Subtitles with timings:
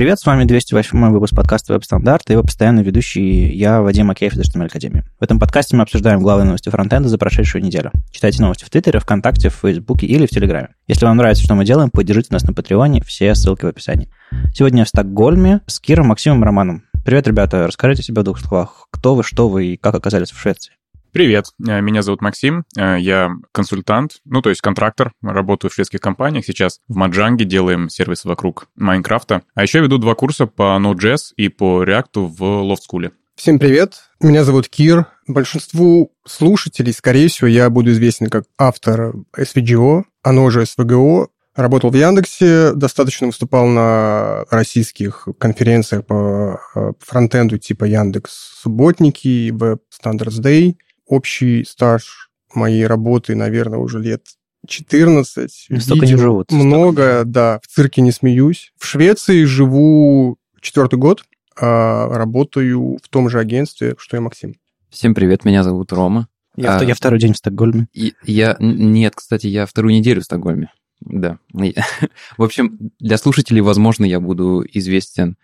[0.00, 4.40] Привет, с вами 208 выпуск подкаста «Веб-стандарты» и его постоянный ведущий я, Вадим Макеев из
[4.40, 5.04] HTML Академии.
[5.20, 7.90] В этом подкасте мы обсуждаем главные новости фронтенда за прошедшую неделю.
[8.10, 10.70] Читайте новости в Твиттере, ВКонтакте, в Фейсбуке или в Телеграме.
[10.88, 14.08] Если вам нравится, что мы делаем, поддержите нас на Патреоне, все ссылки в описании.
[14.54, 16.84] Сегодня я в Стокгольме с Киром, Максимом Романом.
[17.04, 20.40] Привет, ребята, расскажите себе в двух словах, кто вы, что вы и как оказались в
[20.40, 20.72] Швеции.
[21.12, 26.00] Привет, э, меня зовут Максим, э, я консультант, ну, то есть контрактор, работаю в шведских
[26.00, 30.78] компаниях, сейчас в Mojang е делаем сервис вокруг Майнкрафта, а еще веду два курса по
[30.80, 32.42] Node.js и по React в
[32.74, 33.10] School.
[33.34, 35.06] Всем привет, меня зовут Кир.
[35.26, 41.96] Большинству слушателей, скорее всего, я буду известен как автор SVGO, оно же SVGO, Работал в
[41.96, 50.76] Яндексе, достаточно выступал на российских конференциях по э, фронтенду типа Яндекс Субботники, Web Standards Day–
[51.10, 54.22] общий стаж моей работы, наверное, уже лет
[54.66, 55.68] 14.
[55.78, 56.52] Столько не живут.
[56.52, 57.60] Много, да.
[57.62, 58.72] В цирке не смеюсь.
[58.78, 61.24] В Швеции живу четвертый год,
[61.58, 64.54] а работаю в том же агентстве, что и Максим.
[64.88, 66.28] Всем привет, меня зовут Рома.
[66.56, 67.88] Я, а, я второй день в Стокгольме.
[67.92, 70.72] И, я нет, кстати, я вторую неделю в Стокгольме.
[71.00, 71.38] Да.
[72.36, 75.36] В общем, для слушателей, возможно, я буду известен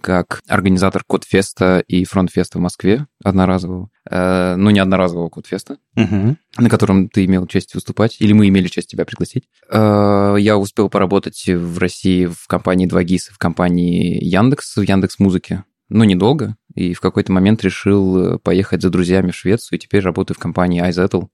[0.00, 3.90] как организатор CodeFest а и FrontFest а в Москве одноразового.
[4.08, 6.36] Э, ну, не одноразового CodeFest а, угу.
[6.56, 9.48] на котором ты имел честь выступать, или мы имели честь тебя пригласить.
[9.70, 15.64] Э, я успел поработать в России в компании 2GIS, в компании Яндекс, в Яндекс Музыке.
[15.88, 16.56] Ну, недолго.
[16.74, 20.86] И в какой-то момент решил поехать за друзьями в Швецию, и теперь работаю в компании
[20.86, 21.28] iZettle,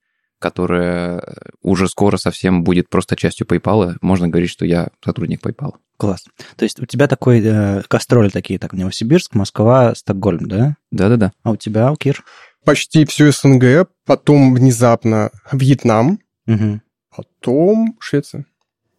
[0.44, 1.24] которая
[1.62, 3.96] уже скоро совсем будет просто частью PayPal.
[4.02, 5.76] Можно говорить, что я сотрудник PayPal.
[5.96, 6.26] Класс.
[6.56, 10.76] То есть у тебя такой э, гастроли такие, так, Новосибирск, Москва, Стокгольм, да?
[10.90, 11.32] Да-да-да.
[11.44, 12.22] А у тебя, Кир?
[12.62, 16.82] Почти все СНГ, потом внезапно Вьетнам, угу.
[17.16, 18.44] потом Швеция.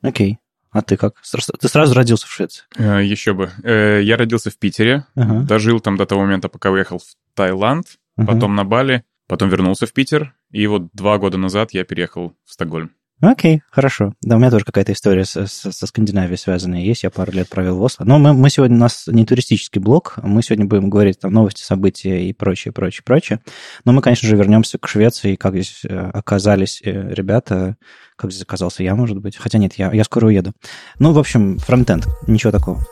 [0.02, 0.40] Окей.
[0.72, 1.14] А ты как?
[1.60, 2.64] Ты сразу родился в Швеции?
[2.76, 3.52] Э, еще бы.
[3.62, 5.42] Э, я родился в Питере, ага.
[5.42, 7.86] дожил там до того момента, пока уехал в Таиланд,
[8.18, 8.34] ага.
[8.34, 12.54] потом на Бали, потом вернулся в Питер, и вот два года назад я переехал в
[12.54, 12.92] Стокгольм.
[13.22, 14.14] Окей, хорошо.
[14.22, 17.04] Да, у меня тоже какая-то история со, со, со Скандинавией связанная есть.
[17.04, 18.04] Я пару лет провел в Осло.
[18.04, 21.64] Но мы, мы сегодня, у нас не туристический блог, мы сегодня будем говорить там новости,
[21.64, 23.40] события и прочее, прочее, прочее.
[23.86, 27.78] Но мы, конечно же, вернемся к Швеции, как здесь э, оказались э, ребята,
[28.18, 29.38] как здесь оказался я, может быть.
[29.38, 30.52] Хотя нет, я, я скоро уеду.
[31.00, 32.86] Ну, в общем, фронтенд, ничего такого.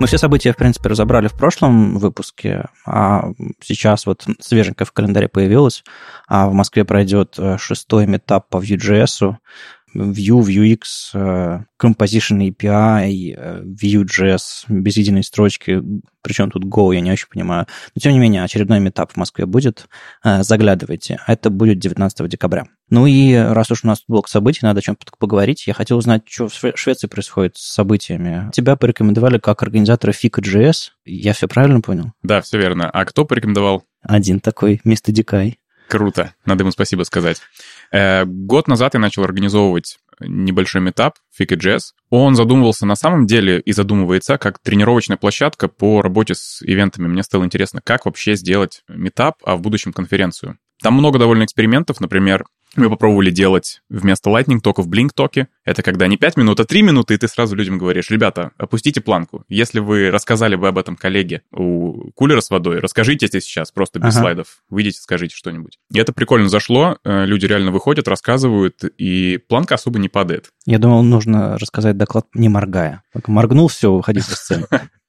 [0.00, 5.28] Мы все события, в принципе, разобрали в прошлом выпуске, а сейчас вот свеженько в календаре
[5.28, 5.84] появилось,
[6.26, 9.36] а в Москве пройдет э, шестой метап по Vue.js,
[9.94, 15.82] Vue, Vuex, э, Composition API, э, Vue.js без единой строчки,
[16.22, 17.66] причем тут Go, я не очень понимаю.
[17.94, 19.86] Но, тем не менее, очередной метап в Москве будет.
[20.24, 21.20] Э, заглядывайте.
[21.26, 22.66] Это будет 19 декабря.
[22.90, 25.66] Ну и раз уж у нас блок событий, надо о чем поговорить.
[25.66, 28.50] Я хотел узнать, что в Швеции происходит с событиями.
[28.52, 30.90] Тебя порекомендовали как организатора Fika.js.
[31.04, 32.12] Я все правильно понял?
[32.22, 32.90] Да, все верно.
[32.90, 33.84] А кто порекомендовал?
[34.02, 35.59] Один такой, мистер Дикай.
[35.90, 37.42] Круто, надо ему спасибо сказать.
[37.90, 41.80] Э, год назад я начал организовывать небольшой метап Fika Jazz.
[42.10, 47.08] Он задумывался на самом деле и задумывается как тренировочная площадка по работе с ивентами.
[47.08, 50.58] Мне стало интересно, как вообще сделать метап, а в будущем конференцию.
[50.80, 52.44] Там много довольно экспериментов, например,
[52.76, 55.48] мы попробовали делать вместо Lightning токов Blink токи.
[55.64, 59.00] Это когда не 5 минут, а 3 минуты, и ты сразу людям говоришь, ребята, опустите
[59.00, 59.44] планку.
[59.48, 63.98] Если вы рассказали бы об этом коллеге у кулера с водой, расскажите это сейчас, просто
[63.98, 64.20] без ага.
[64.20, 64.62] слайдов.
[64.68, 65.78] Выйдите, скажите что-нибудь.
[65.92, 70.50] И это прикольно зашло, э, люди реально выходят, рассказывают, и планка особо не падает.
[70.64, 73.02] Я думал, нужно рассказать доклад не моргая.
[73.12, 74.66] Только моргнул, все, выходи со сцены.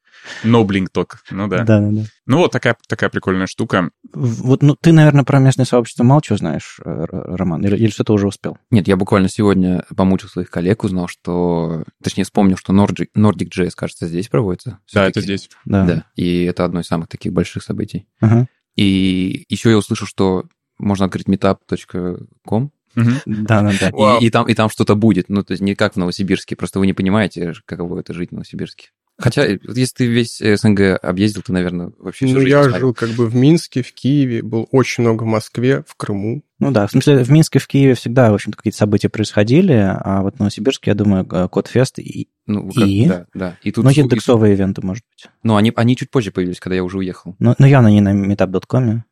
[0.43, 1.63] No Blink Talk, ну да.
[1.63, 2.01] Да, да, да.
[2.25, 3.89] Ну вот такая, такая прикольная штука.
[4.13, 8.13] Вот, ну ты, наверное, про местное сообщество мало чего знаешь, э, Роман, или, или что-то
[8.13, 8.57] уже успел?
[8.69, 11.83] Нет, я буквально сегодня помучил своих коллег, узнал, что...
[12.03, 14.79] Точнее, вспомнил, что Nordic, Nordic.js, кажется, здесь проводится.
[14.93, 15.49] Да, это здесь.
[15.65, 15.85] Да.
[15.85, 16.05] да.
[16.15, 18.07] И это одно из самых таких больших событий.
[18.19, 18.47] Ага.
[18.75, 20.45] И еще я услышал, что
[20.77, 24.17] можно открыть meetup.com, да, да, да.
[24.19, 25.29] И, и там, и там что-то будет.
[25.29, 26.55] Ну, то есть не как в Новосибирске.
[26.55, 28.90] Просто вы не понимаете, каково это жить в Новосибирске.
[29.17, 32.79] Хотя, если ты весь СНГ объездил, ты, наверное, вообще Ну, я посмотрел.
[32.79, 36.43] жил как бы в Минске, в Киеве, был очень много в Москве, в Крыму.
[36.59, 40.22] Ну да, в смысле, в Минске, в Киеве всегда, в общем-то, какие-то события происходили, а
[40.22, 42.29] вот в Новосибирске, я думаю, э, Кодфест и...
[42.47, 43.05] Ну, как, и...
[43.08, 43.58] Да, да.
[43.63, 43.84] И тут...
[43.84, 45.29] Ну, индексовые ивенты, может быть.
[45.43, 47.35] Ну, они, они чуть позже появились, когда я уже уехал.
[47.40, 49.03] Ну, ну явно не на meetup.com.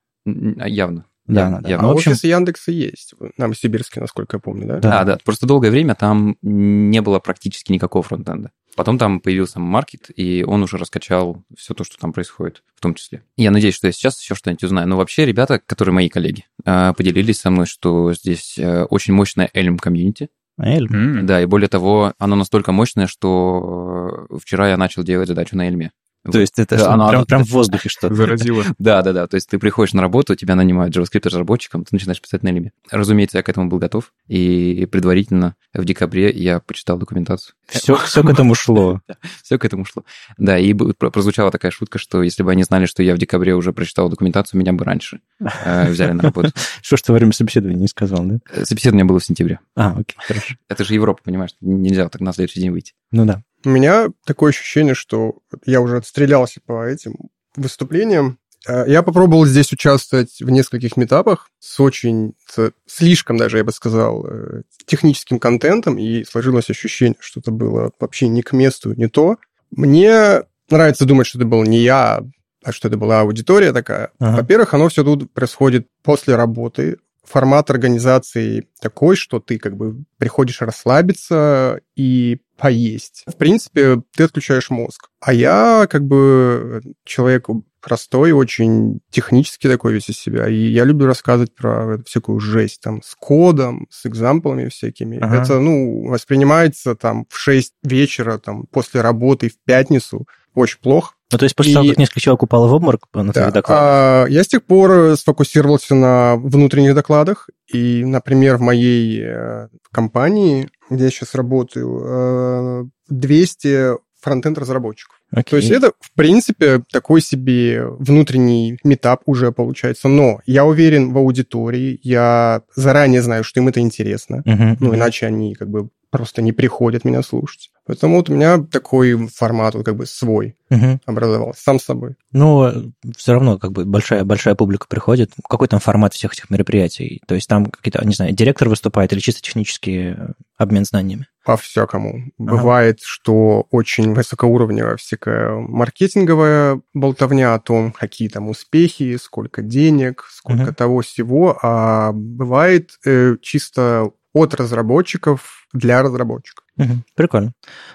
[0.60, 1.06] А, явно.
[1.30, 1.70] Да, явно, да.
[1.70, 1.86] Явно.
[1.86, 2.12] А ну, в общем...
[2.12, 4.80] офис Яндекса есть, в Новосибирске, насколько я помню, да?
[4.80, 5.18] Да, да.
[5.24, 8.52] Просто долгое время там не было практически никакого фронтенда.
[8.76, 12.94] Потом там появился маркет, и он уже раскачал все то, что там происходит, в том
[12.94, 13.24] числе.
[13.36, 14.88] Я надеюсь, что я сейчас еще что-нибудь узнаю.
[14.88, 19.50] Но вообще ребята, которые мои коллеги, а, поделились со мной, что здесь э, очень мощная
[19.54, 20.30] Elm комьюнити,
[20.60, 20.94] Эльм.
[20.94, 25.56] М, Да, и более того, оно настолько мощное, что э, вчера я начал делать задачу
[25.56, 25.92] на Эльме.
[26.30, 28.14] То есть это Да, оно- прям, прям в воздухе что-то.
[28.14, 28.64] Заразило.
[28.78, 29.28] Да, да, да.
[29.28, 32.72] То есть ты приходишь на работу, тебя нанимают JavaScript-разработчиком, ты начинаешь писать на Эльме.
[32.92, 34.12] Разумеется, я к этому был готов.
[34.28, 37.54] И предварительно в декабре я почитал документацию.
[37.68, 39.02] Все, все к этому шло.
[39.44, 40.04] Все к этому шло.
[40.38, 43.72] Да, и прозвучала такая шутка, что если бы они знали, что я в декабре уже
[43.74, 46.52] прочитал документацию, меня бы раньше э, взяли на работу.
[46.82, 48.40] Что ж ты во время собеседования не сказал, да?
[48.52, 49.60] Э, Собеседование было в сентябре.
[49.76, 50.56] А, окей, хорошо.
[50.68, 51.52] Это же Европа, понимаешь?
[51.62, 52.94] Нельзя так на следующий день выйти.
[53.12, 53.42] Ну да.
[53.66, 57.16] У меня такое ощущение, что я уже отстрелялся по этим
[57.56, 58.40] выступлениям.
[58.68, 63.72] Э, Я попробовал здесь участвовать в нескольких метапах с очень, с слишком даже, я бы
[63.72, 69.08] сказал, э, техническим контентом, и сложилось ощущение, что это было вообще не к месту, не
[69.08, 69.38] то.
[69.72, 72.22] Мне нравится думать, что это был не я,
[72.64, 74.12] а что это была аудитория такая.
[74.20, 74.38] Ага.
[74.38, 76.98] Во-первых, оно все тут происходит после работы.
[77.30, 83.24] Формат организации такой, что ты как бы приходишь расслабиться и поесть.
[83.28, 85.10] В принципе, ты отключаешь мозг.
[85.22, 87.48] А я как бы человек
[87.82, 90.48] простой, очень технически такой весь из себя.
[90.48, 95.20] И я люблю рассказывать про всякую жесть там с кодом, с экзамплами всякими.
[95.20, 95.44] Ага.
[95.44, 101.14] Это, ну, воспринимается там в 6 вечера, там, после работы в пятницу очень плохо.
[101.32, 103.66] Ну, то есть после И- того, как несколько человек упало в обморок на твоих докладах,
[103.70, 107.50] а, я с тех пор э, сфокусировался на внутренних докладах.
[107.72, 115.16] И, например, в моей э, компании, где я сейчас работаю, э, 200 фронтенд-разработчиков.
[115.32, 115.44] окей.
[115.52, 120.08] То есть это, в принципе, такой себе внутренний метап уже получается.
[120.10, 124.42] Но я уверен в аудитории, я заранее знаю, что им это интересно.
[124.46, 124.96] Мгм, Ну, мгм.
[124.96, 127.72] иначе они как бы просто не приходят меня слушать.
[127.86, 131.02] Поэтому вот у меня такой формат вот как бы свой Мгм.
[131.06, 132.16] образовался, сам собой.
[132.32, 135.32] Ну, все равно как бы большая, большая публика приходит.
[135.50, 137.22] Какой там формат всех этих мероприятий?
[137.28, 140.28] То есть там какие-то, не знаю, директор выступает или чисто технический э,
[140.58, 141.28] обмен знаниями?
[141.46, 142.32] по-всякому.
[142.38, 150.64] Бывает, что очень высокоуровневая всякая маркетинговая болтовня о том, какие там успехи, сколько денег, сколько
[150.64, 150.76] Мгм.
[150.76, 156.66] того всего, а бывает э, чисто от разработчиков для разработчиков.
[156.78, 157.04] Мгм.
[157.16, 157.54] Прикольно.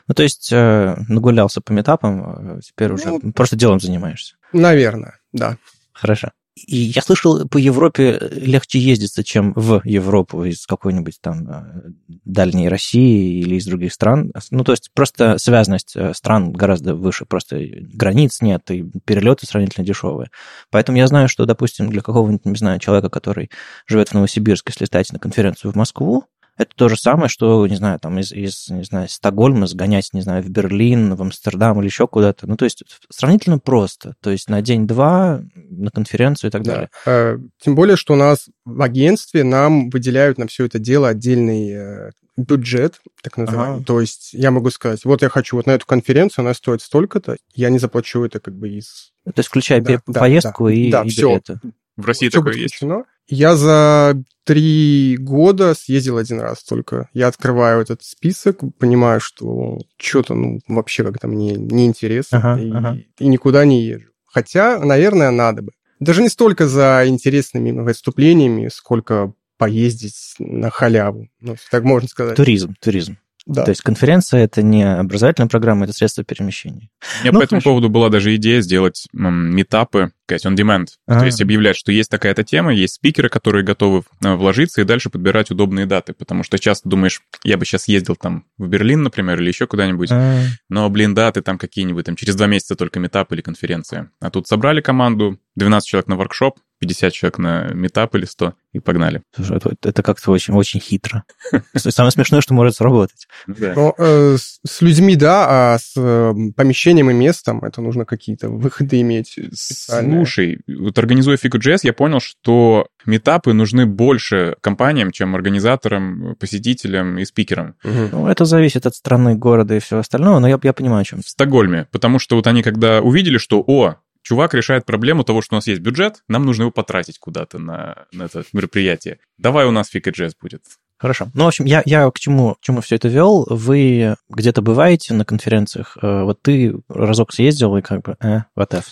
[0.08, 4.36] Ну, то есть э, нагулялся по метапам, э, теперь уже Ну, просто делом занимаешься.
[4.52, 5.56] Наверное, да.
[5.92, 6.30] Хорошо.
[6.56, 11.82] И я слышал, по Европе легче ездиться, чем в Европу из какой-нибудь там э,
[12.24, 14.32] дальней России или из других стран.
[14.52, 19.84] Ну, то есть просто связанность э, стран гораздо выше, просто границ нет, и перелеты сравнительно
[19.84, 20.30] дешевые.
[20.70, 23.50] Поэтому я знаю, что, допустим, для какого-нибудь, не знаю, человека, который
[23.88, 27.98] живет в Новосибирске, слетать на конференцию в Москву, это то же самое, что, не знаю,
[27.98, 32.06] там из, из не знаю, Стокгольма сгонять, не знаю, в Берлин, в Амстердам или еще
[32.06, 32.46] куда-то.
[32.46, 34.14] Ну, то есть сравнительно просто.
[34.20, 36.72] То есть на день-два на конференцию и так Да.
[36.72, 36.90] далее.
[37.06, 41.70] Э, Тем более, что у нас в агентстве нам выделяют на все это дело отдельный
[41.72, 43.76] э, бюджет, так называемый.
[43.76, 43.84] Ага.
[43.84, 47.36] То есть я могу сказать, вот я хочу вот на эту конференцию, она стоит столько-то,
[47.54, 49.12] я не заплачу это как бы из...
[49.24, 50.72] То есть включая Да, пе- да, поездку да.
[50.74, 51.30] и, Да, и всё.
[51.30, 51.60] билеты.
[51.96, 52.74] В России Всё такое есть.
[52.74, 53.04] включено.
[53.28, 57.08] Я за три года съездил один раз только.
[57.14, 62.98] Я открываю этот список, понимаю, что что-то, ну, вообще как-то мне неинтересно, Ага, и, ага.
[63.18, 64.10] и никуда не езжу.
[64.26, 65.72] Хотя, наверное, надо бы.
[66.00, 72.36] Даже не столько за интересными выступлениями, сколько поездить на халяву, ну, так можно сказать.
[72.36, 73.16] Туризм, туризм.
[73.46, 73.64] Да.
[73.64, 76.88] То есть конференция это не образовательная программа, это средство перемещения.
[77.20, 77.70] У меня Ну, по этому хорошо.
[77.70, 80.86] поводу была даже идея сделать метапы, сказать, on demand.
[81.06, 81.18] А.
[81.20, 85.10] То есть объявлять, что есть такая-то тема, есть спикеры, которые готовы э, вложиться, и дальше
[85.10, 86.14] подбирать удобные даты.
[86.14, 90.08] Потому что часто думаешь, я бы сейчас ездил там в Берлин, например, или еще куда-нибудь,
[90.10, 94.10] А, но, блин, даты там какие-нибудь, там через два месяца только метап или конференция.
[94.20, 98.80] А тут собрали команду, 12 человек на воркшоп, 50 человек на метап или 100, и
[98.80, 99.22] погнали.
[99.34, 101.24] слушай, это, это как-то очень, очень хитро.
[101.74, 103.26] Самое смешное, что может сработать.
[103.46, 103.54] Ну.
[103.74, 108.50] Но э, с, с людьми, да, а с э, помещением и местом это нужно какие-то
[108.50, 109.38] выходы иметь.
[109.54, 110.18] специальные.
[110.18, 117.24] Слушай, вот организуя Figure.js, я понял, что метапы нужны больше компаниям, чем организаторам, посетителям и
[117.24, 117.76] спикерам.
[117.82, 121.22] Ну, это зависит от страны, города и всего остального, но я, я понимаю, о чем.
[121.22, 125.54] В Стокгольме, потому что вот они когда увидели, что, о, чувак решает проблему того, что
[125.54, 129.18] у нас есть бюджет, нам нужно его потратить куда-то на, на это мероприятие.
[129.38, 130.62] Давай у нас Figure.js будет.
[130.96, 131.28] Хорошо.
[131.34, 133.46] Ну, в общем, я, я к чему, чему все это вел.
[133.50, 138.70] Вы где-то бываете на конференциях, э, вот ты разок съездил и как бы, э, what
[138.70, 138.84] if.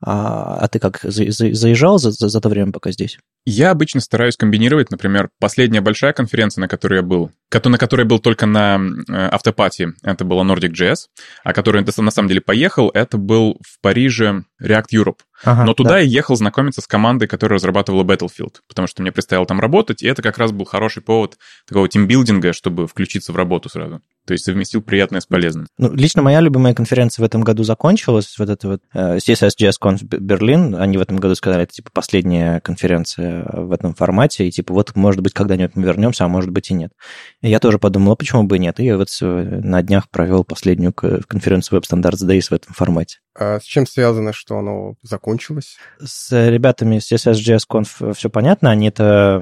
[0.00, 3.18] А, а ты как, за- за- заезжал за, за, за то время, пока здесь?
[3.46, 7.30] Я обычно стараюсь комбинировать, например, последняя большая конференция, на которой я был,
[7.70, 11.06] на которой я был только на э, автопатии, это была Nordic.js,
[11.42, 15.18] а который на самом деле поехал, это был в Париже React Europe.
[15.42, 15.98] Ага, Но туда да.
[15.98, 20.06] я ехал знакомиться с командой, которая разрабатывала Battlefield, потому что мне предстояло там работать, и
[20.06, 24.02] это как раз был хороший повод такого тимбилдинга, чтобы включиться в работу сразу.
[24.26, 25.66] То есть совместил приятное с полезным.
[25.78, 30.02] Ну, лично моя любимая конференция в этом году закончилась, вот это вот uh, CSS Conf
[30.02, 34.74] Berlin, они в этом году сказали, это типа последняя конференция в этом формате, и типа
[34.74, 36.92] вот, может быть, когда-нибудь мы вернемся, а может быть и нет.
[37.40, 38.78] И я тоже подумал, а почему бы и нет?
[38.80, 43.18] И вот на днях провел последнюю конференцию Web Standards Days в этом формате.
[43.38, 45.76] А с чем связано, что оно закончилось?
[46.04, 48.70] С ребятами с CSS.js Conf все понятно.
[48.70, 49.40] Они это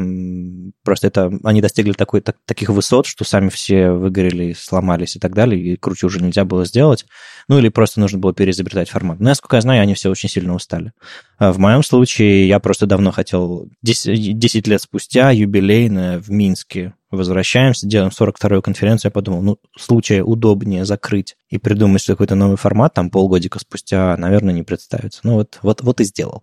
[0.85, 5.35] просто это они достигли такой, так, таких высот, что сами все выгорели, сломались и так
[5.35, 7.07] далее, и круче уже нельзя было сделать.
[7.49, 9.21] Ну или просто нужно было переизобретать формат.
[9.21, 10.93] Но, насколько я знаю, они все очень сильно устали.
[11.39, 16.93] А в моем случае я просто давно хотел 10, 10 лет спустя юбилейно в Минске
[17.11, 22.95] возвращаемся, делаем 42-ю конференцию, я подумал, ну, случае удобнее закрыть и придумать какой-то новый формат,
[22.95, 25.21] там полгодика спустя, наверное, не представится.
[25.23, 26.43] Ну, вот, вот, вот и сделал.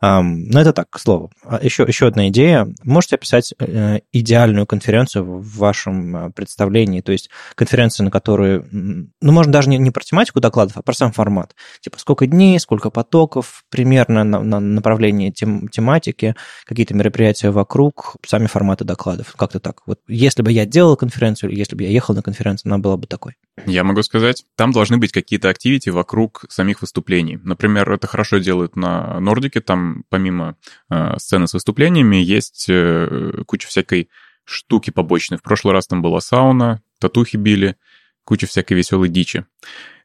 [0.00, 1.32] Но это так, к слову.
[1.60, 2.68] Еще, а еще одна идея.
[2.84, 7.00] Можете описать э, идеальную конференцию в вашем э, представлении?
[7.00, 8.66] То есть конференцию, на которую...
[8.70, 11.56] Ну, можно даже не, не про тематику докладов, а про сам формат.
[11.80, 18.46] Типа сколько дней, сколько потоков, примерно на, на направлении тем, тематики, какие-то мероприятия вокруг, сами
[18.46, 19.34] форматы докладов.
[19.36, 19.82] Как-то так.
[19.86, 22.96] Вот если бы я делал конференцию, или если бы я ехал на конференцию, она была
[22.96, 23.34] бы такой.
[23.66, 27.38] Я могу сказать, там должны быть какие-то активити вокруг самих выступлений.
[27.42, 30.56] Например, это хорошо делают на Нордике, там помимо
[30.90, 34.08] э, сцены с выступлениями есть э, куча всякой
[34.44, 35.38] штуки побочной.
[35.38, 37.76] В прошлый раз там была сауна, татухи били,
[38.24, 39.44] куча всякой веселой дичи.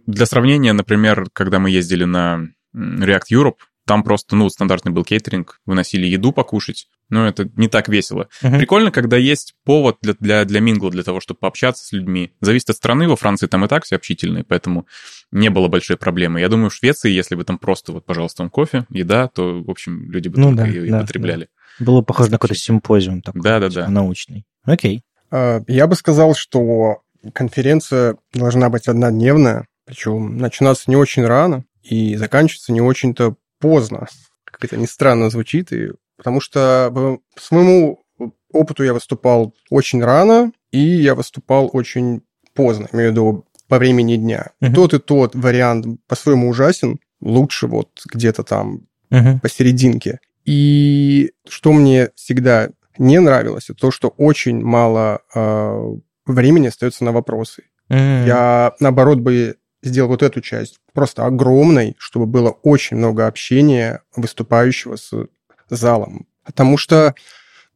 [0.06, 5.60] Для сравнения, например, когда мы ездили на React Europe, там просто, ну, стандартный был кейтеринг,
[5.66, 8.30] выносили еду покушать, но это не так весело.
[8.42, 8.58] Uh-huh.
[8.58, 12.34] Прикольно, когда есть повод для, для, для мингла, для того, чтобы пообщаться с людьми.
[12.40, 14.88] Зависит от страны, во Франции там и так все общительные, поэтому
[15.32, 16.40] не было большой проблемы.
[16.40, 20.10] Я думаю, в Швеции, если бы там просто вот, пожалуйста, кофе, еда, то, в общем,
[20.12, 21.50] люди бы ну, только да, и, да, потребляли.
[21.80, 21.86] Да.
[21.86, 23.90] Было похоже на какой-то симпозиум такой, да, да, типа, да.
[23.90, 24.46] научный.
[24.64, 25.04] Окей.
[25.32, 27.02] А, я бы сказал, что
[27.34, 34.08] конференция должна быть однодневная, причем начинаться не очень рано и заканчиваться не очень-то поздно.
[34.44, 35.92] Как это ни странно звучит, и...
[36.18, 38.04] потому что по своему
[38.52, 42.22] опыту я выступал очень рано, и я выступал очень
[42.54, 44.52] поздно, имею в виду по времени дня.
[44.62, 44.74] Uh-huh.
[44.74, 49.40] Тот и тот вариант по-своему ужасен, лучше вот где-то там uh-huh.
[49.40, 50.20] посерединке.
[50.44, 57.14] И что мне всегда не нравилось, это то, что очень мало э, времени остается на
[57.14, 57.64] вопросы.
[57.90, 58.28] Mm-hmm.
[58.28, 64.96] Я, наоборот, бы сделал вот эту часть просто огромной, чтобы было очень много общения выступающего
[64.96, 65.12] с
[65.70, 66.26] залом.
[66.46, 67.14] Потому что,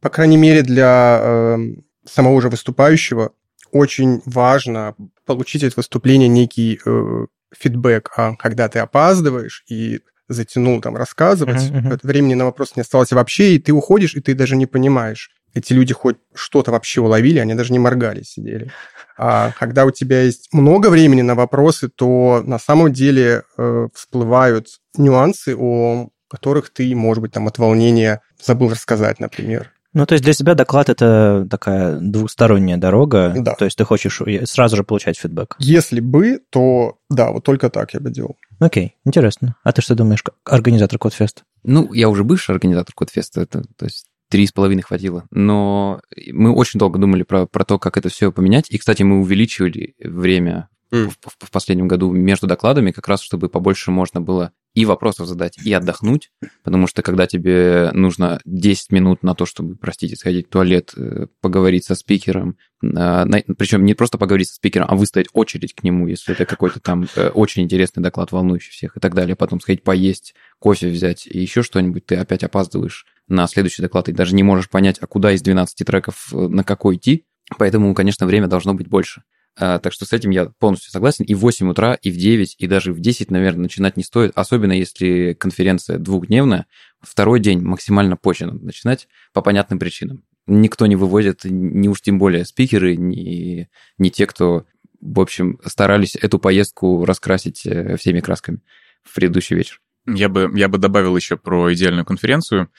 [0.02, 1.58] по крайней мере, для э,
[2.06, 3.32] самого же выступающего
[3.72, 4.96] очень важно
[5.26, 7.26] получить от выступления некий э,
[7.58, 8.12] фидбэк.
[8.16, 12.00] А когда ты опаздываешь и затянул там рассказывать, uh-huh, uh-huh.
[12.04, 15.74] времени на вопрос не осталось вообще, и ты уходишь, и ты даже не понимаешь, эти
[15.74, 18.72] люди хоть что-то вообще уловили, они даже не моргали, сидели.
[19.18, 24.68] А когда у тебя есть много времени на вопросы, то на самом деле э, всплывают
[24.96, 29.72] нюансы, о которых ты, может быть, там от волнения забыл рассказать, например.
[29.94, 33.34] Ну, то есть для себя доклад это такая двусторонняя дорога.
[33.36, 33.56] Да.
[33.56, 35.56] То есть ты хочешь сразу же получать фидбэк.
[35.58, 38.38] Если бы, то да, вот только так я бы делал.
[38.60, 39.56] Окей, интересно.
[39.64, 41.42] А ты что думаешь, как организатор Кодфеста?
[41.64, 43.42] Ну, я уже бывший организатор Кодфеста.
[43.42, 45.26] Это, то есть три с половиной хватило.
[45.32, 48.70] Но мы очень долго думали про, про то, как это все поменять.
[48.70, 51.10] И, кстати, мы увеличивали время mm.
[51.10, 55.28] в, в, в последнем году между докладами, как раз чтобы побольше можно было и вопросов
[55.28, 56.30] задать, и отдохнуть,
[56.62, 61.26] потому что когда тебе нужно 10 минут на то, чтобы, простите, сходить в туалет, э,
[61.42, 63.26] поговорить со спикером, а,
[63.58, 67.08] причем не просто поговорить со спикером, а выставить очередь к нему, если это какой-то там
[67.16, 71.40] э, очень интересный доклад, волнующий всех и так далее, потом сходить поесть, кофе взять и
[71.40, 75.32] еще что-нибудь, ты опять опаздываешь на следующий доклад, и даже не можешь понять, а куда
[75.34, 77.26] из 12 треков э, на какой идти,
[77.58, 79.24] поэтому, конечно, время должно быть больше.
[79.60, 81.26] А, так что с этим я полностью согласен.
[81.26, 84.32] И в 8 утра, и в 9, и даже в 10, наверное, начинать не стоит,
[84.36, 86.68] особенно если конференция двухдневная.
[87.02, 90.24] Второй день максимально позже надо начинать по понятным причинам.
[90.46, 93.68] Никто не выводит, не уж тем более спикеры, не,
[93.98, 94.66] не те, кто,
[95.02, 98.62] в общем, старались эту поездку раскрасить э, всеми красками
[99.04, 99.82] в предыдущий вечер.
[100.08, 102.72] Я бы, я бы добавил еще про идеальную конференцию.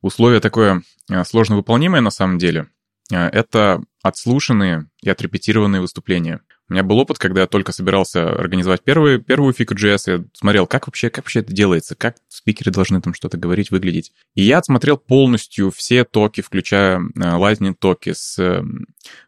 [0.00, 2.68] Условие такое э, сложно выполнимое на самом деле.
[3.12, 6.40] Э, это отслушанные и отрепетированные выступления.
[6.68, 10.88] У меня был опыт, когда я только собирался организовать первый, первую Fika.js, я смотрел, как
[10.88, 14.12] вообще, как вообще это делается, как спикеры должны там что-то говорить, выглядеть.
[14.34, 18.64] И я отсмотрел полностью все токи, включая э, Lightning токи с, э,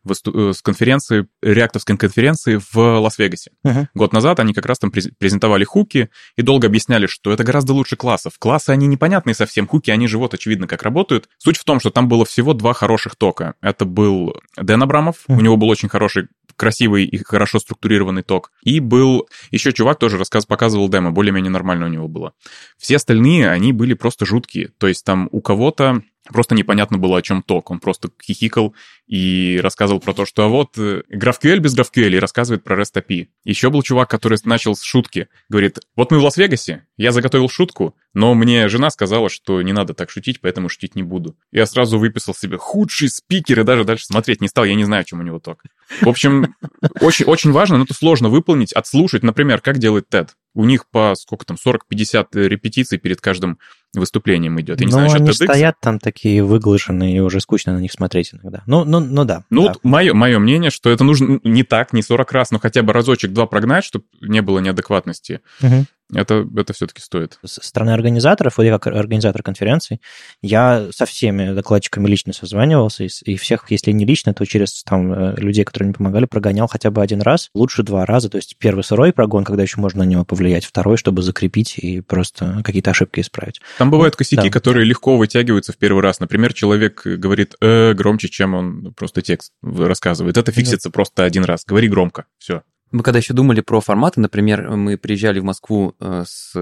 [0.04, 3.52] высту- с конференции, реактовской конференции в Лас-Вегасе.
[3.64, 3.86] Uh-huh.
[3.94, 7.94] Год назад они как раз там презентовали хуки и долго объясняли, что это гораздо лучше
[7.94, 8.32] классов.
[8.40, 11.28] Классы, они непонятные совсем, хуки, они же вот очевидно как работают.
[11.38, 13.54] Суть в том, что там было всего два хороших тока.
[13.60, 15.36] Это был Дэн Абрамов, uh-huh.
[15.36, 16.26] у него был очень хороший
[16.56, 18.52] красивый и хорошо структурированный ток.
[18.62, 22.32] И был еще чувак, тоже рассказ показывал демо, более-менее нормально у него было.
[22.78, 24.72] Все остальные, они были просто жуткие.
[24.78, 27.70] То есть там у кого-то просто непонятно было, о чем ток.
[27.70, 28.74] Он просто хихикал
[29.06, 33.02] и рассказывал про то, что а вот GraphQL э, без GraphQL и рассказывает про REST
[33.02, 33.28] API.
[33.44, 35.28] Еще был чувак, который начал с шутки.
[35.48, 39.94] Говорит, вот мы в Лас-Вегасе, я заготовил шутку, но мне жена сказала, что не надо
[39.94, 41.36] так шутить, поэтому шутить не буду.
[41.52, 45.04] Я сразу выписал себе худший спикер и даже дальше смотреть не стал, я не знаю,
[45.04, 45.62] чем у него ток.
[46.00, 46.54] В общем,
[47.00, 50.30] очень, очень важно, но это сложно выполнить, отслушать, например, как делает TED.
[50.58, 53.60] У них по сколько там, 40-50 репетиций перед каждым
[53.94, 54.80] выступлением идет.
[54.80, 55.34] Я не ну, знаю, они TEDx.
[55.34, 58.64] стоят там такие выглаженные, и уже скучно на них смотреть иногда.
[58.66, 59.44] Ну, ну, ну да.
[59.50, 59.68] Ну, да.
[59.68, 62.92] вот мое, мое мнение, что это нужно не так, не 40 раз, но хотя бы
[62.92, 65.42] разочек-два прогнать, чтобы не было неадекватности.
[65.62, 67.38] Угу это, это все-таки стоит.
[67.44, 70.00] Со стороны организаторов, вот я как организатор конференции,
[70.42, 75.12] я со всеми докладчиками лично созванивался, и, и всех, если не лично, то через там
[75.12, 78.30] э, людей, которые мне помогали, прогонял хотя бы один раз, лучше два раза.
[78.30, 82.00] То есть первый сырой прогон, когда еще можно на него повлиять, второй, чтобы закрепить и
[82.00, 83.60] просто какие-то ошибки исправить.
[83.76, 84.50] Там бывают вот, косяки, да.
[84.50, 86.20] которые легко вытягиваются в первый раз.
[86.20, 90.36] Например, человек говорит э, громче, чем он просто текст рассказывает.
[90.36, 90.92] Это фиксится да.
[90.92, 91.64] просто один раз.
[91.66, 92.62] Говори громко, все.
[92.90, 96.56] Мы когда еще думали про форматы, например, мы приезжали в Москву э, с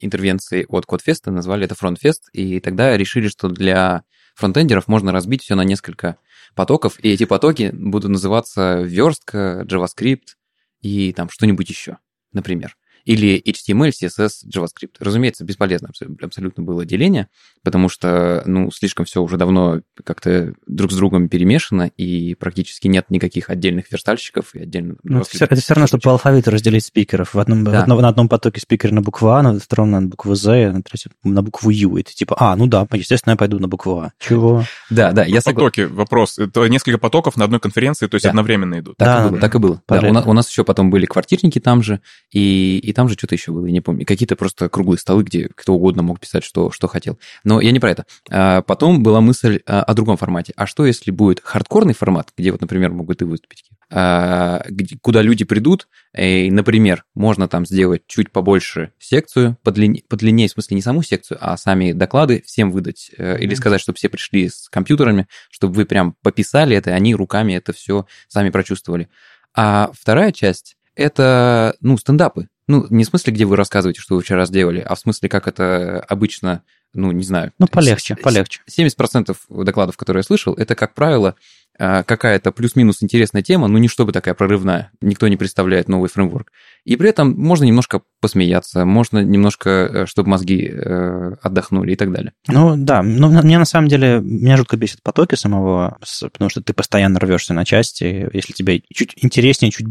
[0.00, 4.04] интервенцией от CodeFest а, назвали это FrontFest, и тогда решили, что для
[4.34, 6.16] фронтендеров можно разбить все на несколько
[6.54, 10.36] потоков, и эти потоки будут называться верстка, JavaScript
[10.80, 11.98] и там что-нибудь еще,
[12.32, 12.76] например
[13.08, 14.96] или HTML, CSS, JavaScript.
[15.00, 15.88] Разумеется, бесполезно
[16.20, 17.28] абсолютно было деление,
[17.64, 23.06] потому что, ну, слишком все уже давно как-то друг с другом перемешано, и практически нет
[23.08, 24.98] никаких отдельных верстальщиков и отдельных...
[25.04, 27.32] Ну, это, все, это все равно, что по алфавиту разделить спикеров.
[27.32, 27.70] В одном, да.
[27.70, 30.82] в одном, на одном потоке спикер на букву А, на втором на букву З, на
[30.82, 31.96] третьем на букву Ю.
[31.96, 34.12] И ты типа, а, ну да, естественно, я пойду на букву А.
[34.18, 34.64] Чего?
[34.90, 35.54] Да, да, я согласен.
[35.54, 36.38] Потоки, вопрос.
[36.38, 38.30] Это несколько потоков на одной конференции, то есть да.
[38.30, 38.98] одновременно идут.
[38.98, 39.82] Так да, и было, так и было.
[39.88, 43.14] Да, у, нас, у нас еще потом были квартирники там же, и, и там же
[43.14, 44.04] что-то еще было, я не помню.
[44.04, 47.16] Какие-то просто круглые столы, где кто угодно мог писать, что, что хотел.
[47.44, 48.06] Но я не про это.
[48.28, 50.52] А потом была мысль а, о другом формате.
[50.56, 55.22] А что, если будет хардкорный формат, где вот, например, могут и выступить, а, где, куда
[55.22, 60.82] люди придут, и, например, можно там сделать чуть побольше секцию, подлиннее, подлиннее, в смысле не
[60.82, 63.12] саму секцию, а сами доклады всем выдать.
[63.16, 63.38] Mm-hmm.
[63.38, 67.52] Или сказать, чтобы все пришли с компьютерами, чтобы вы прям пописали это, и они руками
[67.52, 69.08] это все сами прочувствовали.
[69.54, 72.48] А вторая часть— это, ну, стендапы.
[72.68, 75.48] Ну, не в смысле, где вы рассказываете, что вы вчера сделали, а в смысле, как
[75.48, 77.52] это обычно, ну, не знаю.
[77.58, 78.60] Ну, полегче, полегче.
[78.70, 81.34] 70% докладов, которые я слышал, это, как правило,
[81.78, 84.90] а, какая-то плюс-минус интересная тема, но не чтобы такая прорывная.
[85.00, 86.52] Никто не представляет новый фреймворк.
[86.88, 92.10] И при этом можно немножко посмеяться, можно немножко, э, чтобы мозги э, отдохнули и так
[92.10, 92.32] далее.
[92.48, 96.72] Ну да, но мне на самом деле, меня жутко бесит потоки самого, потому что ты
[96.72, 99.86] постоянно рвешься на части, если тебе чуть интереснее, чуть,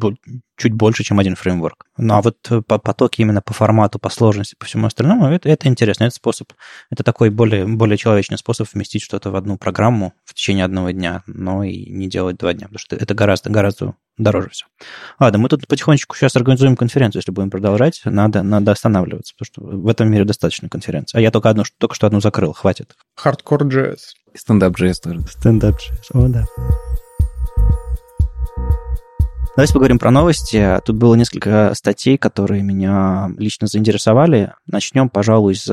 [0.57, 1.85] чуть больше, чем один фреймворк.
[1.97, 6.05] Ну а вот потоки именно по формату, по сложности, по всему остальному, это, это интересно,
[6.05, 6.51] это способ,
[6.89, 11.21] это такой более, более человечный способ вместить что-то в одну программу в течение одного дня,
[11.27, 14.65] но и не делать два дня, потому что это гораздо, гораздо дороже все.
[15.19, 19.77] Ладно, мы тут потихонечку сейчас организуем конференцию, если будем продолжать, надо, надо останавливаться, потому что
[19.77, 21.17] в этом мире достаточно конференций.
[21.17, 22.95] А я только одну, только что одну закрыл, хватит.
[23.23, 23.99] Hardcore JS.
[24.35, 25.21] Стендап.js тоже.
[25.21, 26.45] Стендап.js, о, да.
[29.57, 30.79] Давайте поговорим про новости.
[30.85, 34.53] Тут было несколько статей, которые меня лично заинтересовали.
[34.67, 35.67] Начнем, пожалуй, с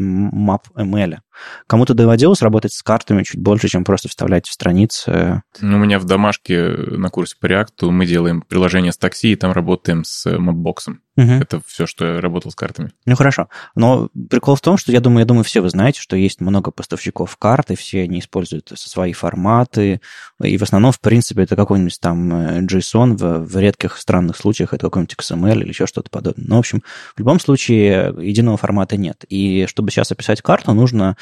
[0.00, 1.18] MapML.
[1.66, 5.42] Кому-то доводилось работать с картами чуть больше, чем просто вставлять в страницы?
[5.60, 9.36] Ну, у меня в домашке на курсе по React мы делаем приложение с такси, и
[9.36, 10.96] там работаем с Mapbox.
[11.18, 11.32] Угу.
[11.32, 12.92] Это все, что я работал с картами.
[13.04, 13.48] Ну, хорошо.
[13.74, 16.70] Но прикол в том, что я думаю, я думаю, все вы знаете, что есть много
[16.70, 20.00] поставщиков карт, и все они используют свои форматы,
[20.40, 24.74] и в основном, в принципе, это какой-нибудь там э, JSON, в, в редких странных случаях
[24.74, 26.46] это какой-нибудь XML или еще что-то подобное.
[26.46, 26.84] Но, в общем,
[27.16, 29.24] в любом случае единого формата нет.
[29.28, 31.16] И чтобы сейчас описать карту, нужно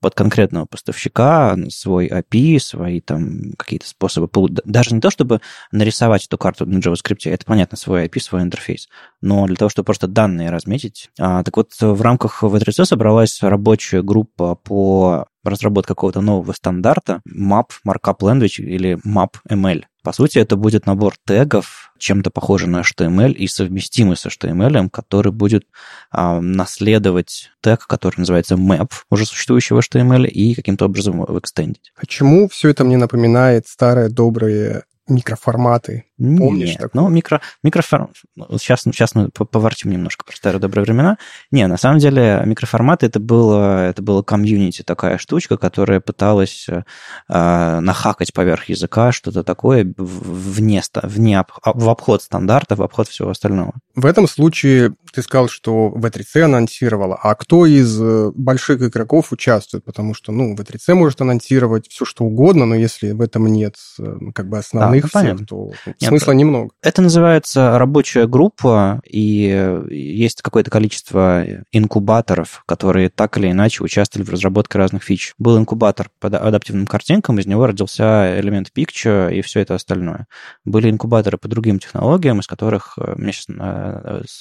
[0.00, 4.28] под конкретного поставщика свой API, свои там какие-то способы,
[4.64, 5.40] даже не то, чтобы
[5.72, 8.88] нарисовать эту карту на JavaScript, это понятно, свой API, свой интерфейс,
[9.20, 11.10] но для того, чтобы просто данные разметить.
[11.18, 17.66] А, так вот, в рамках V3C собралась рабочая группа по разработка какого-то нового стандарта map
[17.86, 19.84] markup language или map ML.
[20.02, 25.32] По сути, это будет набор тегов, чем-то похожий на HTML и совместимый с HTML, который
[25.32, 25.66] будет
[26.10, 31.92] а, наследовать тег, который называется map, уже существующего HTML, и каким-то образом его экстендить.
[31.98, 36.04] Почему все это мне напоминает старые добрые микроформаты.
[36.18, 37.02] Помнишь Нет, такое?
[37.02, 38.10] ну, микро, микроформат...
[38.58, 41.16] Сейчас, сейчас мы поворчим немножко про старые добрые времена.
[41.52, 47.80] Не, на самом деле микроформаты это было, это было комьюнити, такая штучка, которая пыталась э,
[47.80, 53.74] нахакать поверх языка что-то такое вне, вне в обход стандартов, в обход всего остального.
[53.94, 59.84] В этом случае ты сказал, что V3C анонсировала, а кто из э, больших игроков участвует?
[59.84, 64.16] Потому что, ну, V3C может анонсировать все, что угодно, но если в этом нет э,
[64.34, 66.70] как бы основных а, ну, всех, то нет, смысла немного.
[66.82, 74.30] Это называется рабочая группа, и есть какое-то количество инкубаторов, которые так или иначе участвовали в
[74.30, 75.34] разработке разных фич.
[75.38, 80.26] Был инкубатор по адаптивным картинкам, из него родился элемент Picture и все это остальное.
[80.64, 83.46] Были инкубаторы по другим технологиям, из которых э, мне сейчас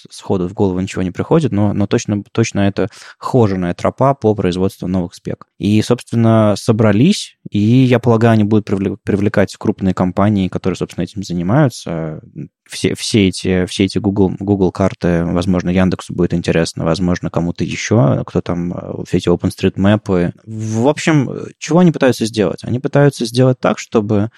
[0.09, 4.87] сходу в голову ничего не приходит, но, но точно, точно это хоженая тропа по производству
[4.87, 5.45] новых спек.
[5.57, 12.21] И, собственно, собрались, и я полагаю, они будут привлекать крупные компании, которые, собственно, этим занимаются,
[12.69, 18.23] все, все эти, все эти Google, Google карты, возможно, Яндексу будет интересно, возможно, кому-то еще,
[18.25, 20.33] кто там, э, все эти OpenStreetMap.
[20.45, 22.63] В общем, чего они пытаются сделать?
[22.63, 24.31] Они пытаются сделать так, чтобы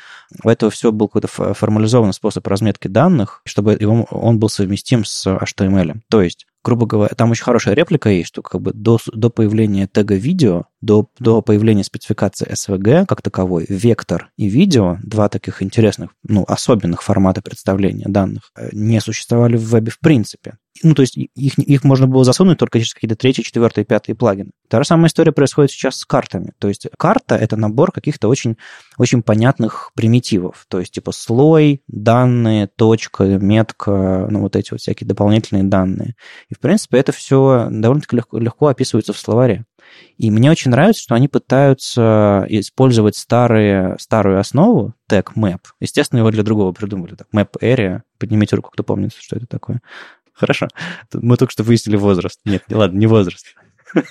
[0.44, 5.28] у этого все был какой-то формализованный способ разметки данных, чтобы его, он был совместим с
[5.28, 6.00] HTML.
[6.10, 9.88] То есть грубо говоря, там очень хорошая реплика есть, что как бы до, до появления
[9.88, 16.12] тега видео, до, до появления спецификации SVG как таковой, вектор и видео, два таких интересных,
[16.24, 20.56] ну, особенных формата представления данных, э, не существовали в вебе в принципе.
[20.82, 24.52] Ну, то есть их, их можно было засунуть только через какие-то третьи, четвертые, пятые плагины.
[24.70, 26.54] Та же самая история происходит сейчас с картами.
[26.60, 28.56] То есть карта— это набор каких-то очень,
[28.98, 30.66] очень понятных примитивов.
[30.70, 36.16] То есть типа слой, данные, точка, метка, ну, вот эти вот всякие дополнительные данные.
[36.50, 39.66] И, в принципе, это все довольно-таки легко, легко описывается в словаре.
[40.18, 45.60] И мне очень нравится, что они пытаются использовать старые, старую основу, тег map.
[45.80, 47.16] Естественно, его для другого придумали.
[47.16, 48.02] Так, map area.
[48.18, 49.82] Поднимите руку, кто помнит, что это такое.
[50.34, 50.68] Хорошо.
[51.14, 52.40] Мы только что выяснили возраст.
[52.46, 53.46] Нет, ладно, не возраст.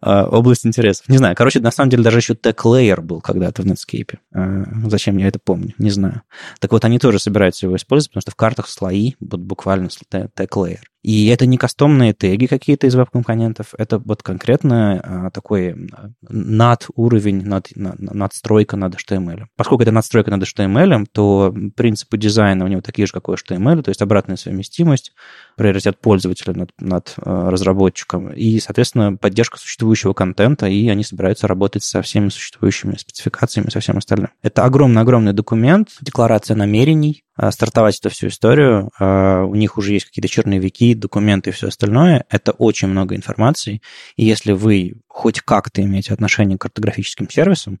[0.00, 1.08] А, область интересов.
[1.08, 1.34] Не знаю.
[1.34, 4.18] Короче, на самом деле даже еще Tech Layer был когда-то в Netscape.
[4.34, 5.74] А, зачем я это помню?
[5.78, 6.22] Не знаю.
[6.60, 10.48] Так вот, они тоже собираются его использовать, потому что в картах слои будут буквально Tech
[10.50, 10.80] Layer.
[11.02, 15.90] И это не кастомные теги какие-то из веб-компонентов, это вот конкретно а, такой
[16.28, 19.44] над уровень, над, над, надстройка над HTML.
[19.56, 23.82] Поскольку это надстройка над HTML, то принципы дизайна у него такие же, как у HTML,
[23.82, 25.12] то есть обратная совместимость,
[25.56, 31.84] приоритет пользователя над, над а, разработчиком и, соответственно, поддержка существующего контента, и они собираются работать
[31.84, 34.30] со всеми существующими спецификациями, со всем остальным.
[34.42, 38.90] Это огромный-огромный документ, декларация намерений, а, стартовать эту всю историю.
[38.98, 42.24] А, у них уже есть какие-то черновики, документы и все остальное.
[42.28, 43.80] Это очень много информации.
[44.16, 47.80] И если вы хоть как-то имеете отношение к картографическим сервисам,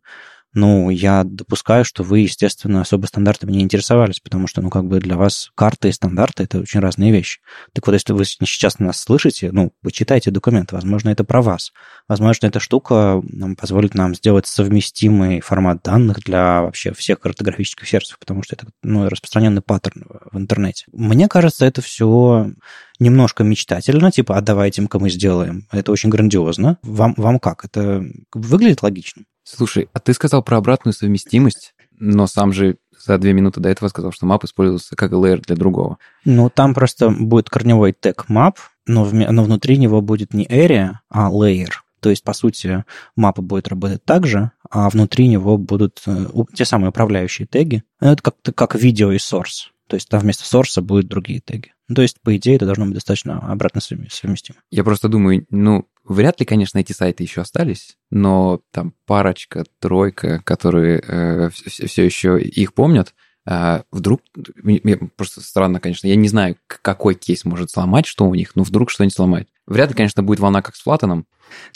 [0.54, 4.98] ну, я допускаю, что вы, естественно, особо стандартами не интересовались, потому что, ну, как бы
[4.98, 7.40] для вас карты и стандарты— это очень разные вещи.
[7.74, 11.72] Так вот, если вы сейчас нас слышите, ну, вы читаете документ, возможно, это про вас.
[12.08, 18.18] Возможно, эта штука нам позволит нам сделать совместимый формат данных для вообще всех картографических сервисов,
[18.18, 20.86] потому что это, ну, распространенный паттерн в интернете.
[20.92, 22.50] Мне кажется, это все
[22.98, 25.66] немножко мечтательно, типа, а давайте-ка мы сделаем.
[25.70, 26.78] Это очень грандиозно.
[26.82, 27.64] Вам, вам как?
[27.64, 29.24] Это выглядит логично?
[29.56, 33.88] Слушай, а ты сказал про обратную совместимость, но сам же за две минуты до этого
[33.88, 35.98] сказал, что map используется как layer для другого.
[36.24, 38.56] Ну, там просто будет корневой тег map,
[38.86, 41.70] но, в, но внутри него будет не area, а layer.
[42.00, 42.84] То есть, по сути,
[43.16, 47.82] мапа будет работать так же, а внутри него будут э, те самые управляющие теги.
[48.00, 49.70] Это как, как видео и source.
[49.88, 51.72] То есть там вместо source будут другие теги.
[51.88, 54.58] Ну, то есть, по идее, это должно быть достаточно обратно совместимо.
[54.70, 60.42] Я просто думаю, ну, вряд ли, конечно, эти сайты еще остались, но там парочка, тройка,
[60.44, 63.14] которые э, все, все еще их помнят,
[63.46, 64.22] э, вдруг,
[64.62, 68.62] мне просто странно, конечно, я не знаю, какой кейс может сломать, что у них, но
[68.62, 69.48] вдруг что-нибудь сломает.
[69.66, 71.26] Вряд ли, конечно, будет волна, как с Флатоном.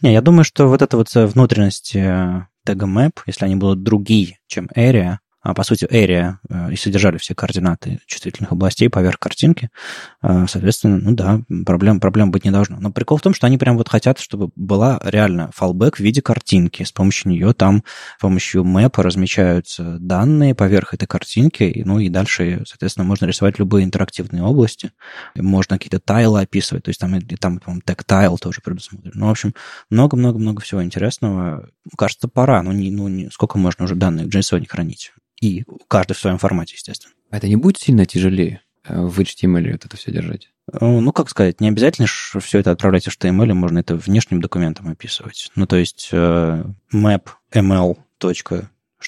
[0.01, 4.39] Не, я думаю, что вот эта вот внутренность э, тега map, если они будут другие,
[4.47, 9.71] чем area, по сути, area э, и содержали все координаты чувствительных областей поверх картинки.
[10.21, 12.79] А, соответственно, ну да, проблем, проблем быть не должно.
[12.79, 16.23] Но прикол в том, что они прям вот хотят, чтобы была реально фалбэк в виде
[16.23, 16.85] картинки.
[16.85, 17.83] С помощью нее там,
[18.19, 23.85] с помощью мэпа размечаются данные поверх этой картинки, ну и дальше, соответственно, можно рисовать любые
[23.85, 24.93] интерактивные области.
[25.35, 29.13] Можно какие-то тайлы описывать, то есть там, там по-моему, тег тайл тоже предусмотрен.
[29.15, 29.55] Ну, в общем,
[29.91, 31.69] много-много-много всего интересного.
[31.99, 32.63] Кажется, пора.
[32.63, 35.13] Ну, не, ну не, сколько можно уже данных в JSON хранить?
[35.43, 37.13] И каждый в своем формате, естественно.
[37.31, 40.51] А это не будет сильно тяжелее э, в HTML вот это все держать?
[40.73, 44.89] Э, ну, как сказать, не обязательно все это отправлять в HTML, можно это внешним документом
[44.89, 45.51] описывать.
[45.57, 47.99] Ну, то есть э, map ml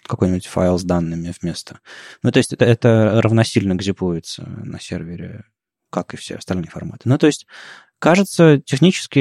[0.02, 1.78] какой-нибудь файл с данными вместо.
[2.24, 5.44] Ну, то есть это, это равносильно гзипуется на сервере,
[5.90, 7.08] как и все остальные форматы.
[7.08, 7.46] Ну, то есть
[8.04, 9.18] Кажется, технически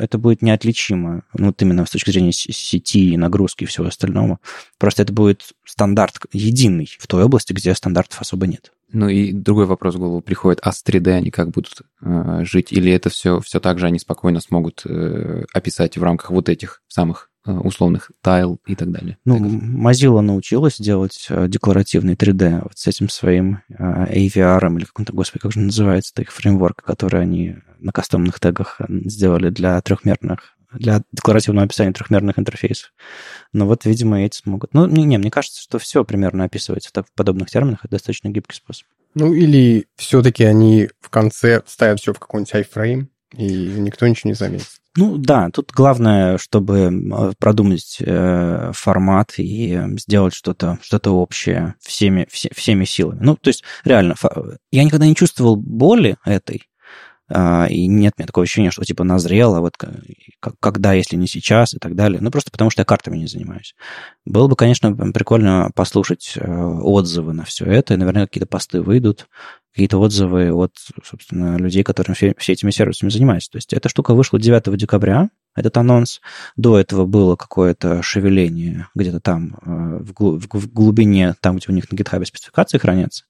[0.00, 4.38] это будет неотличимо, ну, вот именно с точки зрения сети, нагрузки и всего остального.
[4.78, 8.72] Просто это будет стандарт единый в той области, где стандартов особо нет.
[8.90, 12.72] Ну и другой вопрос в голову приходит, а с 3D они как будут э, жить?
[12.72, 16.80] Или это все, все так же они спокойно смогут э, описать в рамках вот этих
[16.88, 19.18] самых условных тайл и так далее.
[19.24, 25.12] Ну, Mozilla научилась делать э, декларативный 3D вот с этим своим э, AVR или каком-то,
[25.12, 31.02] господи, как же называется их фреймворк, который они на кастомных тегах сделали для трехмерных для
[31.12, 32.92] декларативного описания трехмерных интерфейсов.
[33.52, 34.74] Но вот, видимо, эти смогут.
[34.74, 37.80] Ну, не, не, мне кажется, что все примерно описывается в подобных терминах.
[37.84, 38.86] Это достаточно гибкий способ.
[39.14, 44.34] Ну, или все-таки они в конце ставят все в какой-нибудь iframe, и никто ничего не
[44.34, 44.68] заметит.
[44.96, 46.90] Ну да, тут главное, чтобы
[47.38, 53.18] продумать э, формат и сделать что-то что общее всеми, все, всеми силами.
[53.20, 54.14] Ну, то есть, реально,
[54.70, 56.62] я никогда не чувствовал боли этой,
[57.28, 59.74] э, и нет у меня такого ощущения, что типа назрело, вот
[60.60, 62.20] когда, если не сейчас и так далее.
[62.22, 63.74] Ну, просто потому что я картами не занимаюсь.
[64.24, 69.28] Было бы, конечно, прикольно послушать э, отзывы на все это, и, наверное, какие-то посты выйдут,
[69.76, 70.72] какие-то отзывы от,
[71.04, 73.50] собственно, людей, которые все, все этими сервисами занимаются.
[73.50, 76.22] То есть эта штука вышла 9 декабря, этот анонс.
[76.56, 81.94] До этого было какое-то шевеление где-то там э, в глубине, там, где у них на
[81.94, 83.24] GitHub спецификации хранятся.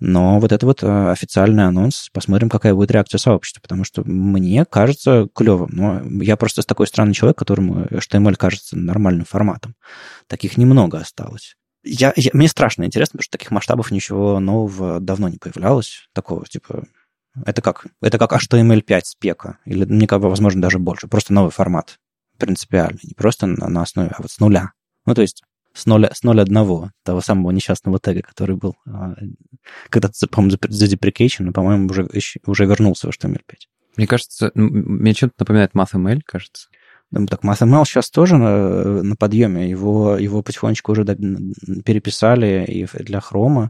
[0.00, 2.08] Но вот это вот э, официальный анонс.
[2.12, 5.70] Посмотрим, какая будет реакция сообщества, потому что мне кажется клевым.
[5.70, 9.76] Но я просто с такой странный человек, которому HTML кажется нормальным форматом.
[10.26, 11.54] Таких немного осталось
[11.84, 16.08] я, я, мне страшно интересно, потому что таких масштабов ничего нового давно не появлялось.
[16.12, 16.84] Такого, типа,
[17.44, 21.08] это как, это как HTML5 спека, или, мне кажется, возможно, даже больше.
[21.08, 21.98] Просто новый формат
[22.38, 22.98] принципиально.
[23.02, 24.72] Не просто на, на основе, а вот с нуля.
[25.06, 25.42] Ну, то есть
[25.72, 29.14] с нуля, с нуля одного, того самого несчастного тега, который был а,
[29.90, 32.08] когда-то, по-моему, задеприкейчен, но, по-моему, уже,
[32.46, 33.54] уже вернулся в HTML5.
[33.96, 36.68] Мне кажется, мне чем-то напоминает MathML, кажется.
[37.12, 39.68] Так MathML сейчас тоже на, на подъеме.
[39.68, 43.68] Его, его потихонечку уже переписали и для Chrome,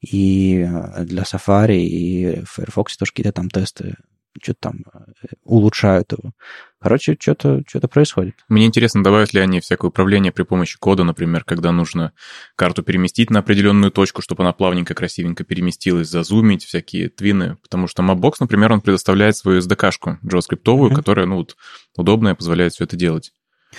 [0.00, 0.68] и
[1.00, 3.96] для Safari, и в Firefox тоже какие-то там тесты
[4.42, 6.32] что-то там э, улучшают его.
[6.80, 8.34] Короче, что-то что происходит.
[8.48, 12.12] Мне интересно, добавят ли они всякое управление при помощи кода, например, когда нужно
[12.56, 17.56] карту переместить на определенную точку, чтобы она плавненько, красивенько переместилась, зазумить, всякие твины.
[17.62, 20.94] Потому что Mapbox, например, он предоставляет свою SDK-шку JavaScript, mm-hmm.
[20.94, 21.56] которая, ну, вот,
[21.96, 23.32] удобная, позволяет все это делать.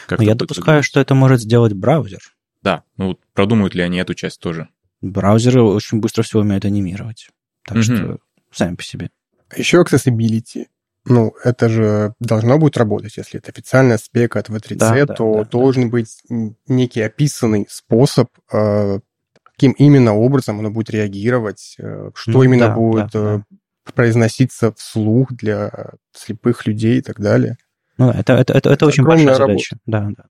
[0.08, 2.20] Как я допускаю, что это может сделать браузер.
[2.62, 4.70] Да, ну вот продумают ли они эту часть тоже?
[5.02, 7.30] Браузеры очень быстро все умеют анимировать.
[7.64, 7.82] Так mm-hmm.
[7.82, 8.18] что
[8.52, 9.12] сами по себе.
[9.56, 10.66] Еще accessibility.
[11.08, 15.44] Ну, это же должно будет работать, если это официальная спека от V3C, да, то да,
[15.44, 15.90] да, должен да.
[15.90, 16.18] быть
[16.68, 19.00] некий описанный способ, э,
[19.44, 23.92] каким именно образом оно будет реагировать, э, что ну, именно да, будет да, э, да.
[23.94, 27.58] произноситься вслух для слепых людей и так далее.
[27.98, 29.78] Ну, это, это, это, это очень большая задача.
[29.86, 30.26] Да, да.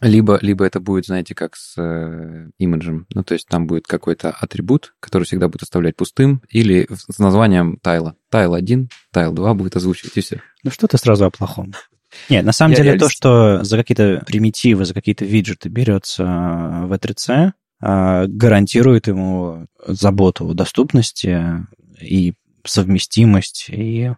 [0.00, 3.06] Либо, либо это будет, знаете, как с э, имиджем.
[3.14, 7.78] Ну, то есть там будет какой-то атрибут, который всегда будет оставлять пустым, или с названием
[7.82, 8.14] тайла.
[8.30, 10.40] Тайл 1, тайл 2 будет озвучивать, и все.
[10.62, 11.72] Ну, что ты сразу о плохом?
[12.28, 13.06] Нет, на самом Я деле реалист.
[13.06, 20.48] то, что за какие-то примитивы, за какие-то виджеты берется в E3C, а, гарантирует ему заботу
[20.48, 21.66] о доступности
[22.00, 24.12] и совместимость, и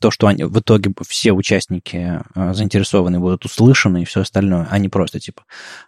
[0.00, 4.78] то, что они, в итоге все участники э, заинтересованы будут услышаны и все остальное, а
[4.78, 5.42] не просто типа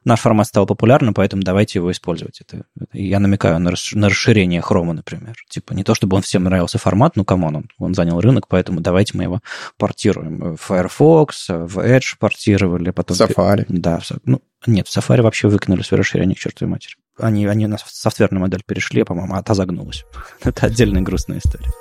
[0.04, 2.40] наш формат стал популярным, поэтому давайте его использовать.
[2.42, 5.34] Это, я намекаю на, расш, на расширение хрома, например.
[5.48, 8.48] Типа не то, чтобы он всем нравился формат, ну, come on, он, он занял рынок,
[8.48, 9.40] поэтому давайте мы его
[9.78, 10.56] портируем.
[10.56, 13.16] В Firefox, в Edge портировали, потом...
[13.16, 13.64] Safari.
[13.68, 16.96] Да, в, ну, нет, в Safari вообще выкинули свое расширение к чертовой матери.
[17.18, 20.04] Они, они на софтверную модель перешли, по-моему, а та загнулась.
[20.44, 21.72] Это отдельная грустная история.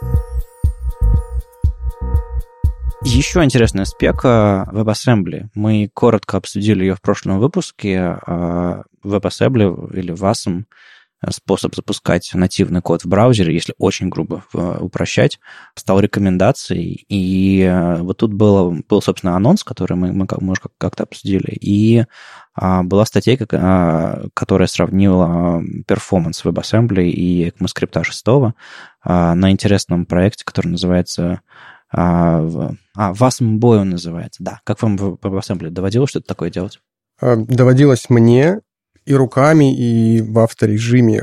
[3.03, 5.47] Еще интересная спека WebAssembly.
[5.55, 7.99] Мы коротко обсудили ее в прошлом выпуске.
[7.99, 10.65] А WebAssembly или WASM
[11.29, 15.39] способ запускать нативный код в браузере, если очень грубо упрощать,
[15.75, 17.05] стал рекомендацией.
[17.09, 22.05] И вот тут было, был, собственно, анонс, который мы, мы, мы уже как-то обсудили, и
[22.53, 28.25] а, была статья, а, которая сравнила перформанс WebAssembly и ECMAScript 6
[29.03, 31.41] а, на интересном проекте, который называется
[31.91, 32.41] а,
[32.97, 34.61] Wasm он называется, да.
[34.63, 36.79] Как вам в WebAssembly доводилось что-то такое делать?
[37.21, 38.59] Доводилось мне
[39.05, 41.21] и руками, и в авторежиме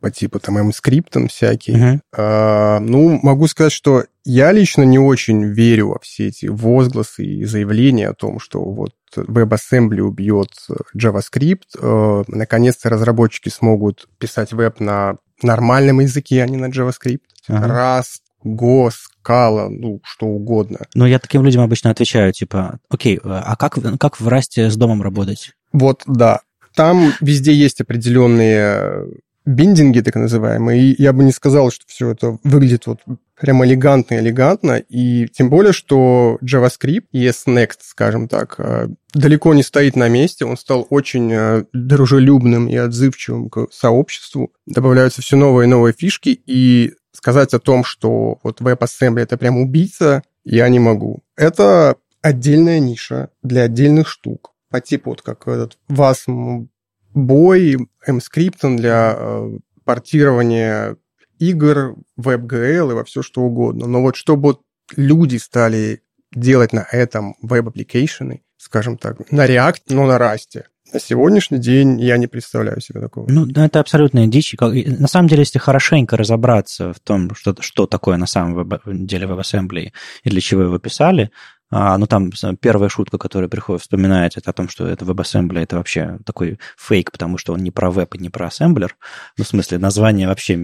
[0.00, 1.76] по типу там M-скриптом всякие.
[1.76, 2.00] Uh-huh.
[2.16, 7.44] А, ну, могу сказать, что я лично не очень верю во все эти возгласы и
[7.44, 10.50] заявления о том, что вот WebAssembly убьет
[10.96, 11.62] JavaScript.
[11.80, 17.20] А, наконец-то разработчики смогут писать веб на нормальном языке, а не на JavaScript.
[17.48, 17.66] Uh-huh.
[17.66, 18.20] Rust,
[18.54, 20.80] Go, Scala, ну, что угодно.
[20.94, 25.02] Но я таким людям обычно отвечаю, типа, окей, а как, как в Расте с домом
[25.02, 25.52] работать?
[25.72, 26.40] Вот, да.
[26.74, 29.06] Там везде есть определенные
[29.48, 33.00] биндинги, так называемые, и я бы не сказал, что все это выглядит вот
[33.40, 39.96] прям элегантно-элегантно, и тем более, что JavaScript, ES Next, скажем так, э, далеко не стоит
[39.96, 45.70] на месте, он стал очень э, дружелюбным и отзывчивым к сообществу, добавляются все новые и
[45.70, 51.24] новые фишки, и сказать о том, что вот WebAssembly это прям убийца, я не могу.
[51.36, 56.68] Это отдельная ниша для отдельных штук по типу вот как этот WASM
[57.14, 59.50] Boy, Emscripten ом для э,
[59.84, 60.96] портирования
[61.40, 63.88] игр, WebGL и во все что угодно.
[63.88, 64.62] Но вот чтобы вот
[64.96, 66.02] люди стали
[66.32, 71.58] делать на этом web application ы, скажем так, на React, но на Rust, на сегодняшний
[71.58, 73.30] день я не представляю себе такого.
[73.30, 74.54] Ну, это абсолютная дичь.
[74.58, 79.92] На самом деле, если хорошенько разобраться в том, что, что такое на самом деле WebAssembly
[80.24, 81.30] и для чего его писали,
[81.70, 85.76] а, ну, там первая шутка, которая приходит вспоминать, это о том, что это WebAssembly, это
[85.76, 88.96] вообще такой фейк, потому что он не про веб и не про ассемблер.
[89.36, 90.58] Ну, в смысле, название вообще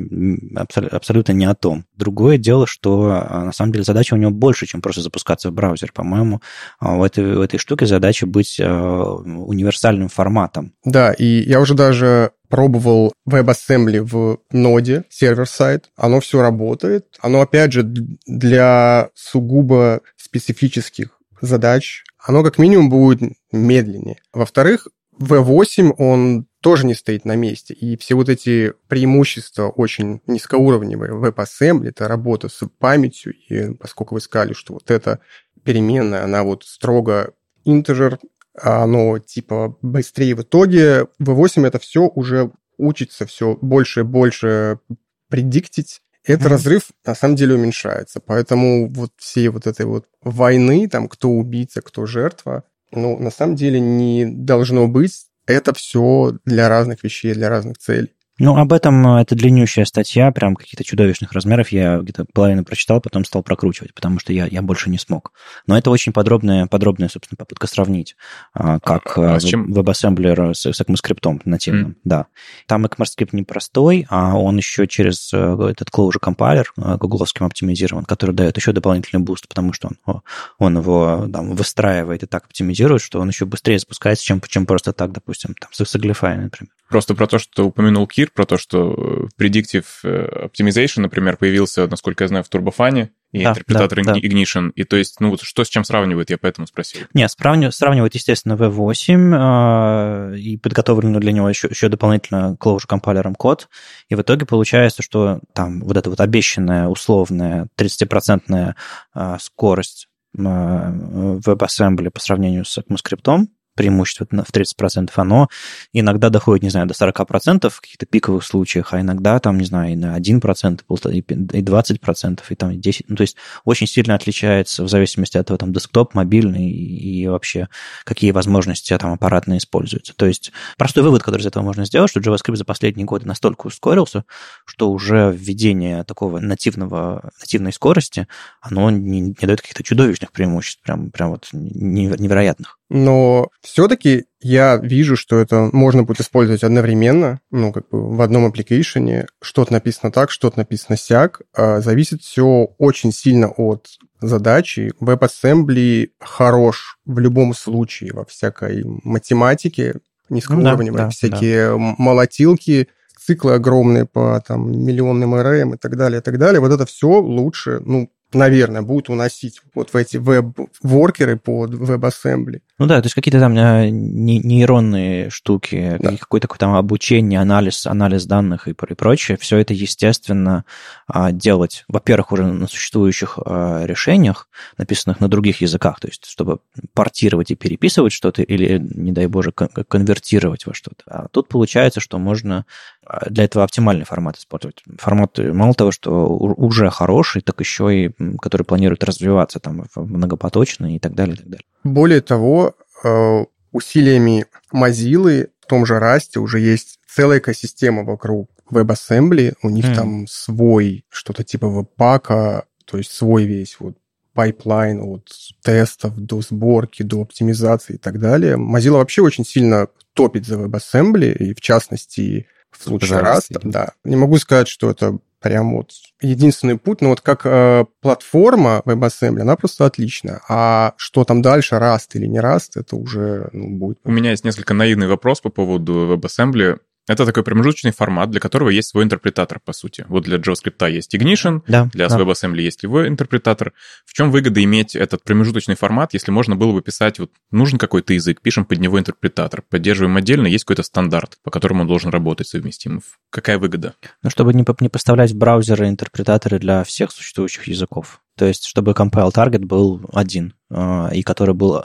[0.91, 1.85] абсолютно не о том.
[1.97, 5.53] Другое дело, что а, на самом деле задача у него больше, чем просто запускаться в
[5.53, 5.93] браузер.
[5.93, 6.41] По-моему,
[6.79, 10.73] а, у этой, у этой штуки задача быть а, универсальным форматом.
[10.85, 15.91] Да, и я уже даже пробовал WebAssembly в ноде, сервер-сайт.
[15.97, 17.07] Оно все работает.
[17.21, 20.03] Оно, опять же, для сугубо
[20.35, 23.21] специфических задач, оно как минимум будет
[23.53, 24.19] медленнее.
[24.33, 24.89] Во-вторых,
[25.21, 27.73] V8, он тоже не стоит на месте.
[27.73, 34.21] И все вот эти преимущества очень низкоуровневые WebAssembly, это работа с памятью, и поскольку вы
[34.21, 35.21] сказали, что вот эта
[35.63, 37.33] переменная, она вот строго
[37.65, 38.19] integer,
[38.61, 44.81] а оно типа быстрее в итоге, V8 это все уже учится все больше и больше
[45.29, 46.51] предиктить, этот mm-hmm.
[46.51, 48.21] разрыв на самом деле уменьшается.
[48.21, 53.57] Поэтому вот все вот этой вот войны, там, кто убийца, кто жертва, ну, на самом
[53.57, 55.27] деле не должно быть.
[55.47, 58.15] Это все для разных вещей, для разных целей.
[58.39, 61.69] Ну, об этом э, это длиннющая статья, прям каких-то чудовищных размеров.
[61.69, 65.33] Я где-то половину прочитал, потом стал прокручивать, потому что я, я больше не смог.
[65.69, 68.17] Но это очень подробная, подробная, собственно, попытка сравнить,
[68.53, 69.73] а, как а, а с чем?
[69.73, 71.93] WebAssembler с, с ECMAScript нативным.
[71.93, 71.97] Mm.
[72.03, 72.27] Да.
[72.67, 78.35] Там ECMAScript не простой, а он еще через э, этот Closure Compiler гугловским оптимизирован, который
[78.35, 80.23] дает еще дополнительный boost, потому что он,
[80.59, 84.93] он его там, выстраивает и так оптимизирует, что он еще быстрее запускается, чем, чем просто
[84.93, 86.71] так, допустим, там, с Uglify, например.
[86.95, 92.23] Просто про то, что упомянул Кир, про то, что Predictive э, Optimization, например, появился, насколько
[92.23, 94.67] я знаю, в TurboFan е, и да, интерпретатор да, Ignition.
[94.67, 94.73] Да.
[94.77, 97.01] И то есть, ну вот что с чем сравнивают, я поэтому спросил.
[97.13, 103.35] Нет, сравнивают, сравнивают естественно, V8 э, и подготовленный для него еще, еще дополнительно Clojure компайлером
[103.35, 103.69] код.
[104.09, 108.75] И в итоге получается, что там вот эта вот обещанная условная 30%
[109.17, 110.07] э, скорость
[110.39, 115.49] э, WebAssembly по сравнению с ECMAScript преимущество в 30%, оно
[115.93, 119.93] иногда доходит, не знаю, до 40% в каких-то пиковых случаях, а иногда там, не знаю,
[119.93, 120.81] и на 1%,
[121.13, 123.05] и 20%, и там 10%.
[123.09, 127.27] Ну, то есть очень сильно отличается в зависимости от того, там, десктоп, мобильный и, и
[127.27, 127.69] вообще
[128.05, 130.15] какие возможности там аппаратные используются.
[130.15, 133.67] То есть простой вывод, который из этого можно сделать, что JavaScript за последние годы настолько
[133.67, 134.25] ускорился,
[134.65, 138.29] что уже введение такого нативного, нативной скорости,
[138.61, 142.79] оно не, не дает каких-то чудовищных преимуществ, прям, прям вот невероятных.
[142.97, 148.47] Но все-таки я вижу, что это можно будет использовать одновременно, ну, как бы в одном
[148.47, 149.27] аппликейшене.
[149.43, 151.43] Что-то написано так, что-то написано сяк.
[151.57, 152.47] А зависит все
[152.79, 153.89] очень сильно от
[154.21, 154.93] задачи.
[155.01, 159.97] WebAssembly хорош в любом случае во всякой математике,
[160.29, 161.95] низкоуровневой, да, да, всякие да.
[161.99, 162.87] молотилки,
[163.19, 166.61] циклы огромные по там миллионным РМ и так далее, и так далее.
[166.61, 172.61] Вот это все лучше, ну, наверное, будет уносить вот в эти веб-воркеры под WebAssembly.
[172.77, 176.17] Ну да, то есть какие-то там э, нейронные штуки, да.
[176.17, 180.65] какое-то там обучение, анализ, анализ данных и, и прочее, все это, естественно,
[181.07, 186.59] а, делать, во-первых, уже на существующих а, решениях, написанных на других языках, то есть чтобы
[186.95, 191.05] портировать и переписывать что-то или, не дай боже, конвертировать во что-то.
[191.07, 192.67] А тут получается, что можно
[193.07, 194.83] а, для этого оптимальный формат использовать.
[194.99, 198.11] Формат, мало того, что уже хороший, так еще и
[198.43, 201.65] который планирует развиваться там многопоточно и так далее, и так далее.
[201.85, 202.75] Более того,
[203.05, 209.55] э, усилиями Mozilla в том же Расте уже есть целая экосистема вокруг WebAssembly.
[209.63, 209.95] У них mm.
[209.95, 213.97] там свой что-то типа веб-пака, то есть свой весь вот
[214.33, 215.29] pipeline от
[215.63, 218.57] тестов до сборки, до оптимизации и так далее.
[218.57, 223.61] Mozilla вообще очень сильно топит за WebAssembly, и в частности в случае Rust.
[223.63, 223.93] Да.
[224.05, 225.91] Не могу сказать, что это прям вот
[226.23, 230.41] единственный путь, но вот как э, платформа WebAssembly, она просто отличная.
[230.49, 233.99] А что там дальше, Rust или не Rust, это уже ну, будет...
[234.05, 236.79] У меня есть несколько наивный вопрос по поводу WebAssembly.
[237.07, 240.07] Это такой промежуточный формат, для которого есть свой интерпретатор, по сути.
[240.09, 242.19] Вот для JavaScript есть Ignition, да, для да.
[242.19, 243.75] WebAssembly есть его интерпретатор.
[244.07, 248.15] В чем выгода иметь этот промежуточный формат, если можно было бы писать, вот нужен какой-то
[248.15, 252.49] язык, пишем под него интерпретатор, поддерживаем отдельно, есть какой-то стандарт, по которому он должен работать
[252.49, 253.03] совместим.
[253.31, 253.95] Какая выгода?
[254.23, 258.21] Ну, чтобы не, не поставлять в браузеры интерпретаторы для всех существующих языков.
[258.37, 261.85] То есть, чтобы compile target был один, а, и который был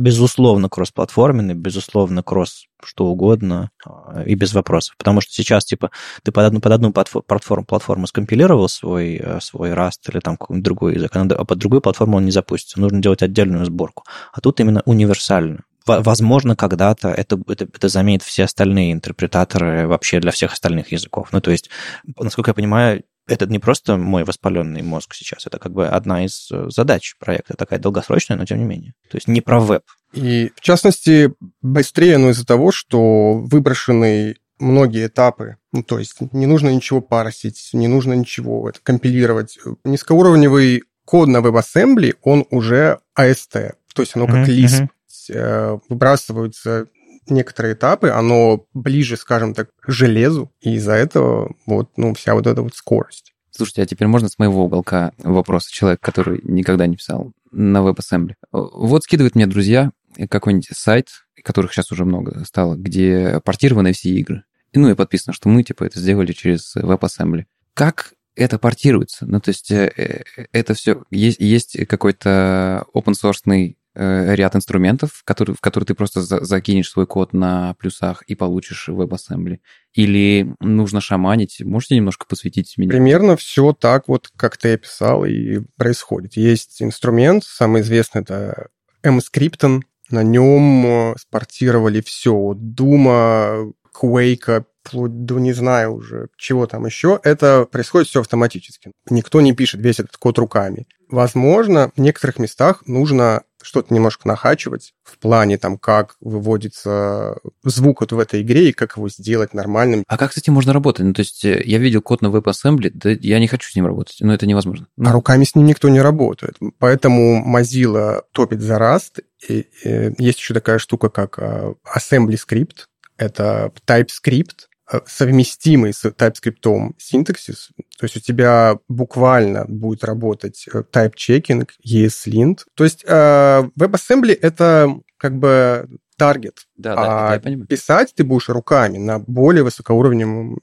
[0.00, 4.94] безусловно, кроссплатформенный, безусловно, кросс что угодно а, и без вопросов.
[4.96, 5.90] Потому что сейчас, типа,
[6.22, 10.64] ты под одну, под одну платформу, платформу скомпилировал свой, э, свой Rust или там какой-нибудь
[10.64, 12.80] другой язык, а под другую платформу он не запустится.
[12.80, 14.04] Нужно делать отдельную сборку.
[14.32, 15.64] А тут именно универсальную.
[15.86, 21.28] Возможно, когда-то это, это, это заменит все остальные интерпретаторы вообще для всех остальных языков.
[21.32, 21.70] Ну, то есть,
[22.18, 26.50] насколько я понимаю, это не просто мой воспаленный мозг сейчас, это как бы одна из
[26.50, 28.94] э, задач проекта, такая долгосрочная, но тем не менее.
[29.10, 29.82] То есть не про веб.
[30.12, 35.56] И в частности, быстрее, но из-за того, что выброшены многие этапы.
[35.72, 39.58] Ну, то есть не нужно ничего парсить, не нужно ничего это, компилировать.
[39.84, 43.72] Низкоуровневый код на WebAssembly, он уже AST.
[43.94, 44.88] То есть оно как uh-huh, Lisp.
[45.30, 45.80] Uh-huh.
[45.88, 46.86] Выбрасываются
[47.28, 52.46] некоторые этапы, оно ближе, скажем так, к железу, и из-за этого вот, ну, вся вот
[52.46, 53.34] эта вот скорость.
[53.50, 55.66] Слушайте, а теперь можно с моего уголка вопрос?
[55.66, 58.34] Человек, который никогда не писал на WebAssembly.
[58.52, 59.90] Вот скидывают мне друзья
[60.28, 61.08] какой-нибудь сайт,
[61.42, 64.44] которых сейчас уже много стало, где портированы все игры.
[64.72, 67.44] Ну и подписано, что мы, типа, это сделали через WebAssembly.
[67.74, 69.26] Как это портируется?
[69.26, 71.02] Ну, то есть э, э, это все...
[71.10, 76.90] Есть, есть какой-то open source Э, ряд инструментов, который, в которые ты просто за, закинешь
[76.90, 79.58] свой код на плюсах и получишь WebAssembly?
[79.94, 81.60] Или нужно шаманить?
[81.64, 82.90] Можете немножко посвятить меня?
[82.90, 86.36] Примерно все так вот, как ты описал, и происходит.
[86.36, 88.68] Есть инструмент, самый известный это
[89.02, 89.80] mScripton,
[90.10, 96.86] на нем э, спортировали все, от Doom, Quake, вплоть до, не знаю уже, чего там
[96.86, 98.92] еще, это происходит все автоматически.
[99.08, 100.86] Никто не пишет весь этот код руками.
[101.08, 108.12] Возможно, в некоторых местах нужно что-то немножко нахачивать в плане там, как выводится звук вот
[108.12, 110.04] в этой игре и как его сделать нормальным.
[110.06, 111.04] А как с этим можно работать?
[111.04, 113.86] Ну, то есть э, я видел код на WebAssembly, да я не хочу с ним
[113.86, 114.86] работать, но это невозможно.
[115.02, 116.56] А руками с ним никто не работает.
[116.78, 119.22] Поэтому Mozilla топит за Rust.
[119.48, 122.86] И, и есть еще такая штука, как uh, Assembly Script.
[123.16, 124.69] Это TypeScript, Э,
[125.06, 127.70] совместимый с TypeScript синтаксис.
[127.98, 132.60] То есть у тебя буквально будет работать э, type-checking, ESLint.
[132.74, 136.66] То есть э, WebAssembly— это как бы таргет.
[136.76, 137.66] Да, да, а я понимаю.
[137.66, 140.60] писать ты будешь руками на более высокоуровневом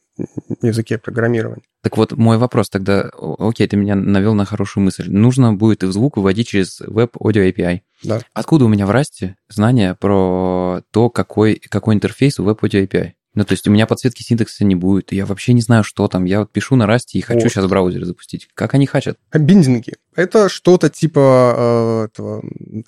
[0.62, 1.64] языке программирования.
[1.82, 3.10] Так вот, мой вопрос тогда,
[3.40, 5.10] окей, ты меня навел на хорошую мысль.
[5.10, 7.82] Нужно будет и звук выводить через Web Audio API.
[8.04, 8.22] Да.
[8.34, 13.14] Откуда у меня в расте знания про то, какой, какой интерфейс у Web Audio API?
[13.38, 16.26] Ну, то есть у меня подсветки синтакса не будет, я вообще не знаю, что там.
[16.26, 17.50] Я вот пишу на расте и хочу вот.
[17.52, 18.50] сейчас браузер запустить.
[18.56, 19.20] Как они хотят?
[19.32, 19.94] Биндинги.
[20.16, 22.44] Это что-то типа э, этого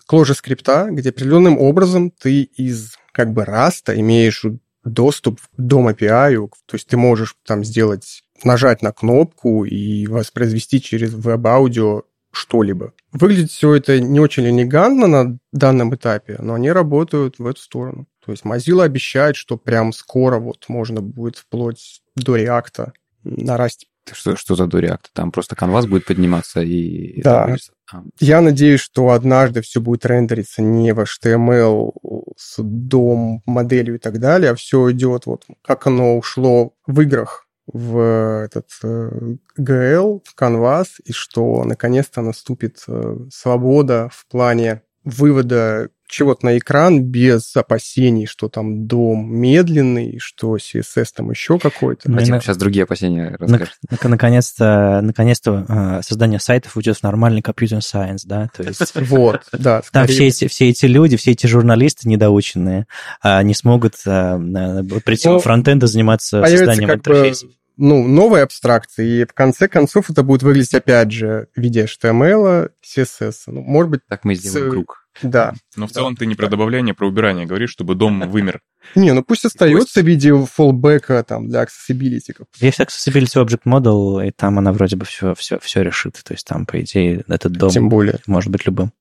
[0.07, 4.43] кложа скрипта, где определенным образом ты из как бы раста имеешь
[4.83, 6.35] доступ к DOM API,
[6.65, 12.93] то есть ты можешь там сделать, нажать на кнопку и воспроизвести через веб-аудио что-либо.
[13.11, 18.07] Выглядит все это не очень элегантно на данном этапе, но они работают в эту сторону.
[18.25, 22.93] То есть Mozilla обещает, что прям скоро вот можно будет вплоть до реакта
[23.23, 23.89] нарастить.
[24.11, 25.09] Что, что за до реакта?
[25.13, 27.21] Там просто канвас будет подниматься и...
[27.21, 27.55] Да.
[27.91, 28.03] А.
[28.19, 31.91] Я надеюсь, что однажды все будет рендериться не в HTML
[32.37, 37.45] с дом моделью и так далее, а все идет вот как оно ушло в играх
[37.71, 45.89] в этот э, GL, в Canvas, и что наконец-то наступит э, свобода в плане вывода
[46.07, 52.09] чего-то на экран без опасений, что там дом медленный, что CSS там еще какой-то.
[52.09, 53.75] Ну, Ну, и на- сейчас другие опасения расскажешь.
[53.91, 59.41] нак- Наконец-то, наконец-то э, создание сайтов уйдет в нормальный компьютер сайенс, да, то есть Вот,
[59.51, 59.81] да.
[59.91, 62.87] там все эти, все эти люди, все эти журналисты недоученные
[63.21, 67.51] а, не смогут а, э, прийти Ну, во фронтенд и заниматься созданием интерфейсов.
[67.79, 72.69] Ну, новые абстракции, и в конце концов это будет выглядеть, опять же, в виде HTML,
[72.85, 73.33] CSS.
[73.47, 75.07] Ну, может быть, Так мы сделаем С- круг.
[75.21, 75.53] да.
[75.75, 78.61] Но в целом ты не про добавление, а про убирание говоришь, чтобы дом вымер.
[78.95, 82.33] Не, ну пусть остается в виде фоллбека там для accessibility.
[82.59, 86.19] Есть Accessibility Object Model, и там она вроде бы все, все, все решит.
[86.23, 88.19] То есть там, по идее, этот дом Тем более.
[88.27, 88.91] может быть любым.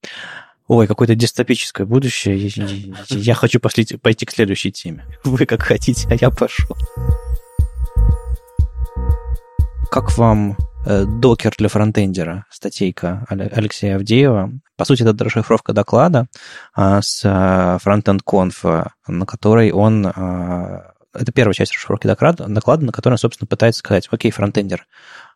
[0.67, 2.37] Ой, какое-то дистопическое будущее.
[3.09, 5.05] Я, хочу пойти к следующей теме.
[5.25, 6.77] Вы как хотите, а я пошел.
[9.91, 12.45] Как вам э, докер для фронтендера?
[12.51, 14.53] Статейка Але- Алексея Авдеева.
[14.77, 16.27] По сути, это расшифровка доклада
[16.75, 20.07] а, с а, фронтенд конфа, на которой он...
[20.07, 24.87] это первая часть расшифровки доклада, доклада, на которой он, собственно, пытается сказать, окей, фронтендер,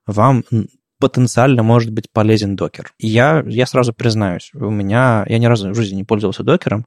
[0.07, 0.45] вам
[1.01, 2.93] потенциально может быть полезен докер.
[2.99, 6.87] Я, я сразу признаюсь, у меня, я ни разу в жизни не пользовался докером,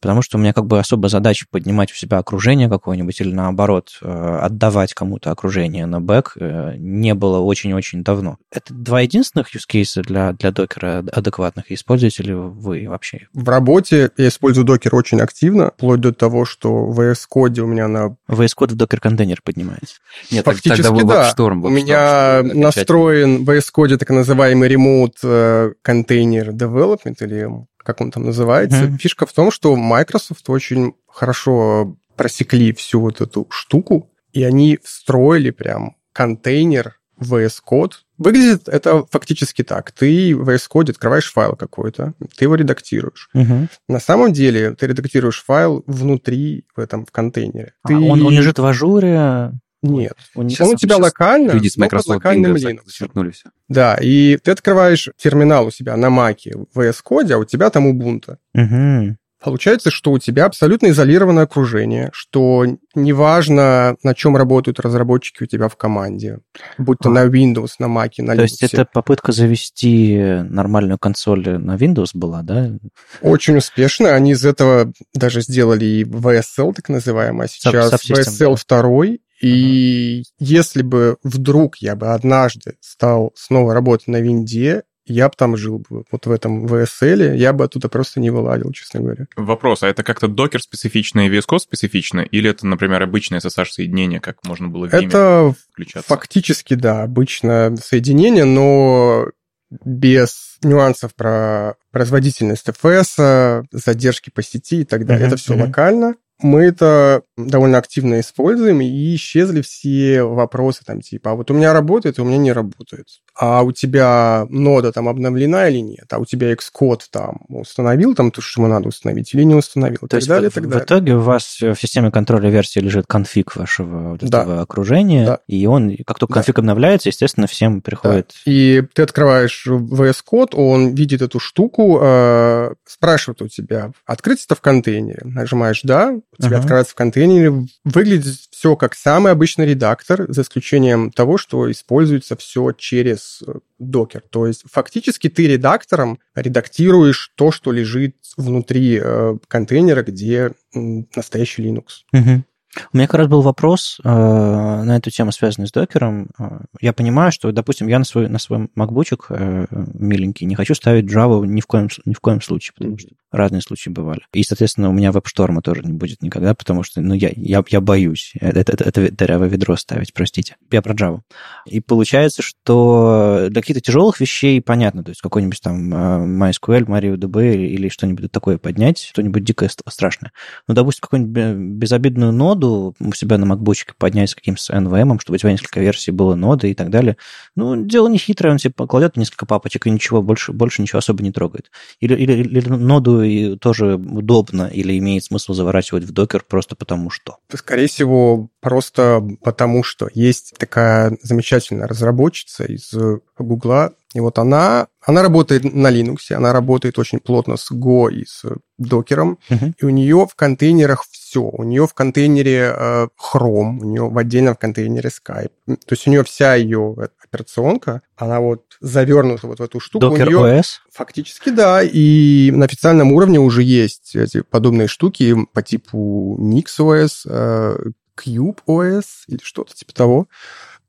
[0.00, 3.98] потому что у меня как бы особо задача поднимать у себя окружение какое-нибудь или наоборот
[4.02, 8.38] э, отдавать кому-то окружение на бэк э, не было очень-очень давно.
[8.52, 11.70] Это два единственных use cases для, для докера адекватных.
[11.70, 13.28] Используете ли вы вообще?
[13.32, 17.66] В работе я использую докер очень активно, вплоть до того, что в VS Code у
[17.66, 19.96] меня на VS Code в докер-контейнер поднимаете?
[20.30, 21.32] Нет, Фактически, тогда вы да.
[21.32, 22.62] WebStorm, У WebStorm, меня окончательно.
[22.62, 27.48] настроен в VS Code так называемый Remote э, Container Development, или
[27.86, 28.84] как он там называется.
[28.84, 28.98] Мгм.
[28.98, 35.50] Фишка в том, что Microsoft очень хорошо просекли всю вот эту штуку, и они встроили
[35.50, 37.92] прям контейнер VS Code.
[38.18, 39.92] Выглядит это фактически так.
[39.92, 43.28] Ты в VS Code открываешь файл какой-то, ты его редактируешь.
[43.34, 43.68] Мгм.
[43.88, 47.74] На самом деле ты редактируешь файл внутри в этом в контейнере.
[47.84, 47.94] А Ты...
[47.94, 49.52] он, он лежит в ажуре?
[49.82, 50.14] Нет.
[50.34, 52.80] Он не- он у тебя сейчас локально, Люди с под Microsoft локальным Windows Linux.
[52.86, 53.50] зачеркнули все.
[53.68, 57.70] Да, и ты открываешь терминал у себя на Маке в VS Code, а у тебя
[57.70, 58.36] там Ubuntu.
[58.54, 59.18] Мгм.
[59.44, 62.64] Получается, что у тебя абсолютно изолированное окружение, что
[62.94, 66.38] неважно, на чем работают разработчики у тебя в команде,
[66.78, 67.12] будь то А.
[67.12, 68.68] на Windows, на Mac, на То есть Linux.
[68.72, 72.72] это попытка завести нормальную консоль на Windows была, да?
[73.20, 74.14] Очень успешно.
[74.14, 79.18] Они из этого даже сделали и VSL, так называемое, а сейчас VSL 2.
[79.40, 85.56] И если бы вдруг я бы однажды стал снова работать на винде, я бы там
[85.56, 89.26] жил бы вот в этом VSL, я бы оттуда просто не вылазил, честно говоря.
[89.36, 92.20] Вопрос, а это как-то докер специфично и VS Code специфично?
[92.20, 96.08] Или это, например, обычное SSH-соединение, как можно было в Это включаться?
[96.08, 99.26] фактически, да, обычное соединение, но
[99.70, 105.26] без нюансов про производительность FS, задержки по сети и так далее.
[105.26, 105.62] Мгм, это все мгм.
[105.66, 106.14] локально.
[106.42, 111.72] Мы это довольно активно используем, и исчезли все вопросы там типа, а вот у меня
[111.72, 113.06] работает, а у меня не работает.
[113.38, 116.06] А у тебя нода там обновлена или нет?
[116.10, 119.96] А у тебя Xcode там установил там то, что ему надо установить, или не установил?
[119.96, 120.84] И То так есть далее, и в, так в далее.
[120.84, 124.42] итоге у вас в системе контроля версии лежит конфиг вашего вот Да.
[124.42, 125.38] этого окружения, Да.
[125.46, 126.40] и он, как только Да.
[126.40, 128.32] конфиг обновляется, естественно, всем приходит...
[128.46, 134.54] И ты открываешь VS Code, он видит эту штуку, э, спрашивает у тебя, открыть это
[134.54, 135.20] в контейнере.
[135.24, 136.58] Нажимаешь «Да», у тебя Ага.
[136.58, 137.66] открывается в контейнере.
[137.84, 144.22] Выглядит все как самый обычный редактор, за исключением того, что используется все через э, докер.
[144.30, 152.04] То есть фактически ты редактором редактируешь то, что лежит внутри э, контейнера, где настоящий Linux.
[152.12, 152.44] Мгм.
[152.92, 156.28] У меня как раз был вопрос э, на эту тему, связанный с докером.
[156.38, 160.74] Э, Я понимаю, что, допустим, я на свой, на свой макбучик э, миленький не хочу
[160.74, 164.20] ставить Java ни в коем, ни в коем случае, потому что разные случаи бывали.
[164.32, 167.80] И, соответственно, у меня веб-шторма тоже не будет никогда, потому что, ну, я, я, я
[167.80, 170.56] боюсь это, это, это, это дырявое ведро ставить, простите.
[170.70, 171.20] Я про Java.
[171.66, 177.56] И получается, что для каких-то тяжелых вещей понятно, то есть какой-нибудь там э, MySQL, MariaDB
[177.56, 180.32] или что-нибудь такое поднять, что-нибудь дикое ст- страшное.
[180.68, 185.36] Ну, допустим, какую-нибудь бе- безобидную ноду у себя на макбучике поднять с каким-то NVM, чтобы
[185.36, 187.16] у тебя несколько версий было ноды и так далее.
[187.54, 191.22] Ну, дело не хитрое, он себе покладет несколько папочек и ничего, больше, больше ничего особо
[191.22, 191.70] не трогает.
[192.00, 197.36] Или, или, или ноду тоже удобно, или имеет смысл заворачивать в докер просто потому что.
[197.52, 202.92] Скорее всего, просто потому что есть такая замечательная разработчица из
[203.38, 208.24] Гугла, и вот она, она работает на Linux, она работает очень плотно с Go и
[208.24, 208.44] с
[208.78, 209.74] докером, Мгм.
[209.78, 211.42] и у нее в контейнерах все.
[211.42, 215.50] У нее в контейнере э, Chrome, у нее в отдельном контейнере Skype.
[215.66, 220.06] То есть у нее вся ее операционка, она вот завернута вот в эту штуку.
[220.06, 220.64] Docker у нее OS.
[220.92, 221.82] Фактически, да.
[221.82, 227.76] И на официальном уровне уже есть эти подобные штуки по типу NixOS, э,
[228.18, 230.28] CubeOS или что-то типа того.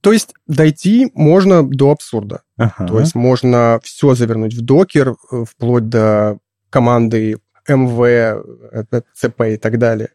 [0.01, 2.41] То есть дойти можно до абсурда.
[2.57, 2.87] Ага.
[2.87, 6.37] То есть можно все завернуть в докер, э, вплоть до
[6.69, 7.37] команды
[7.67, 8.03] MV,
[8.71, 10.09] э, э, CP и так далее.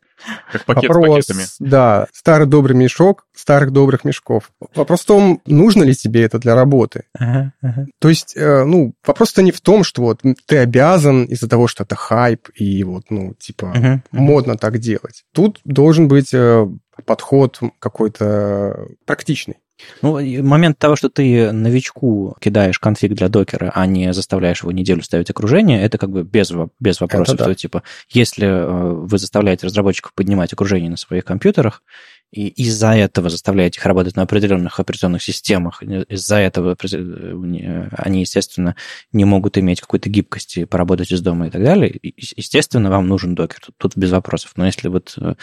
[0.53, 1.47] Как пакет Вопрос, с пакетами.
[1.59, 4.53] да, старый добрый мешок старых добрых мешков.
[4.77, 7.05] Вопрос в том, нужно ли тебе это для работы.
[7.19, 7.87] Ага, ага.
[7.99, 11.97] То есть, ну, вопрос-то не в том, что вот ты обязан из-за того, что это
[11.97, 14.05] хайп, и вот, ну, типа, мгм.
[14.13, 15.25] модно так делать.
[15.35, 16.33] Тут должен быть
[17.05, 19.57] подход какой-то практичный.
[20.01, 25.03] Ну, момент того, что ты новичку кидаешь конфиг для докера, а не заставляешь его неделю
[25.03, 27.35] ставить окружение, это как бы без, без вопросов.
[27.35, 27.45] Это да.
[27.45, 31.83] Что, типа, если э, вы заставляете разработчиков поднимать окружение на своих компьютерах,
[32.33, 38.75] и из-за этого заставляете их работать на определенных операционных системах, из-за этого э, они, естественно,
[39.13, 43.35] не могут иметь какой-то гибкости, поработать из дома и так далее, и- естественно, вам нужен
[43.35, 43.61] докер.
[43.65, 44.53] Тут, тут без вопросов.
[44.57, 45.35] Но если вот э,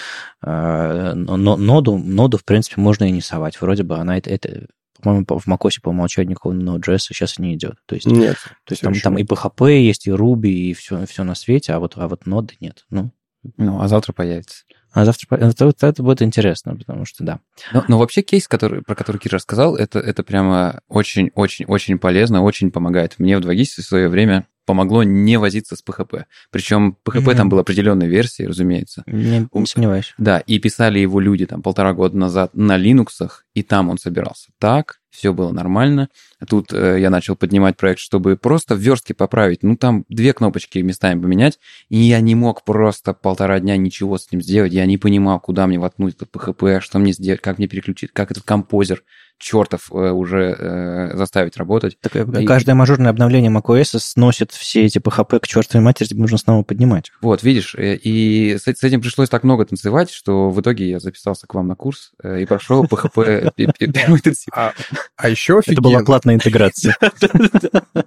[0.41, 3.61] э, но- ноду, ноду, в принципе, можно и не совать.
[3.61, 4.67] Вроде бы она это, это
[5.01, 7.75] по-моему, по- в macOS по умолчанию никакого Node.js сейчас не идет.
[7.85, 8.35] То есть, Нет.
[8.65, 11.79] то есть там, там и PHP есть, и Ruby, и все, все на свете, а
[11.79, 12.85] вот, а вот ноды нет.
[12.89, 13.11] Ну,
[13.57, 14.65] Ну, а завтра появится.
[14.91, 17.39] А завтра это, вот это будет интересно, потому что да.
[17.73, 22.71] Но, но вообще кейс, который, про который Кир рассказал, это, это прямо очень-очень-очень полезно, очень
[22.71, 23.15] помогает.
[23.19, 26.25] Мне в 2GIS в свое время помогло не возиться с PHP.
[26.51, 27.37] Причем PHP Мгм.
[27.37, 29.03] там был определенной версии, разумеется.
[29.07, 30.13] Не, не сомневаюсь.
[30.19, 33.07] Да, и писали его люди там полтора года назад на Linux,
[33.55, 36.09] и там он собирался так, все было нормально.
[36.47, 39.63] Тут э, я начал поднимать проект, чтобы просто в верстке поправить.
[39.63, 44.31] Ну, там две кнопочки местами поменять, и я не мог просто полтора дня ничего с
[44.31, 44.71] ним сделать.
[44.71, 48.31] Я не понимал, куда мне воткнуть этот PHP, что мне сделать, как мне переключить, как
[48.31, 49.03] этот композер
[49.39, 51.97] чертов э, уже э, заставить работать.
[52.01, 56.21] Так, э, И- Каждое мажорное обновление macOS сносит все эти PHP к чертовой матери, тебе
[56.21, 57.11] нужно снова поднимать.
[57.21, 60.99] Вот, видишь, э, и с, с этим пришлось так много танцевать, что в итоге я
[60.99, 64.47] записался к вам на курс и прошел PHP пе- пе- первый интенсив.
[64.55, 64.73] А,
[65.17, 66.05] а еще Это была офигенно.
[66.05, 66.95] платная интеграция.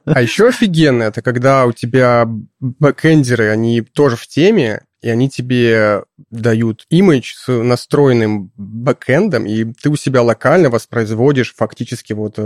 [0.05, 2.27] А еще офигенно, это когда у тебя
[2.61, 9.91] бэкэндеры, они тоже в теме, и они тебе дают имидж с настроенным бэкэндом, и ты
[9.91, 12.37] у себя локально воспроизводишь фактически вот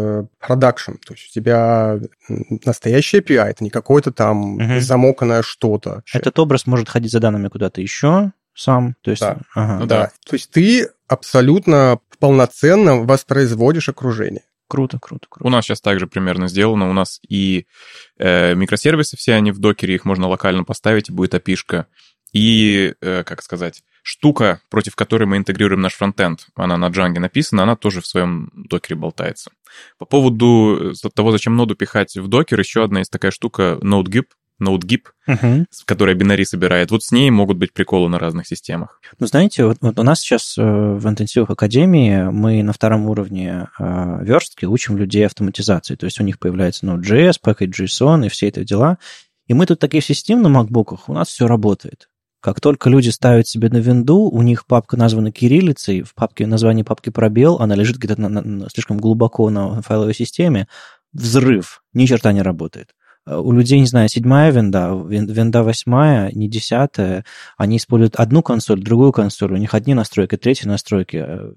[0.40, 0.92] продакшн.
[1.07, 1.98] То есть у тебя
[2.64, 4.80] настоящий API, это не какое-то там Мгм.
[4.80, 6.02] замоканное что-то.
[6.12, 8.96] Этот образ может ходить за данными куда-то еще сам.
[9.02, 9.38] То есть, Да.
[9.54, 10.00] ага, Ну да.
[10.04, 10.11] да.
[10.26, 14.42] То есть ты абсолютно полноценно воспроизводишь окружение.
[14.68, 15.46] круто, круто, круто.
[15.46, 16.90] У нас сейчас также примерно сделано.
[16.90, 17.66] У нас и
[18.18, 21.84] э, микросервисы все они в докере, их можно локально поставить, и будет API-шка.
[22.32, 27.62] И, э, как сказать, штука, против которой мы интегрируем наш фронтенд, она на Django написана,
[27.64, 29.50] она тоже в своем докере болтается.
[29.98, 34.24] По поводу э, того, зачем ноду пихать в докер, еще одна есть такая штука NodeGIP,
[34.62, 35.66] NodeGIP, Мгм.
[35.70, 36.90] с- которая бинари собирает.
[36.90, 39.00] Вот с ней могут быть приколы на разных системах.
[39.18, 43.68] Ну, знаете, вот, вот у нас сейчас э, в интенсивах академии мы на втором уровне
[43.78, 45.94] э, верстки учим людей автоматизации.
[45.96, 48.98] То есть у них появляется Node.js, Package.json и все это дела.
[49.46, 52.08] И мы тут такие все сидим на макбуках, у нас все работает.
[52.41, 56.84] Как только люди ставят себе на винду, у них папка названа кириллицей, в папке название
[56.84, 60.68] папки пробел, она лежит где-то на- на- слишком глубоко на файловой системе,
[61.12, 62.95] взрыв, ни черта не работает.
[63.26, 67.24] У людей, не знаю, седьмая винда, вин- винда восьмая, не десятая,
[67.56, 71.50] они используют одну консоль, другую консоль, у них одни настройки, третьи настройки, э,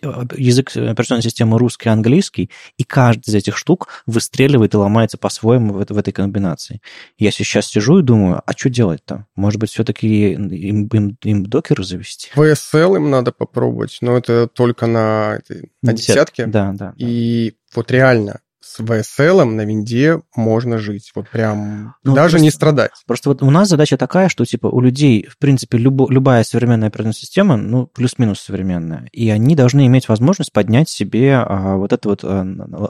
[0.00, 5.18] э, язык э, операционной системы русский, английский, и каждый из этих штук выстреливает и ломается
[5.18, 6.80] по-своему в, в этой комбинации.
[7.18, 9.26] Я сейчас сижу и думаю, а что делать-то?
[9.34, 12.30] Может быть, все-таки им, им, им докеры завести?
[12.36, 15.40] VSL им надо попробовать, но это только на,
[15.82, 16.46] на десятке.
[16.46, 16.92] Да, да.
[16.92, 16.94] да.
[16.96, 21.10] И вот реально с VSL на винде можно жить.
[21.14, 22.90] Вот прям Ну, даже просто- не страдать.
[23.06, 26.88] Просто вот у нас задача такая, что типа у людей, в принципе, любо, любая современная
[26.88, 32.10] операционная система, ну, плюс-минус современная, и они должны иметь возможность поднять себе а, вот эту
[32.10, 32.40] вот а,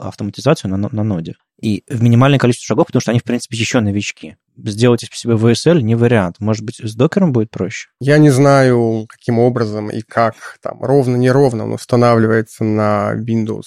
[0.01, 1.35] автоматизацию на, на- ноде.
[1.61, 4.37] И в минимальное количество шагов, потому что они, в принципе, еще новички.
[4.57, 6.37] Сделать из себя VSL не вариант.
[6.39, 7.89] Может быть, с докером будет проще?
[7.99, 13.63] Я не знаю, каким образом и как там ровно-неровно он устанавливается на Windows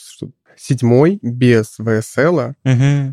[0.56, 2.54] 7 без VSL,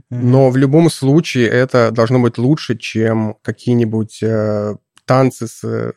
[0.09, 4.75] но в любом случае это должно быть лучше, чем какие-нибудь э,
[5.05, 5.93] танцы с э,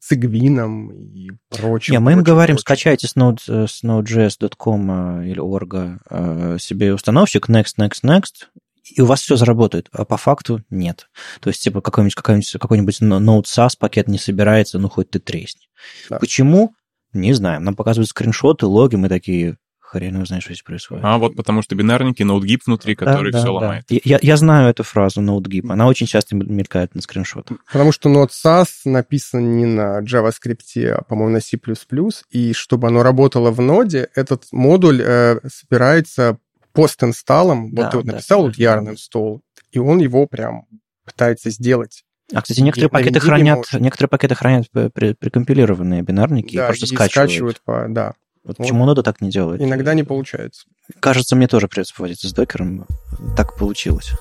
[0.00, 1.92] цигвином и прочим.
[1.92, 2.62] Не, мы им говорим, прочим.
[2.62, 8.46] скачайте с, node, э, с node.js.com э, или org э, себе установщик next, next, next,
[8.94, 11.08] и у вас все заработает, а по факту нет.
[11.40, 15.62] То есть, типа, какой-нибудь, какой-нибудь, какой-нибудь Node SAS пакет не собирается, ну, хоть ты тресни.
[16.08, 16.18] Да.
[16.18, 16.72] Почему?
[17.12, 17.64] Не знаем.
[17.64, 19.56] Нам показывают скриншоты, логи, мы такие,
[19.96, 21.04] хрен его знает, что здесь происходит.
[21.04, 23.84] А вот потому что бинарники, ноутгип внутри, который да, все да, ломает.
[23.88, 23.96] Да.
[24.04, 27.58] Я, я знаю эту фразу ноутгип, она очень часто мелькает на скриншотах.
[27.70, 31.58] Потому что Node SAS написан не на JavaScript, а, по-моему, на C++,
[32.30, 36.38] и чтобы оно работало в ноде, этот модуль э, собирается
[36.72, 37.74] пост-инсталлом.
[37.74, 39.40] Да, вот ты вот написал да, вот yarn install,
[39.72, 40.66] и он его прям
[41.04, 42.04] пытается сделать.
[42.34, 43.80] А, кстати, некоторые и пакеты хранят, может.
[43.80, 47.30] некоторые пакеты хранят прекомпилированные бинарники да, и просто и скачивают.
[47.30, 48.14] скачивают по, да.
[48.46, 49.60] Вот, вот почему нода так не делает?
[49.60, 50.66] Иногда не получается.
[51.00, 52.86] Кажется, мне тоже придется поводиться с докером.
[53.36, 54.12] Так получилось.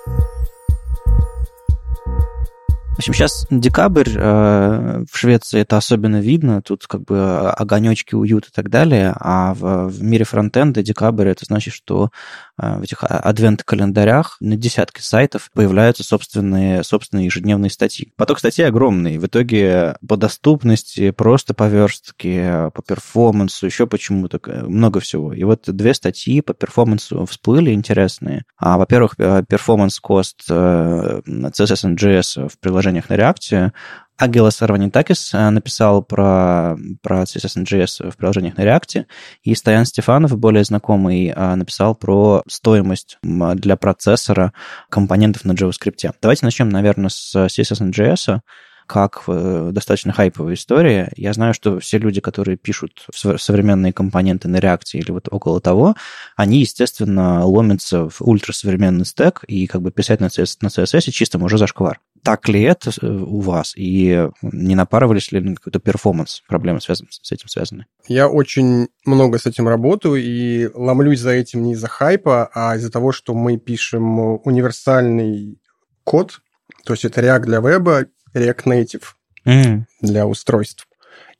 [2.95, 8.47] В общем, сейчас декабрь, э, в Швеции это особенно видно, тут как бы огонечки, уют
[8.47, 12.09] и так далее, а в, в мире фронтенда декабрь это значит, что
[12.57, 18.13] э, в этих адвент-календарях на десятки сайтов появляются собственные, собственные ежедневные статьи.
[18.15, 24.39] Поток статей огромный, в итоге по доступности, просто по верстке, по performance у, еще почему-то
[24.67, 25.33] много всего.
[25.33, 28.45] И вот две статьи по performance у всплыли интересные.
[28.57, 33.71] А, во-первых, э, performance cost CSS-in-JS в приложении приложениях на React.
[34.17, 39.05] Аггелос Арванитакис э, написал про, про CSS-in-JS в приложениях на React,
[39.43, 44.53] и Стоян Стефанов, более знакомый, э, написал про стоимость для процессора
[44.89, 46.11] компонентов на JavaScript.
[46.21, 48.39] Давайте начнем, наверное, с CSS and JS
[48.87, 51.11] как э, достаточно хайповая история.
[51.17, 55.95] Я знаю, что все люди, которые пишут современные компоненты на реакции или вот около того,
[56.35, 61.41] они, естественно, ломятся в ультрасовременный стек, и как бы писать на CSS, на CSS чистым
[61.41, 61.99] уже зашквар.
[62.25, 63.73] Так ли это э, у вас?
[63.77, 66.41] И не напарывались ли на какой-то перформанс?
[66.47, 67.85] Проблемы связаны, с этим связаны?
[68.07, 72.91] Я очень много с этим работаю и ломлюсь за этим не из-за хайпа, а из-за
[72.91, 75.61] того, что мы пишем универсальный
[76.03, 76.41] код,
[76.83, 79.03] то есть это React для веба, React Native
[79.45, 79.83] mm.
[80.01, 80.87] для устройств.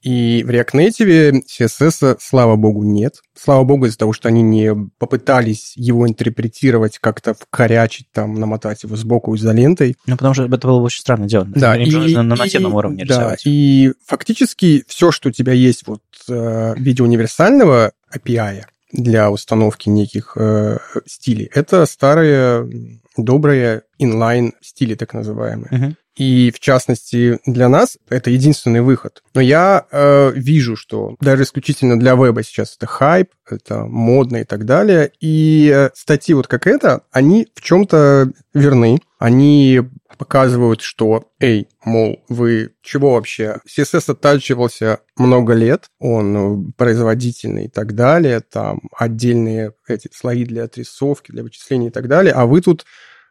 [0.05, 3.15] И в React Native CSS, слава богу, нет.
[3.35, 8.95] Слава богу, из-за того, что они не попытались его интерпретировать, как-то вкорячить, там, намотать его
[8.97, 9.97] сбоку изолентой.
[10.05, 11.49] Ну, потому что это было очень странно делать.
[11.49, 13.41] Да, и, на, на нативном уровне да, рисовать.
[13.45, 19.89] И фактически все, что у тебя есть вот э, в виде универсального API для установки
[19.89, 20.77] неких э,
[21.07, 25.69] стилей, это старые добрые inline стили, так называемые.
[25.71, 25.95] Uh-huh.
[26.15, 29.21] И, в частности, для нас это единственный выход.
[29.33, 34.43] Но я э, вижу, что даже исключительно для веба сейчас это хайп, это модно и
[34.45, 35.11] так далее.
[35.19, 38.99] И э, статьи вот как это, они в чем-то верны.
[39.19, 39.81] Они
[40.17, 43.57] показывают, что, эй, мол, вы чего вообще?
[43.67, 51.31] CSS оттачивался много лет, он производительный и так далее, там отдельные эти слои для отрисовки,
[51.31, 52.85] для вычисления и так далее, а вы тут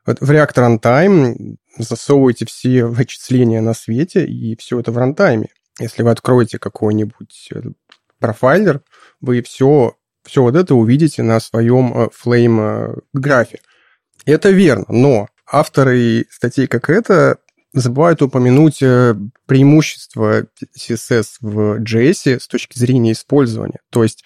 [0.06, 5.48] вот в React Runtime засовываете все вычисления на свете, и все это в рантайме.
[5.80, 7.62] Если вы откроете какой-нибудь э,
[8.20, 8.82] профайлер,
[9.20, 13.60] вы все, все вот это увидите на своем э, Flame э, графе.
[14.24, 17.38] Это верно, но авторы статей как это
[17.72, 18.78] забывают упомянуть
[19.46, 20.46] преимущество
[20.78, 23.80] CSS в JS с точки зрения использования.
[23.90, 24.24] То есть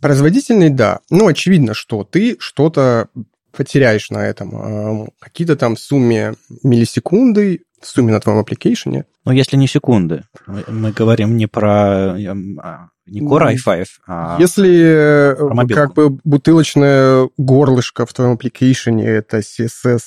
[0.00, 3.08] производительный, да, но очевидно, что ты что-то
[3.56, 4.56] потеряешь на этом.
[4.56, 9.06] А, какие-то там сумме миллисекунды, в сумме на твоем аппликейшене.
[9.24, 15.66] Но если не секунды, мы говорим не про а, не Core i5, а Если про
[15.66, 20.00] как бы бутылочное горлышко в твоем аппликейшене это CSS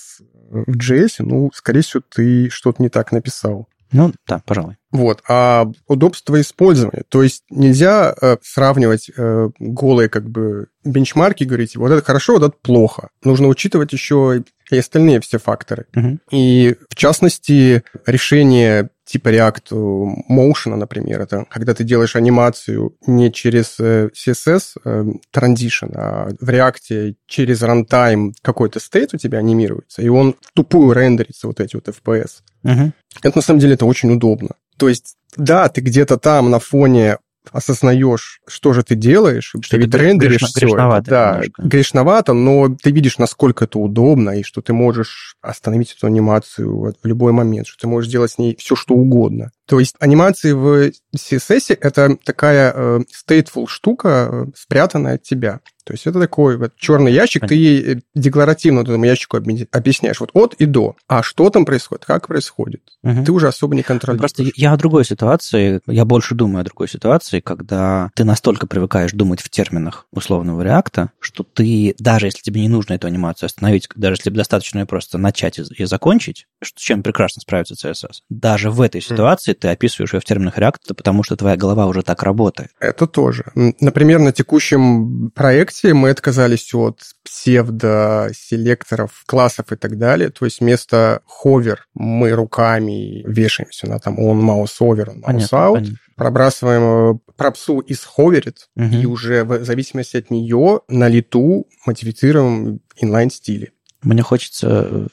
[0.49, 3.67] в JS, ну, скорее всего, ты что-то не так написал.
[3.91, 4.77] Ну, да, пожалуй.
[4.91, 5.21] Вот.
[5.27, 7.03] А удобство использования.
[7.09, 12.43] То есть нельзя э, сравнивать э, голые как бы бенчмарки, говорить, вот это хорошо, вот
[12.43, 13.09] это плохо.
[13.23, 15.86] Нужно учитывать еще и остальные все факторы.
[15.95, 16.19] Угу.
[16.31, 23.80] И в частности, решение типа React Motion, например, это когда ты делаешь анимацию не через
[23.80, 30.10] э, CSS э, transition, а в React через runtime какой-то стейт у тебя анимируется, и
[30.10, 32.41] он тупую рендерится, вот эти вот FPS.
[32.64, 32.91] Угу.
[33.24, 34.56] Это на самом деле это очень удобно.
[34.78, 37.18] То есть, да, ты где-то там на фоне
[37.51, 41.09] осознаешь, что же ты делаешь, что ты ведь рендеришь грешно, все грешновато это.
[41.09, 41.61] Да, немножко.
[41.61, 47.07] грешновато, но ты видишь, насколько это удобно, и что ты можешь остановить эту анимацию в
[47.07, 49.51] любой момент, что ты можешь делать с ней все, что угодно.
[49.67, 55.61] То есть анимации в CSS— это такая э, stateful штука, э, спрятанная от тебя.
[55.86, 57.57] То есть это такой вот черный ящик, Понятно.
[57.57, 60.95] ты э, декларативно этому ящику объясняешь вот от и до.
[61.07, 63.23] А что там происходит, как происходит, угу.
[63.23, 64.33] ты уже особо не контролируешь.
[64.33, 69.11] Просто я о другой ситуации, я больше думаю о другой ситуации, когда ты настолько привыкаешь
[69.11, 73.88] думать в терминах условного реакта, что ты, даже если тебе не нужно эту анимацию остановить,
[73.95, 78.81] даже если достаточно ее просто начать и закончить, с чем прекрасно справится CSS, даже в
[78.81, 79.57] этой ситуации mm.
[79.59, 82.71] ты описываешь ее в терминах реакта, потому что твоя голова уже так работает.
[82.79, 83.51] Это тоже.
[83.53, 90.30] Например, на текущем проекте мы отказались от псевдоселекторов, классов и так далее.
[90.30, 95.55] То есть вместо hover мы руками вешаемся на там on mouse over, on mouse понятно,
[95.55, 95.73] out.
[95.73, 95.97] Понятно.
[96.15, 98.86] Пробрасываем э, пропсу из ховерит, угу.
[98.86, 103.71] и уже в зависимости от нее на лету модифицируем inline стили.
[104.01, 105.07] Мне хочется э,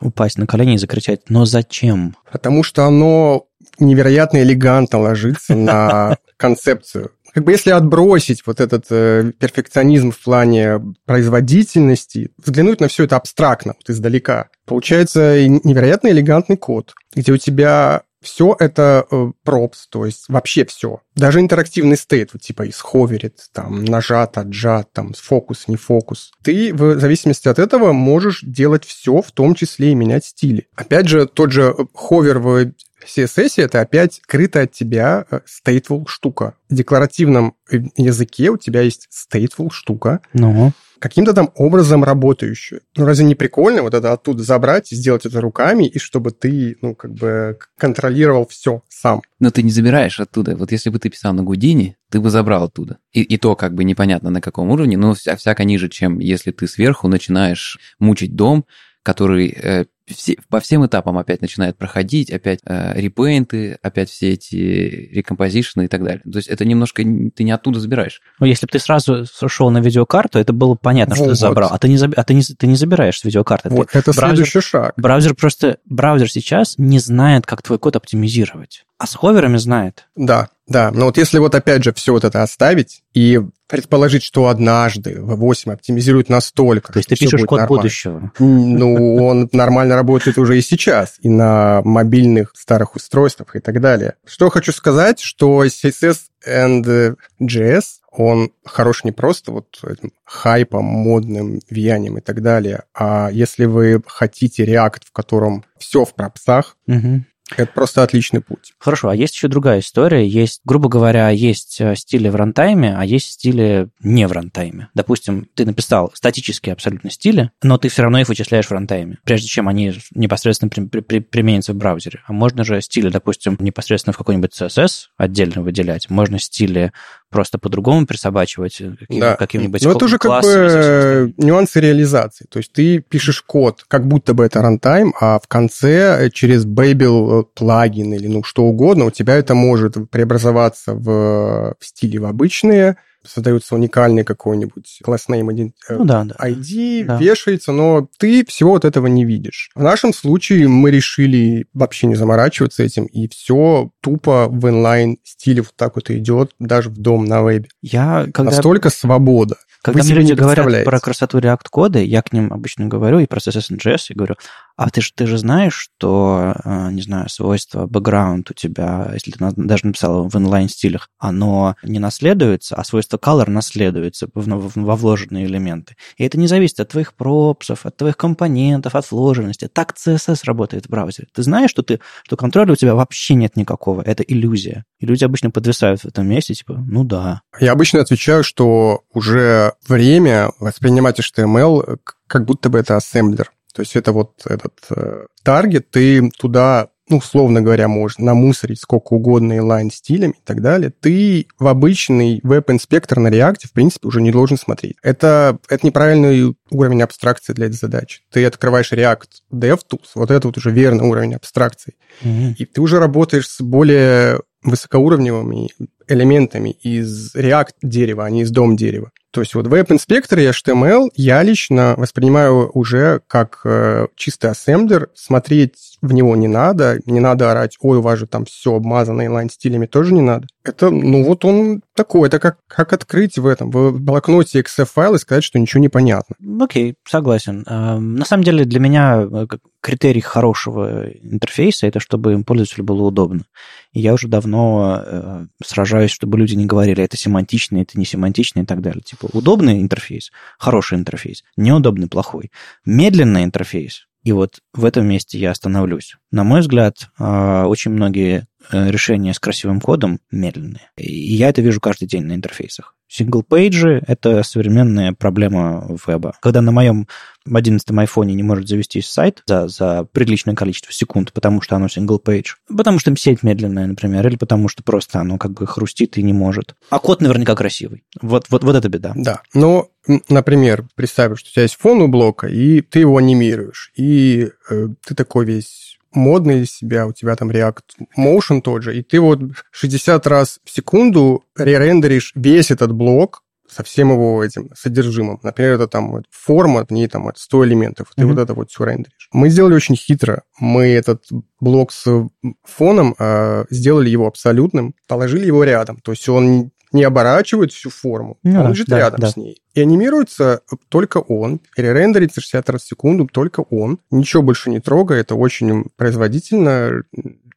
[0.00, 2.16] упасть на колени и закричать, но зачем?
[2.32, 3.46] Потому что оно
[3.78, 10.80] невероятно элегантно ложится на концепцию как бы если отбросить вот этот э, перфекционизм в плане
[11.06, 18.02] производительности, взглянуть на все это абстрактно, вот издалека, получается невероятно элегантный код, где у тебя
[18.20, 21.00] все это э, props, то есть вообще все.
[21.14, 26.32] Даже интерактивный стейт, вот типа из ховерит, там, нажат, отжат, там, фокус, не фокус.
[26.42, 30.66] Ты в зависимости от этого можешь делать все, в том числе и менять стили.
[30.74, 32.72] Опять же, тот же ховер в
[33.08, 36.54] CSS это опять скрыта от тебя э, stateful штука.
[36.68, 40.20] В декларативном э, языке у тебя есть stateful штука.
[40.32, 42.82] Ну каким-то там образом работающую.
[42.96, 46.76] Ну, разве не прикольно вот это оттуда забрать и сделать это руками, и чтобы ты,
[46.82, 49.22] ну, как бы контролировал все сам?
[49.38, 50.56] Но ты не забираешь оттуда.
[50.56, 52.98] Вот если бы ты писал на Гудине, ты бы забрал оттуда.
[53.12, 56.50] И, и то как бы непонятно на каком уровне, но вся, всяко ниже, чем если
[56.50, 58.64] ты сверху начинаешь мучить дом,
[59.02, 64.56] который э, все, по всем этапам опять начинает проходить, опять э, репейнты, опять все эти
[64.56, 66.22] рекомпозишны и так далее.
[66.30, 68.20] То есть это немножко ты не оттуда забираешь.
[68.40, 71.24] Ну, если бы ты сразу шел на видеокарту, это было понятно, вот.
[71.24, 71.70] что ты забрал.
[71.72, 73.68] А ты не, а ты не, ты не забираешь с видеокарты.
[73.70, 74.94] Вот, ты, это браузер, следующий шаг.
[74.96, 78.84] Браузер просто, браузер сейчас не знает, как твой код оптимизировать.
[78.98, 80.08] А с ховерами знает.
[80.16, 80.90] Да, да.
[80.92, 85.72] Но вот если вот опять же все вот это оставить и предположить, что однажды V8
[85.72, 87.68] оптимизирует настолько, То есть ты пишешь код нормально.
[87.68, 88.32] будущего.
[88.38, 94.14] Ну, он нормально работает уже и сейчас, и на мобильных старых устройствах и так далее.
[94.24, 101.60] Что хочу сказать, что CSS and JS, он хорош не просто вот этим хайпом, модным
[101.68, 107.24] влиянием и так далее, а если вы хотите React, в котором все в пропсах, угу.
[107.56, 108.72] Это просто отличный путь.
[108.78, 110.26] Хорошо, а есть еще другая история.
[110.26, 114.88] Есть, грубо говоря, есть э, стили в рантайме, а есть стили не в рантайме.
[114.94, 119.48] Допустим, ты написал статические абсолютно стили, но ты все равно их вычисляешь в рантайме, прежде
[119.48, 122.20] чем они непосредственно при, при, при, применятся в браузере.
[122.26, 126.10] А можно же стили, допустим, непосредственно в какой-нибудь CSS отдельно выделять.
[126.10, 126.92] Можно стили
[127.30, 129.36] просто по-другому присобачивать э, каким, да.
[129.36, 132.46] каким-нибудь Но это уже как бы нюансы реализации.
[132.48, 136.66] То есть ты пишешь код, как будто бы это runtime, а в конце э, через
[136.66, 142.18] Babel э, плагин или ну что угодно, у тебя это может преобразоваться в, в стиле
[142.20, 146.34] в обычные, создается уникальный какой-нибудь class name ну, да, да.
[146.40, 147.18] ID, да.
[147.18, 149.70] вешается, но ты всего вот этого не видишь.
[149.74, 155.62] В нашем случае мы решили вообще не заморачиваться этим, и все тупо в inline стиле
[155.62, 157.68] вот так вот идет, даже в DOM на вебе.
[157.82, 158.52] Я, когда...
[158.52, 159.56] Настолько свобода.
[159.82, 163.98] Когда мне люди говорят про красоту React-кода, я к ним обычно говорю, и про CSS
[164.10, 164.34] и говорю,
[164.78, 169.32] а ты же, ты же знаешь, что, э, не знаю, свойство background у тебя, если
[169.32, 175.96] ты даже написал в инлайн-стилях, оно не наследуется, а свойство color наследуется во вложенные элементы.
[176.16, 179.66] И это не зависит от твоих пропсов, от твоих компонентов, от вложенности.
[179.66, 181.26] Так CSS работает в браузере.
[181.34, 184.02] Ты знаешь, что, ты, что контроля у тебя вообще нет никакого.
[184.02, 184.84] Это иллюзия.
[185.00, 187.42] И люди обычно подвисают в этом месте, типа, ну да.
[187.58, 191.98] Я обычно отвечаю, что уже время воспринимать HTML
[192.28, 193.50] как будто бы это ассемблер.
[193.78, 199.12] То есть это вот этот э, таргет, ты туда ну, условно говоря, можешь намусорить сколько
[199.12, 204.20] угодно inline стилями и так далее, ты в обычный веб-инспектор на React, в принципе, уже
[204.20, 204.96] не должен смотреть.
[205.00, 208.22] Это, это неправильный уровень абстракции для этой задачи.
[208.32, 212.54] Ты открываешь React DevTools, вот это вот уже верный уровень абстракции, mm-hmm.
[212.58, 215.68] и ты уже работаешь с более высокоуровневыми
[216.08, 219.12] элементами из React дерева, а не из дом дерева.
[219.30, 225.87] То есть вот веб-инспектор и HTML я лично воспринимаю уже как э, чистый ассемблер, смотреть
[226.00, 229.86] в него не надо, не надо орать, ой, у вас же там все обмазано инлайн-стилями,
[229.86, 230.46] тоже не надо.
[230.64, 235.18] Это, ну вот он такой, это как, как открыть в этом, в блокноте XF-файл и
[235.18, 236.36] сказать, что ничего не понятно.
[236.60, 237.64] Окей, согласен.
[237.66, 239.46] Эм, на самом деле для меня э,
[239.80, 243.44] критерий хорошего интерфейса это чтобы им пользователю было удобно.
[243.92, 248.60] И я уже давно э, сражаюсь, чтобы люди не говорили, это семантично, это не семантично
[248.60, 249.02] и так далее.
[249.02, 252.50] Типа удобный интерфейс, хороший интерфейс, неудобный, плохой.
[252.84, 256.16] Медленный интерфейс, и вот в этом месте я остановлюсь.
[256.30, 260.90] На мой взгляд, э, очень многие э, решения с красивым кодом медленные.
[260.96, 262.94] И я это вижу каждый день на интерфейсах.
[263.08, 266.34] Single page и— это современная проблема веба.
[266.40, 267.08] Когда на моем
[267.50, 272.24] 11 айфоне не может завестись сайт за, за приличное количество секунд, потому что оно single
[272.24, 276.22] page, потому что сеть медленная, например, или потому что просто оно как бы хрустит и
[276.22, 276.74] не может.
[276.90, 278.04] А код наверняка красивый.
[278.20, 279.12] Вот, вот, вот это беда.
[279.16, 279.88] Да, но,
[280.28, 284.88] например, представь, что у тебя есть фон у блока, и ты его анимируешь, и э,
[285.04, 287.82] ты такой весь модный из себя, у тебя там React
[288.18, 289.40] Motion тот же, и ты вот
[289.70, 295.38] 60 раз в секунду ререндеришь весь этот блок, со всем его этим содержимым.
[295.42, 298.26] Например, это там вот, форма, в ней там вот 100 элементов, ты mm-hmm.
[298.26, 299.28] вот это вот все рендеришь.
[299.32, 300.42] Мы сделали очень хитро.
[300.58, 301.24] Мы этот
[301.60, 302.28] блок с
[302.64, 305.98] фоном э, сделали его абсолютным, положили его рядом.
[305.98, 309.28] То есть он не оборачивает всю форму, ну, он лежит да, рядом да.
[309.28, 309.60] с ней.
[309.78, 314.00] И анимируется только он, перерендерится 60 раз в секунду только он.
[314.10, 317.04] Ничего больше не трогая, это очень производительно,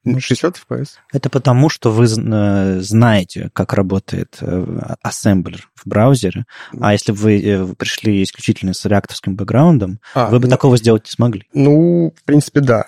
[0.05, 0.89] 60 FPS.
[1.13, 4.65] Это потому, что вы э, знаете, как работает э,
[5.01, 6.45] ассемблер в браузере,
[6.79, 10.77] а если бы э, вы пришли исключительно с реакторским бэкграундом, а, вы бы ну, такого
[10.77, 11.47] сделать не смогли.
[11.53, 12.87] Ну, в принципе, да.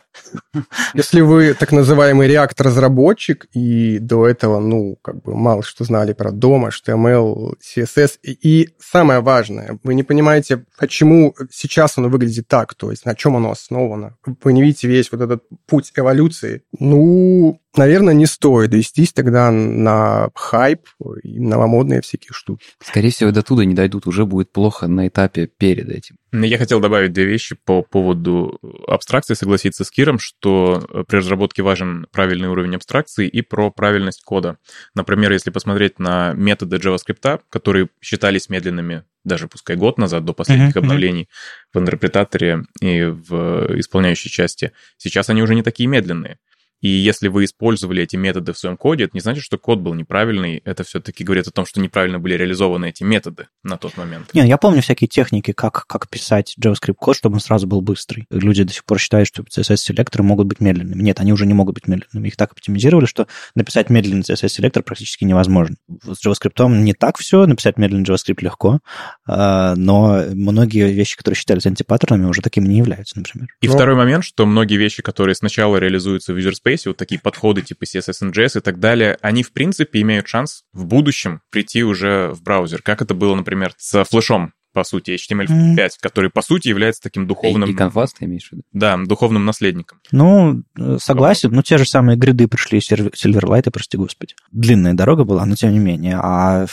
[0.94, 6.32] Если вы так называемый реактор-разработчик, и до этого, ну, как бы мало что знали про
[6.32, 12.76] DOM, HTML, CSS, и, и самое важное, вы не понимаете, почему сейчас оно выглядит так,
[12.76, 14.18] то есть на чем оно основано.
[14.44, 16.64] Вы не видите весь вот этот путь эволюции.
[16.78, 20.88] Ну, наверное, не стоит вестись тогда на хайп
[21.24, 22.66] и новомодные всякие штуки.
[22.82, 26.18] Скорее всего, до туда не дойдут, уже будет плохо на этапе перед этим.
[26.32, 31.62] Я хотел добавить две вещи по поводу абстракции, согласиться с Киром, что э, при разработке
[31.62, 34.58] важен правильный уровень абстракции и про правильность кода.
[34.96, 40.76] Например, если посмотреть на методы JavaScript, которые считались медленными даже пускай год назад, до последних
[40.76, 41.30] uh-huh, обновлений
[41.74, 46.40] в интерпретаторе и в исполняющей части, сейчас они уже не такие медленные.
[46.84, 49.94] И если вы использовали эти методы в своем коде, это не значит, что код был
[49.94, 50.62] неправильный.
[50.66, 54.34] Это все-таки говорит о том, что неправильно были реализованы эти методы на тот момент.
[54.34, 58.28] Не, я помню всякие техники, как, как писать JavaScript код, чтобы он сразу был быстрый.
[58.30, 61.02] Люди до сих пор считают, что CSS-селекторы могут быть медленными.
[61.02, 62.28] Нет, они уже не могут быть медленными.
[62.28, 65.78] Их так оптимизировали, что написать медленный CSS-селектор практически невозможно.
[66.04, 68.82] С JavaScript не так все, написать медленный JavaScript легко,
[69.26, 73.48] а, но многие вещи, которые считались антипаттернами, уже такими не являются, например.
[73.62, 73.74] И но...
[73.74, 77.62] второй момент, что многие вещи, которые сначала реализуются в user space, интерфейсе, вот такие подходы
[77.62, 82.30] типа CSS NGS и так далее, они, в принципе, имеют шанс в будущем прийти уже
[82.30, 85.90] в браузер, как это было, например, с флешом по сути, HTML5, mm.
[86.02, 87.70] который, по сути, является таким духовным...
[87.70, 88.64] И конфаст ты имеешь в виду?
[88.74, 90.00] Да, духовным наследником.
[90.12, 90.64] Ну,
[91.00, 94.36] согласен, но те же самые гриды пришли из Silverlight, прости господи.
[94.52, 96.20] Длинная дорога была, но тем не менее.
[96.22, 96.66] А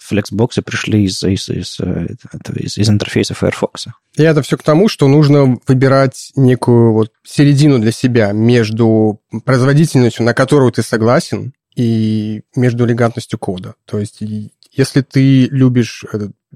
[0.00, 3.86] флексбоксы пришли из, из, из, из, из интерфейса Firefox.
[4.16, 10.24] И это все к тому, что нужно выбирать некую вот середину для себя между производительностью,
[10.24, 13.74] на которую ты согласен, и между элегантностью кода.
[13.84, 14.20] То есть
[14.72, 16.04] если ты любишь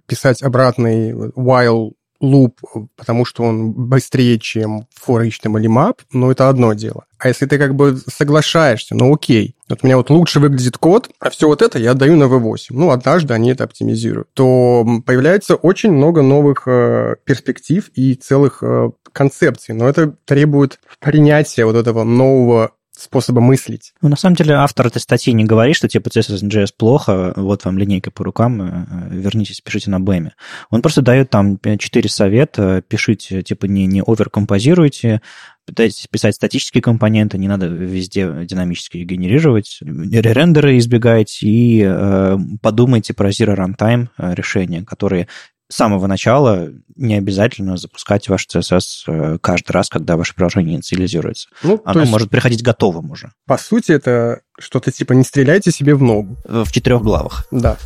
[0.07, 2.55] писать обратный while loop,
[2.97, 7.05] потому что он быстрее, чем for HTML map, ну, это одно дело.
[7.18, 11.11] А если ты как бы соглашаешься, ну, окей, вот у меня вот лучше выглядит код,
[11.18, 15.57] а все вот это я отдаю на V8, ну, однажды они это оптимизируют, то появляется
[15.57, 22.05] очень много новых э, перспектив и целых э, концепций, но это требует принятия вот этого
[22.05, 22.72] нового
[23.03, 23.92] способа мыслить.
[24.00, 27.78] Ну, на самом деле, автор этой статьи не говорит, что типа CSS.js плохо, вот вам
[27.78, 30.30] линейка по рукам, э, вернитесь, пишите на BEM.
[30.70, 35.20] Он просто дает там четыре совета, пишите, типа, не, не оверкомпозируйте,
[35.66, 43.30] пытайтесь писать статические компоненты, не надо везде динамически генерировать, рендеры избегайте и э, подумайте про
[43.30, 45.28] Zero Runtime э, решения, которые
[45.73, 51.49] с самого начала не обязательно запускать ваш CSS э, каждый раз, когда ваше приложение инициализируется.
[51.62, 53.33] Ну, Оно есть, может приходить готовым уже.
[53.47, 56.37] По сути, это что-то типа «не стреляйте себе в ногу».
[56.45, 57.47] В четырех главах.
[57.51, 57.79] Да.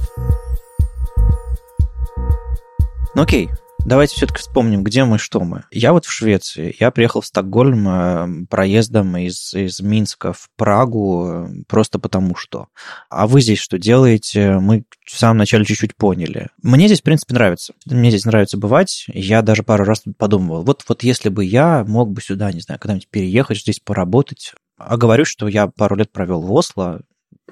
[3.14, 3.50] Ну окей,
[3.86, 5.62] Давайте все-таки вспомним, где мы, что мы.
[5.70, 6.74] Я вот в Швеции.
[6.80, 12.66] Я приехал в Стокгольм э, проездом из, из Минска в Прагу э, просто потому что.
[13.10, 14.58] А вы здесь что делаете?
[14.58, 16.48] Мы в самом начале чуть-чуть поняли.
[16.64, 17.74] Мне здесь, в принципе, нравится.
[17.86, 19.04] Мне здесь нравится бывать.
[19.06, 22.80] Я даже пару раз подумывал, вот, вот если бы я мог бы сюда, не знаю,
[22.80, 27.02] когда-нибудь переехать, здесь поработать, а говорю, что я пару лет провел в Осло,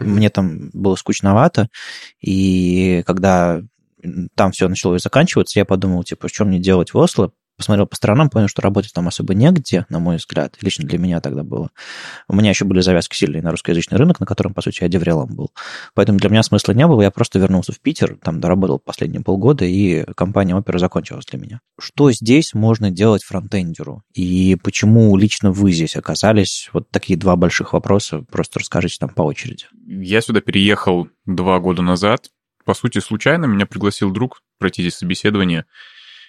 [0.01, 1.68] мне там было скучновато,
[2.20, 3.62] и когда
[4.34, 8.30] там все начало заканчиваться, я подумал, типа, что мне делать в Осло, посмотрел по сторонам,
[8.30, 10.57] понял, что работать там особо негде, на мой взгляд.
[10.61, 11.70] Лично для меня тогда было.
[12.28, 15.34] У меня еще были завязки сильные на русскоязычный рынок, на котором, по сути, я деврелом
[15.34, 15.52] был.
[15.94, 17.02] Поэтому для меня смысла не было.
[17.02, 21.61] Я просто вернулся в Питер, там доработал последние полгода, и компания Opera закончилась для меня.
[21.78, 24.02] Что здесь можно делать фронтендеру?
[24.14, 26.70] И почему лично вы здесь оказались?
[26.72, 28.24] Вот такие два больших вопроса.
[28.30, 29.66] Просто расскажите там по очереди.
[29.86, 32.30] Я сюда переехал два года назад.
[32.64, 35.66] По сути, случайно меня пригласил друг пройти здесь собеседование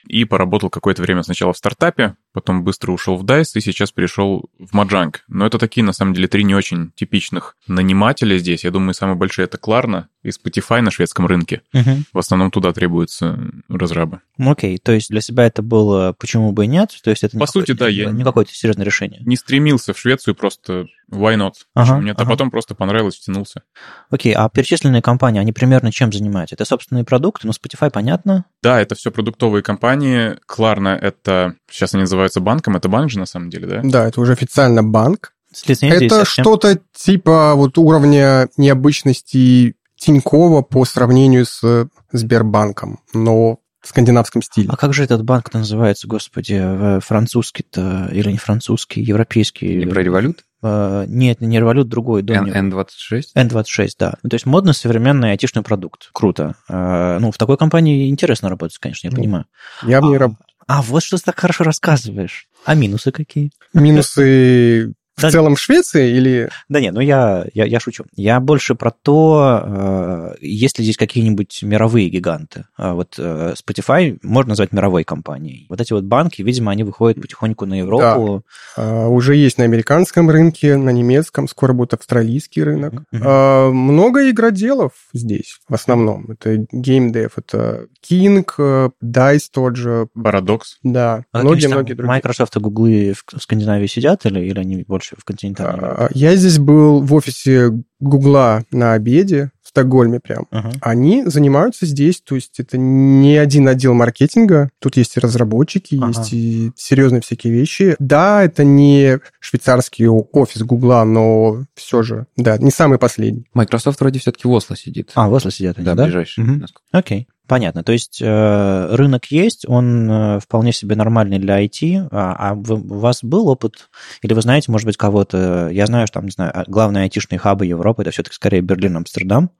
[0.07, 4.49] и поработал какое-то время сначала в стартапе, потом быстро ушел в DICE и сейчас перешел
[4.59, 5.15] в Mojang.
[5.29, 8.65] Но это такие, на самом деле, три не очень типичных нанимателя здесь.
[8.65, 11.61] Я думаю, самый большой это Klarna и Spotify на шведском рынке.
[11.73, 11.91] Угу.
[12.11, 14.19] В основном туда требуются разрабы.
[14.38, 16.89] Окей, то есть для себя это было почему бы и нет?
[17.03, 19.21] То есть это По сути, да, я не какое-то серьезное решение.
[19.25, 21.53] Не стремился в Швецию, просто why not?
[21.73, 22.23] Ага, Мне ага.
[22.23, 23.61] а потом просто понравилось, втянулся.
[24.09, 26.55] Окей, а перечисленные компании, они примерно чем занимаются?
[26.55, 28.45] Это собственные продукты, ну, Spotify понятно.
[28.63, 30.38] Да, это все продуктовые компании.
[30.49, 31.55] Klarna— это...
[31.69, 32.76] Сейчас они называются банком.
[32.76, 33.82] Это банк же, на самом деле, да?
[33.84, 35.34] Да, это уже официально банк.
[35.53, 44.41] С Это что-то типа вот уровня необычности Тинькова по сравнению с Сбербанком, но в скандинавском
[44.41, 44.67] стиле.
[44.71, 49.76] А как же этот банк называется, господи, э, французский-то, или не французский, европейский?
[49.76, 50.43] Не про револют?
[50.63, 52.21] Э, Нет, не револют, другой.
[52.21, 52.55] N- Домик.
[52.55, 53.21] N26?
[53.38, 54.15] N26, да.
[54.23, 56.09] Ну, То есть модный современный айтишный продукт.
[56.13, 56.55] Круто.
[56.67, 59.45] Э, Ну, в такой компании интересно работать, конечно, я Ну, понимаю.
[59.84, 60.43] Я в ней работаю.
[60.68, 62.47] А вот что ты так хорошо рассказываешь.
[62.66, 63.51] А минусы какие?
[63.74, 65.30] Минусы в Да.
[65.32, 66.49] целом в Швеции или...
[66.70, 68.05] Да не, ну я, я, я шучу.
[68.16, 72.66] Я больше про то, э, есть ли здесь какие-нибудь мировые гиганты.
[72.78, 75.66] А Вот э, Spotify можно назвать мировой компанией.
[75.70, 78.43] Вот эти вот банки, видимо, они выходят потихоньку на Европу.
[78.78, 82.93] а, уже есть на американском рынке, на немецком, скоро будет австралийский рынок.
[83.11, 83.24] Мгм.
[83.26, 86.32] А, много игроделов здесь в основном.
[86.32, 90.78] Это GameDev, это King, э, DICE тот же, Парадокс.
[90.84, 92.07] да, А многие-многие другие.
[92.16, 96.03] Microsoft и Google в Скандинавии сидят или, или они больше в континентальной Европе?
[96.03, 100.47] А, Я здесь был в офисе Гугла на обеде в Стокгольме прям.
[100.51, 100.72] Ага.
[100.82, 106.08] Они занимаются здесь, то есть это не один отдел маркетинга, тут есть и разработчики, Ага.
[106.08, 107.95] есть и серьезные всякие вещи.
[107.99, 113.45] Да, это не швейцарский офис Гугла, но все же, да, не самый последний.
[113.53, 115.12] Microsoft вроде все-таки в Осло сидит.
[115.16, 116.06] А, в Осло сидят они, да, да?
[116.06, 116.43] ближайший.
[116.43, 117.84] Насколько- Окей, понятно.
[117.84, 122.08] То есть э, рынок есть, он э, вполне себе нормальный для IT.
[122.12, 123.89] А, а вы- у вас был опыт,
[124.22, 125.70] или вы знаете, может быть, кого-то...
[125.72, 128.98] Я знаю, что там, не знаю, а, главные айтишные хабы Европы, это все-таки скорее Берлин,
[128.98, 129.52] Амстердам,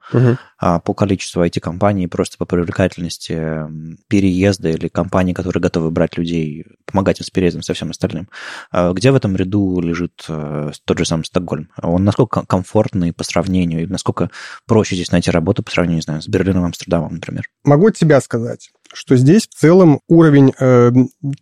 [0.58, 3.64] а, по количеству IT-компаний, просто по привлекательности
[4.08, 8.28] переезда или компаний, которые готовы брать людей, помогать им с переездом, со всем остальным.
[8.70, 11.68] А Где в этом ряду лежит э, тот же самый Стокгольм?
[11.82, 14.30] Он насколько комфортный по сравнению, или насколько
[14.66, 17.44] проще здесь найти работу по сравнению, не знаю, с Берлином, Амстердамом, например?
[17.64, 20.90] Могу от тебя сказать, что здесь в целом уровень э,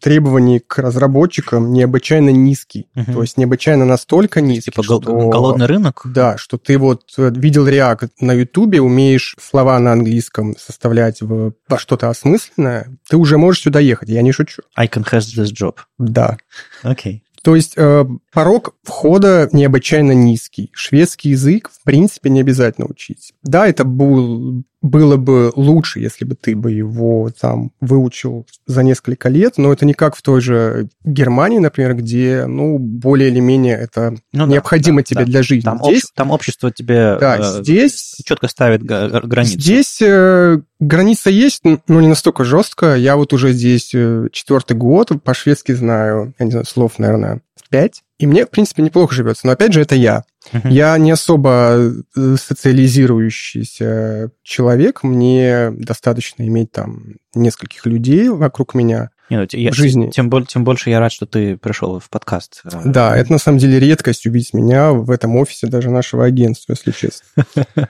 [0.01, 2.89] требований к разработчикам необычайно низкий.
[2.95, 3.15] Мгм.
[3.15, 4.99] То есть необычайно настолько низкий, Типа что...
[4.99, 6.03] голодный рынок?
[6.05, 11.53] Да, что ты вот э, видел React на Ютубе, умеешь слова на английском составлять в,
[11.69, 14.63] во что-то осмысленное, ты уже можешь сюда ехать, я не шучу.
[14.77, 15.77] I can have this job.
[15.99, 16.37] Да.
[16.83, 17.23] Окей.
[17.45, 20.71] То есть э, порог входа необычайно низкий.
[20.73, 23.35] Шведский язык, в принципе, не обязательно учить.
[23.43, 29.31] Да, это был, было бы лучше, если бы ты бы его там выучил за несколько
[29.31, 33.77] лет, но это не как в той же Германии, например, где, ну, более или менее
[33.77, 35.25] это Ну необходимо да, тебе да.
[35.25, 35.65] для жизни.
[35.65, 39.59] Там, здесь, общ- там общество тебе да, э, здесь четко ставит границы.
[39.59, 42.95] Здесь э, граница есть, но не настолько жестко.
[42.95, 48.03] Я вот уже здесь э, четвертый год, по-шведски знаю, я не знаю, слов, наверное, пять.
[48.19, 49.47] И мне, в принципе, неплохо живется.
[49.47, 50.25] Но опять же, это я.
[50.65, 52.37] Я не особо э,
[53.15, 55.03] социализирующийся человек.
[55.03, 59.11] Мне достаточно иметь там нескольких людей вокруг меня.
[59.31, 60.11] Не, ну, я- в жизни.
[60.11, 62.61] Тем, боль- тем больше я рад, что ты пришел в подкаст.
[62.65, 66.73] Э, Да, это на самом деле редкость увидеть меня в этом офисе даже нашего агентства,
[66.73, 67.27] если честно.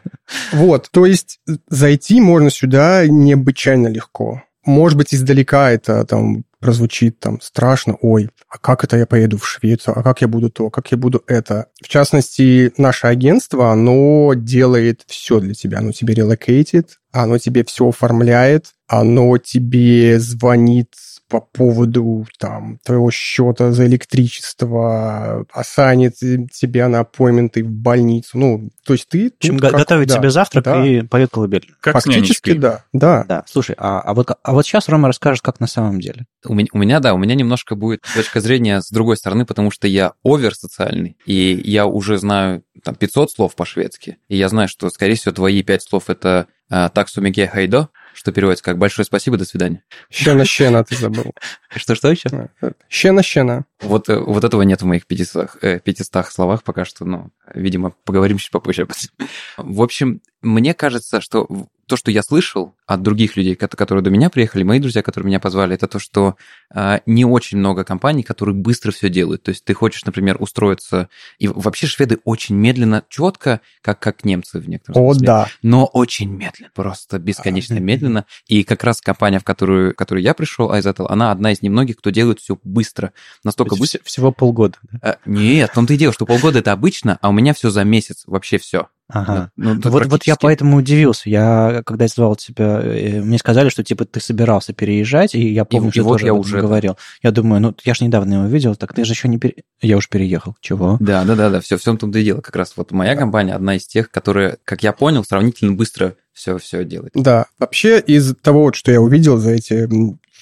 [0.52, 4.42] Вот, то есть зайти можно сюда необычайно легко.
[4.64, 9.46] Может быть, издалека это там прозвучит там страшно, ой, а как это я поеду в
[9.46, 11.66] Швецию, а как я буду то, как я буду это.
[11.82, 15.80] В частности, наше агентство, оно делает все для тебя.
[15.80, 20.94] Оно тебе релокейтит, оно тебе все оформляет, оно тебе звонит
[21.28, 28.38] по поводу там твоего счета за электричество, осанит тебя на аппойменты в больницу.
[28.38, 29.30] Ну, то есть ты...
[29.30, 30.86] В общем, готовит да, тебе завтрак да.
[30.86, 31.70] и поет колыбель.
[31.80, 32.84] Как Фактически, да.
[32.92, 33.24] Да.
[33.26, 36.26] Да, слушай, а, а, вот, а вот сейчас Рома расскажет, как на самом деле.
[36.44, 39.70] У меня, у меня, да, у меня немножко будет точка зрения с другой стороны, потому
[39.70, 44.90] что я овер-социальный, и я уже знаю там 500 слов по-шведски, и я знаю, что,
[44.90, 49.44] скорее всего, твои 5 слов это э, «таксумиге хайдо», что переводится как «большое спасибо, до
[49.44, 49.82] свидания».
[50.10, 51.34] Щена-щена ты забыл.
[51.74, 52.48] Что-что еще?
[52.88, 53.64] Щена-щена.
[53.80, 57.90] Вот, э, вот этого нет в моих 500, э, 500 словах пока что, ну, видимо,
[58.04, 59.28] поговорим чуть попозже об этом.
[59.56, 61.48] В общем, мне кажется, что
[61.86, 65.26] то, что я слышал от других людей, кото- которые до меня приехали, мои друзья, которые
[65.26, 66.36] меня позвали, это то, что
[66.72, 69.42] а, не очень много компаний, которые быстро все делают.
[69.42, 71.10] То есть ты хочешь, например, устроиться...
[71.38, 75.48] И вообще шведы очень медленно, четко, как, как немцы в некотором О, смысле да.
[75.62, 78.24] но очень медленно, просто бесконечно медленно.
[78.46, 81.98] И как раз компания, в которую, в которую я пришел, Айзетл, она одна из немногих,
[81.98, 83.12] кто делает все быстро.
[83.44, 83.98] Настолько быстро.
[83.98, 84.78] вс- Всего полгода.
[84.90, 84.98] да?
[85.02, 87.84] А, Нет, в том-то и дело, что полгода это обычно, а у меня все за
[87.84, 88.88] месяц, вообще все.
[89.08, 89.50] Ага.
[89.56, 91.28] Ну, Вот, вот я практически- поэтому удивился.
[91.28, 95.88] Я, когда звал тебя, э, мне сказали, что типа ты собирался переезжать, и я помню,
[95.88, 96.96] и что вот тоже я об этом уже, говорил.
[97.22, 99.56] Я думаю, ну я же недавно его видел, так ты же еще не пере...
[99.82, 100.56] Я уже переехал.
[100.60, 100.96] Чего?
[101.00, 102.40] Да, да, да, да, все, в том-то и дело.
[102.40, 106.56] Как раз вот моя компания одна из тех, которая, как я понял, сравнительно быстро все,
[106.58, 107.12] все делает.
[107.14, 109.88] Да, вообще из того, что я увидел за эти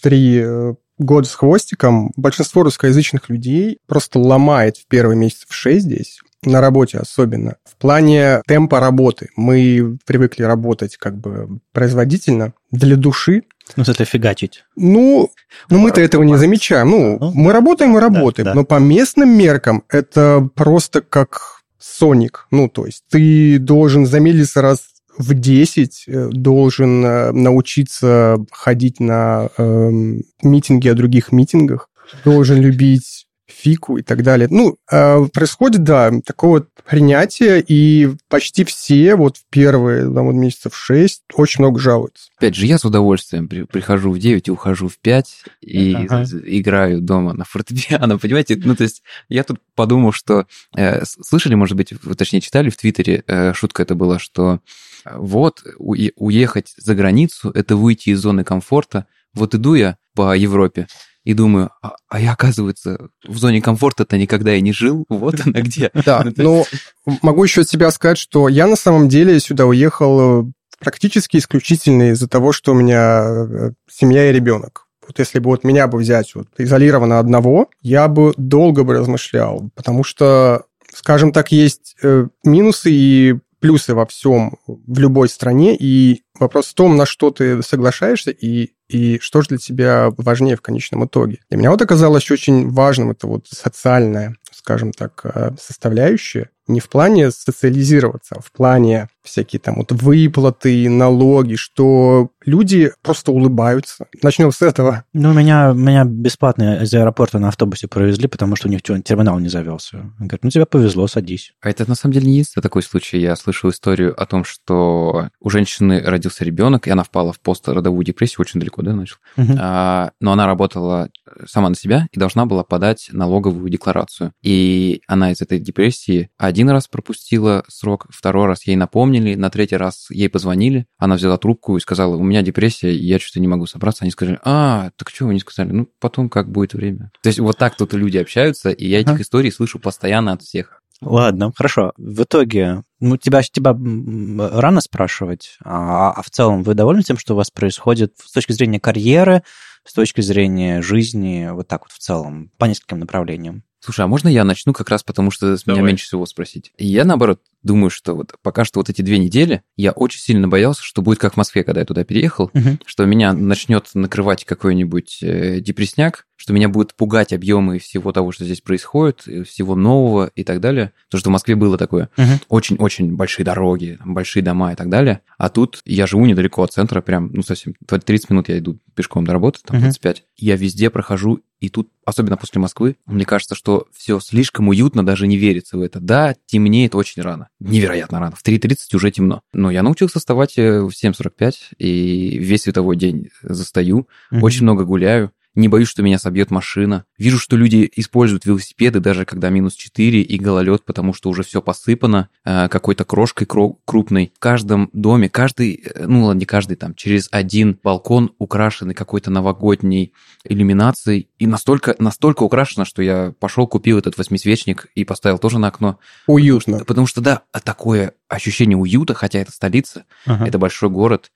[0.02, 5.84] три э, года с хвостиком, большинство русскоязычных людей просто ломает в первые месяцы в шесть
[5.86, 7.56] здесь, на работе особенно.
[7.64, 9.28] В плане темпа работы.
[9.36, 13.42] Мы привыкли работать как бы производительно, для души.
[13.76, 14.64] Ну, это фигачить.
[14.76, 15.30] Ну,
[15.70, 16.90] ну мы-то этого не замечаем.
[16.90, 18.46] Ну, Ну, мы работаем, мы работаем.
[18.46, 18.54] да.
[18.54, 22.46] Но по местным меркам это просто как Соник.
[22.50, 24.80] Ну, то есть ты должен замедлиться раз
[25.18, 31.88] в 10, э, должен э, научиться ходить на эм, митинги о других митингах,
[32.24, 33.26] должен любить
[33.62, 34.48] фику и так далее.
[34.50, 40.34] Ну, э, происходит, да, такое вот принятие, и почти все вот в первые там, вот
[40.34, 42.28] месяцев 6 очень много жалуются.
[42.38, 46.24] Опять же, я с удовольствием при- прихожу в 9 и ухожу в 5 и Ага.
[46.44, 48.60] играю дома на фортепиано, понимаете?
[48.64, 50.46] Ну, то есть я тут подумал, что...
[50.76, 54.58] э, слышали, может быть, вы, точнее, читали в Твиттере, э, шутка это была, что
[55.04, 59.06] э, вот уе- уехать за границу– это выйти из зоны комфорта.
[59.34, 60.88] Вот иду я по Европе
[61.24, 65.60] и думаю, а, а я, оказывается, в зоне комфорта-то никогда и не жил, вот она
[65.60, 65.90] где.
[66.04, 66.66] Да, Ну,
[67.06, 71.36] но могу еще от себя сказать, что я на самом деле сюда уехал э, практически
[71.36, 74.86] исключительно из-за того, что у меня э, семья и ребенок.
[75.06, 79.70] Вот если бы вот меня бы взять вот изолированно одного, я бы долго бы размышлял,
[79.74, 86.24] потому что, скажем так, есть э, минусы и плюсы во всем, в любой стране, и
[86.38, 90.60] вопрос в том, на что ты соглашаешься и, и что же для тебя важнее в
[90.60, 91.38] конечном итоге.
[91.48, 96.88] Для меня вот оказалось очень важным это вот социальная, скажем так, э, составляющая, не в
[96.88, 104.06] плане социализироваться, а в плане всякие там вот выплаты, налоги, что люди просто улыбаются.
[104.22, 105.04] Начнем с этого.
[105.12, 109.48] Ну, меня, меня бесплатно из аэропорта на автобусе провезли, потому что у них терминал не
[109.48, 109.98] завелся.
[110.18, 111.52] Он говорит, ну, тебе повезло, садись.
[111.60, 113.18] А это на самом деле не единственный такой случай.
[113.18, 118.04] Я слышал историю о том, что у женщины родился ребенок, и она впала в постродовую
[118.04, 119.16] депрессию, очень далеко, да, начал.
[119.36, 119.56] Мгм.
[119.60, 121.10] А, но она работала
[121.46, 124.32] сама на себя и должна была подать налоговую декларацию.
[124.42, 129.76] И она из этой депрессии один раз пропустила срок, второй раз ей напомнили, на третий
[129.76, 133.64] раз ей позвонили, она взяла трубку и сказала, у меня депрессия, я что-то не могу
[133.64, 134.04] собраться.
[134.04, 135.72] Они сказали, а, так что вы не сказали?
[135.72, 137.10] Ну, потом как будет время.
[137.22, 139.22] То есть вот так тут люди общаются, и я этих Ага.
[139.22, 140.82] историй слышу постоянно от всех.
[141.00, 141.92] Ладно, хорошо.
[141.96, 147.32] В итоге, ну, тебя, тебя рано спрашивать, а, а в целом вы довольны тем, что
[147.32, 149.42] у вас происходит с точки зрения карьеры,
[149.84, 153.64] с точки зрения жизни, вот так вот в целом, по нескольким направлениям?
[153.84, 155.90] Слушай, а можно я начну как раз потому, что с меня Давай.
[155.90, 156.72] меньше всего спросить?
[156.78, 160.48] И я, наоборот, думаю, что вот пока что вот эти две недели я очень сильно
[160.48, 162.80] боялся, что будет как в Москве, когда я туда переехал, Мгм.
[162.86, 168.44] что меня начнет накрывать какой-нибудь э, депресняк, что меня будут пугать объемы всего того, что
[168.44, 170.92] здесь происходит, э, всего нового и так далее.
[171.10, 172.10] То, что в Москве было такое.
[172.16, 172.40] Мгм.
[172.48, 175.20] Очень-очень большие дороги, большие дома и так далее.
[175.38, 179.24] А тут я живу недалеко от центра, прям, ну, совсем 30 минут я иду пешком
[179.24, 179.84] до работы, там, Мгм.
[179.84, 180.24] 25.
[180.36, 185.28] Я везде прохожу, и тут, особенно после Москвы, мне кажется, что все слишком уютно, даже
[185.28, 186.00] не верится в это.
[186.00, 187.48] Да, темнеет очень рано.
[187.70, 188.36] Невероятно рано.
[188.36, 189.42] В 3.30 уже темно.
[189.52, 194.08] Но я научился вставать э, в 7.45, и весь световой день застаю.
[194.30, 194.42] Мгм.
[194.42, 195.32] Очень много гуляю.
[195.54, 197.04] Не боюсь, что меня собьет машина.
[197.18, 201.60] Вижу, что люди используют велосипеды, даже когда минус 4 и гололед, потому что уже все
[201.60, 204.32] посыпано э, какой-то крошкой крупной.
[204.34, 209.30] В каждом доме, каждый, э, ну ладно, не каждый, там, через один балкон украшенный какой-то
[209.30, 210.12] новогодней
[210.44, 211.28] иллюминацией.
[211.38, 215.98] И настолько, настолько украшено, что я пошел, купил этот восьмисвечник и поставил тоже на окно.
[216.26, 216.84] Уютно.
[216.84, 220.46] Потому что, да, такое ощущение уюта, хотя это столица, ага.
[220.46, 221.30] это большой город.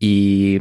[0.00, 0.60] И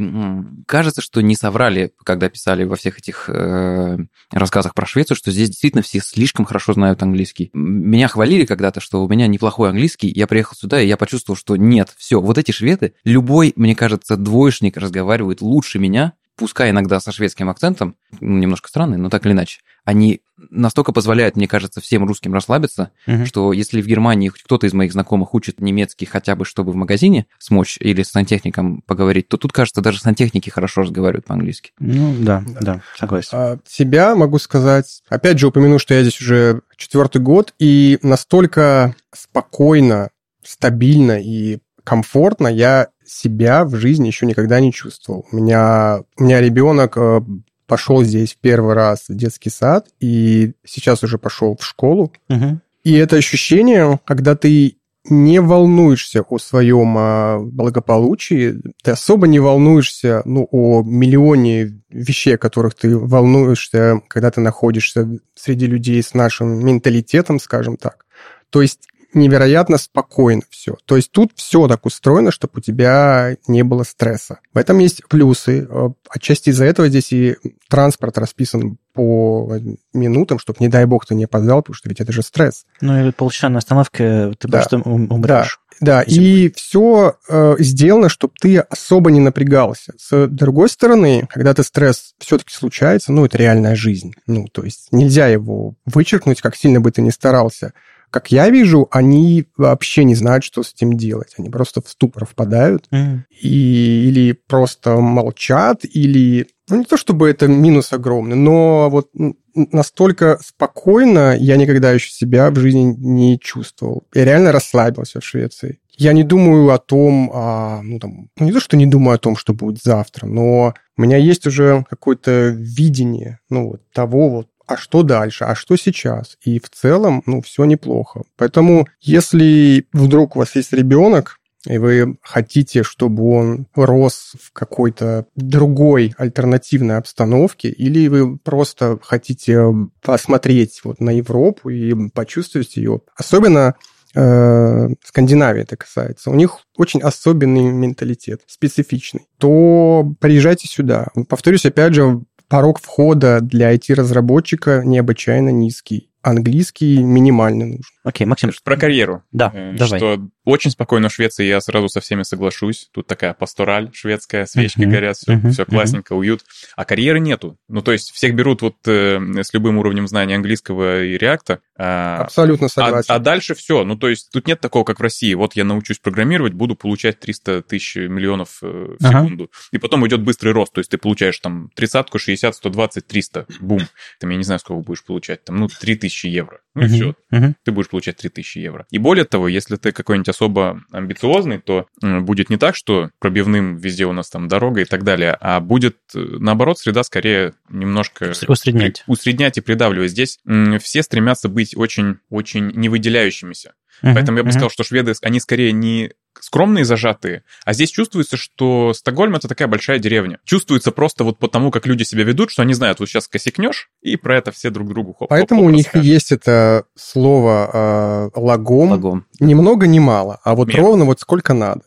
[0.66, 3.98] кажется, что не соврали, когда писали во всех этих э,
[4.32, 7.52] рассказах про Швецию, что здесь действительно все слишком хорошо знают английский.
[7.54, 10.12] Меня хвалили когда-то, что у меня неплохой английский.
[10.14, 14.18] Я приехал сюда, и я почувствовал, что нет, все, вот эти шведы, любой, мне кажется,
[14.18, 19.34] двоечник разговаривает лучше меня, пускай иногда со шведским акцентом, ну, немножко странный, но так или
[19.34, 20.20] иначе, они
[20.50, 23.26] настолько позволяют, мне кажется, всем русским расслабиться, угу.
[23.26, 27.26] что если в Германии кто-то из моих знакомых учит немецкий хотя бы, чтобы в магазине
[27.40, 31.72] смочь или с сантехником поговорить, то тут, кажется, даже сантехники хорошо разговаривают по-английски.
[31.80, 33.30] Ну, да, да, да согласен.
[33.32, 38.94] А, себя могу сказать, опять же упомяну, что я здесь уже четвертый год, и настолько
[39.16, 40.10] спокойно,
[40.44, 45.26] стабильно и комфортно я себя в жизни еще никогда не чувствовал.
[45.32, 47.22] У меня, у меня ребенок э,
[47.68, 52.12] пошел здесь в первый раз в детский сад, и сейчас уже пошел в школу.
[52.30, 52.60] Угу.
[52.84, 54.78] И это ощущение, когда ты
[55.10, 62.38] не волнуешься о своем а, благополучии, ты особо не волнуешься ну, о миллионе вещей, о
[62.38, 68.06] которых ты волнуешься, когда ты находишься среди людей с нашим менталитетом, скажем так.
[68.50, 70.76] То есть невероятно спокойно все.
[70.86, 74.40] То есть тут все так устроено, чтобы у тебя не было стресса.
[74.54, 75.68] В этом есть плюсы.
[75.70, 77.38] Э, отчасти из-за этого здесь и
[77.70, 79.58] транспорт расписан по
[79.94, 82.66] минутам, чтобы, не дай бог, ты не опоздал, потому что ведь это же стресс.
[82.82, 84.60] Ну, или полчаса на остановке ты да.
[84.60, 85.60] просто умрешь.
[85.80, 86.02] Да, да.
[86.02, 89.94] и все э, сделано, чтобы ты особо не напрягался.
[89.98, 94.14] С другой стороны, когда ты стресс все-таки случается, ну, это реальная жизнь.
[94.26, 97.74] Ну, то есть нельзя его вычеркнуть, как сильно бы ты ни старался
[98.10, 101.34] как я вижу, они вообще не знают, что с этим делать.
[101.38, 103.20] Они просто в ступор впадают mm.
[103.42, 106.48] и, или просто молчат, или...
[106.70, 109.10] Ну, не то чтобы это минус огромный, но вот
[109.56, 114.04] настолько спокойно я никогда еще себя в жизни не чувствовал.
[114.14, 115.80] Я реально расслабился в Швеции.
[115.98, 119.20] Я не думаю о том, а, ну, там, ну, не то, что не думаю о
[119.20, 124.48] том, что будет завтра, но у меня есть уже какое-то видение, ну, вот того вот,
[124.68, 126.38] а что дальше, а что сейчас.
[126.44, 128.24] И в целом, ну, все неплохо.
[128.36, 135.26] Поэтому, если вдруг у вас есть ребенок, и вы хотите, чтобы он рос в какой-то
[135.36, 139.64] другой альтернативной обстановке, или вы просто хотите
[140.02, 143.76] посмотреть вот на Европу и почувствовать ее, особенно
[144.16, 151.08] э, Скандинавии это касается, у них очень особенный менталитет, специфичный, то приезжайте сюда.
[151.28, 157.97] Повторюсь, опять же, порог входа для IT-разработчика необычайно низкий английский минимально нужен.
[158.08, 158.52] Окей, Максим.
[158.64, 159.24] Про карьеру.
[159.34, 160.00] Да, э, давай.
[160.00, 162.88] Что очень спокойно в Швеции, я сразу со всеми соглашусь.
[162.94, 166.20] Тут такая пастораль шведская, свечки uh-huh, горят, все, uh-huh, все классненько, uh-huh.
[166.20, 166.46] уют.
[166.78, 167.58] А карьеры нету.
[167.68, 171.60] Ну, то есть всех берут вот э, с любым уровнем знания английского и реакта.
[171.78, 173.12] Э, Абсолютно согласен.
[173.12, 173.84] А, а дальше все.
[173.84, 175.34] Ну, то есть тут нет такого, как в России.
[175.34, 179.44] Вот я научусь программировать, буду получать 300 тысяч миллионов э, в секунду.
[179.46, 179.68] Uh-huh.
[179.74, 180.72] И потом идет быстрый рост.
[180.72, 183.48] То есть ты получаешь там 30, 60, 120, 300.
[183.60, 183.82] Бум.
[184.22, 185.44] Там я не знаю, сколько будешь получать.
[185.44, 186.62] Там, ну, 3000 евро.
[186.74, 186.88] Ну, uh-huh.
[186.88, 187.16] все.
[187.34, 187.54] Uh-huh.
[187.66, 188.86] Ты будешь получать 3000 евро.
[188.92, 194.06] И более того, если ты какой-нибудь особо амбициозный то будет не так, что пробивным везде
[194.06, 198.34] у нас там дорога и так далее, а будет, э, наоборот, среда скорее немножко...
[198.48, 199.04] Усреднять.
[199.08, 200.12] Усреднять и придавливать.
[200.12, 200.40] Здесь
[200.80, 203.74] все стремятся быть очень-очень невыделяющимися.
[204.04, 204.54] Uh-huh, Поэтому я бы uh-huh.
[204.54, 206.12] сказал, что шведы, они скорее не
[206.42, 207.44] скромные и зажатые.
[207.66, 210.40] А здесь чувствуется, что Стокгольм это такая большая деревня.
[210.46, 214.16] Чувствуется просто вот потому, как люди себя ведут, что они знают, вот сейчас косякнешь, и
[214.16, 216.08] про это все друг другу хоп Поэтому хоп, у них расскажут.
[216.08, 218.92] есть это слово э, лагом.
[218.92, 219.26] Лагом.
[219.40, 220.78] Ни много, ни мало, а вот Мер.
[220.78, 221.82] ровно вот сколько надо.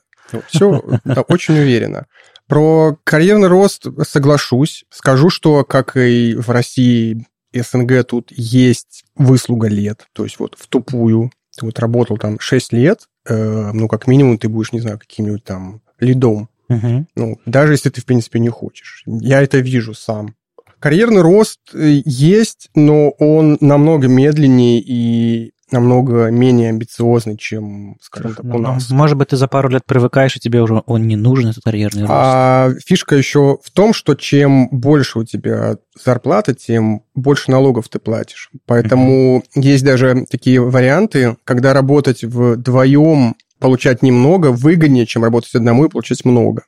[0.48, 0.82] Все
[1.28, 2.06] очень уверенно.
[2.46, 4.84] Про карьерный рост соглашусь.
[4.90, 10.06] Скажу, что, как и в России, СНГ тут есть выслуга лет.
[10.12, 11.30] То есть вот в тупую.
[11.56, 15.82] Ты вот работал там 6 лет, ну, как минимум, ты будешь, не знаю, каким-нибудь там
[15.98, 16.48] лидом.
[16.68, 17.06] Угу.
[17.16, 19.02] Ну, даже если ты, в принципе, не хочешь.
[19.06, 20.34] Я это вижу сам.
[20.78, 28.44] Карьерный рост э, есть, но он намного медленнее и намного менее амбициозный, чем, скажем так,
[28.44, 28.90] у ну, нас.
[28.90, 32.02] Может быть, ты за пару лет привыкаешь, и тебе уже он не нужен, этот карьерный
[32.02, 32.12] рост.
[32.14, 37.98] А фишка еще в том, что чем больше у тебя зарплата, тем больше налогов ты
[37.98, 38.50] платишь.
[38.66, 39.60] Поэтому mm-hmm.
[39.60, 46.24] есть даже такие варианты, когда работать вдвоем получать немного выгоднее, чем работать одному и получать
[46.24, 46.64] много.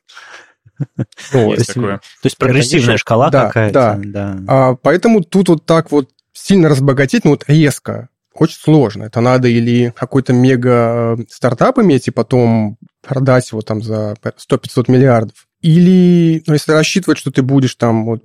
[1.31, 3.99] То есть прогрессивная шкала да, какая-то.
[4.03, 4.39] Да.
[4.47, 9.03] А, поэтому тут вот так вот сильно разбогатеть, ну вот резко, очень сложно.
[9.03, 15.47] Это надо или какой-то мега стартап иметь и потом продать его там за 100-500 миллиардов.
[15.61, 18.21] Или, ну, если рассчитывать, что ты будешь там вот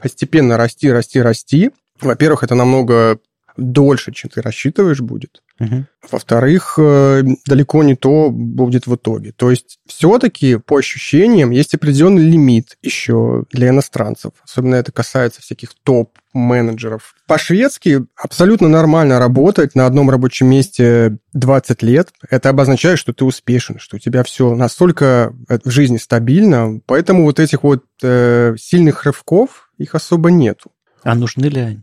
[0.00, 1.70] постепенно расти, расти, расти,
[2.00, 3.18] во-первых, это намного
[3.58, 5.42] дольше, чем ты рассчитываешь будет.
[5.58, 5.86] Мгм.
[6.10, 9.32] Во-вторых, э, далеко не то будет в итоге.
[9.32, 14.32] То есть все-таки по ощущениям есть определенный лимит еще для иностранцев.
[14.44, 17.16] Особенно это касается всяких топ-менеджеров.
[17.26, 22.10] По-шведски абсолютно нормально работать на одном рабочем месте 20 лет.
[22.30, 26.80] Это обозначает, что ты успешен, что у тебя все настолько э, в жизни стабильно.
[26.86, 30.70] Поэтому вот этих вот э, сильных рывков их особо нету.
[31.02, 31.82] А нужны ли они?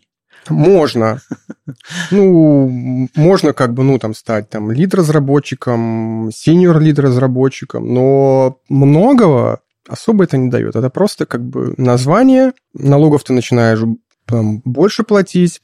[0.50, 1.22] Можно.
[2.12, 10.38] Ну, можно как бы, ну, там, стать там лид-разработчиком, сеньор лид-разработчиком, но многого особо это
[10.38, 10.76] не дает.
[10.76, 13.80] Это просто как бы название, налогов ты начинаешь
[14.26, 15.60] там, больше платить,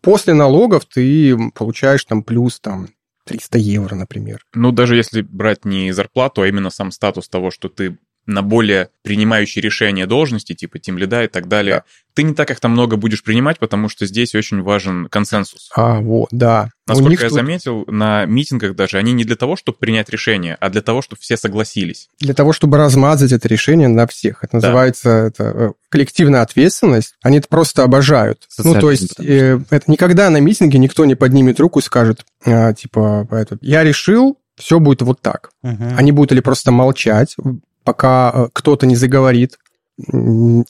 [0.00, 2.88] после налогов ты получаешь там плюс там
[3.26, 4.44] 300 евро, например.
[4.54, 8.88] Ну, даже если брать не зарплату, а именно сам статус того, что ты на более
[9.02, 11.84] принимающие решения должности, типа тим лида и так далее, Да.
[12.14, 15.70] Ты не так там много будешь принимать, потому что здесь очень важен консенсус.
[15.74, 16.70] А, вот, да.
[16.86, 20.08] У Насколько них я тут заметил, на митингах даже они не для того, чтобы принять
[20.10, 22.08] решение, а для того, чтобы все согласились.
[22.20, 24.44] для того, чтобы размазать это решение на всех.
[24.44, 24.66] Это Да.
[24.68, 27.14] называется это, э, коллективная ответственность.
[27.22, 28.40] Они это просто обожают.
[28.58, 32.24] ну, то Социализм, есть, э, это никогда на митинге никто не поднимет руку и скажет,
[32.46, 35.50] а, типа, это, я решил, все будет вот так.
[35.62, 35.94] Мгм.
[35.96, 37.34] Они будут или просто молчать,
[37.82, 39.58] пока э, кто-то не заговорит,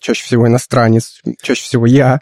[0.00, 2.20] чаще всего иностранец, чаще всего я.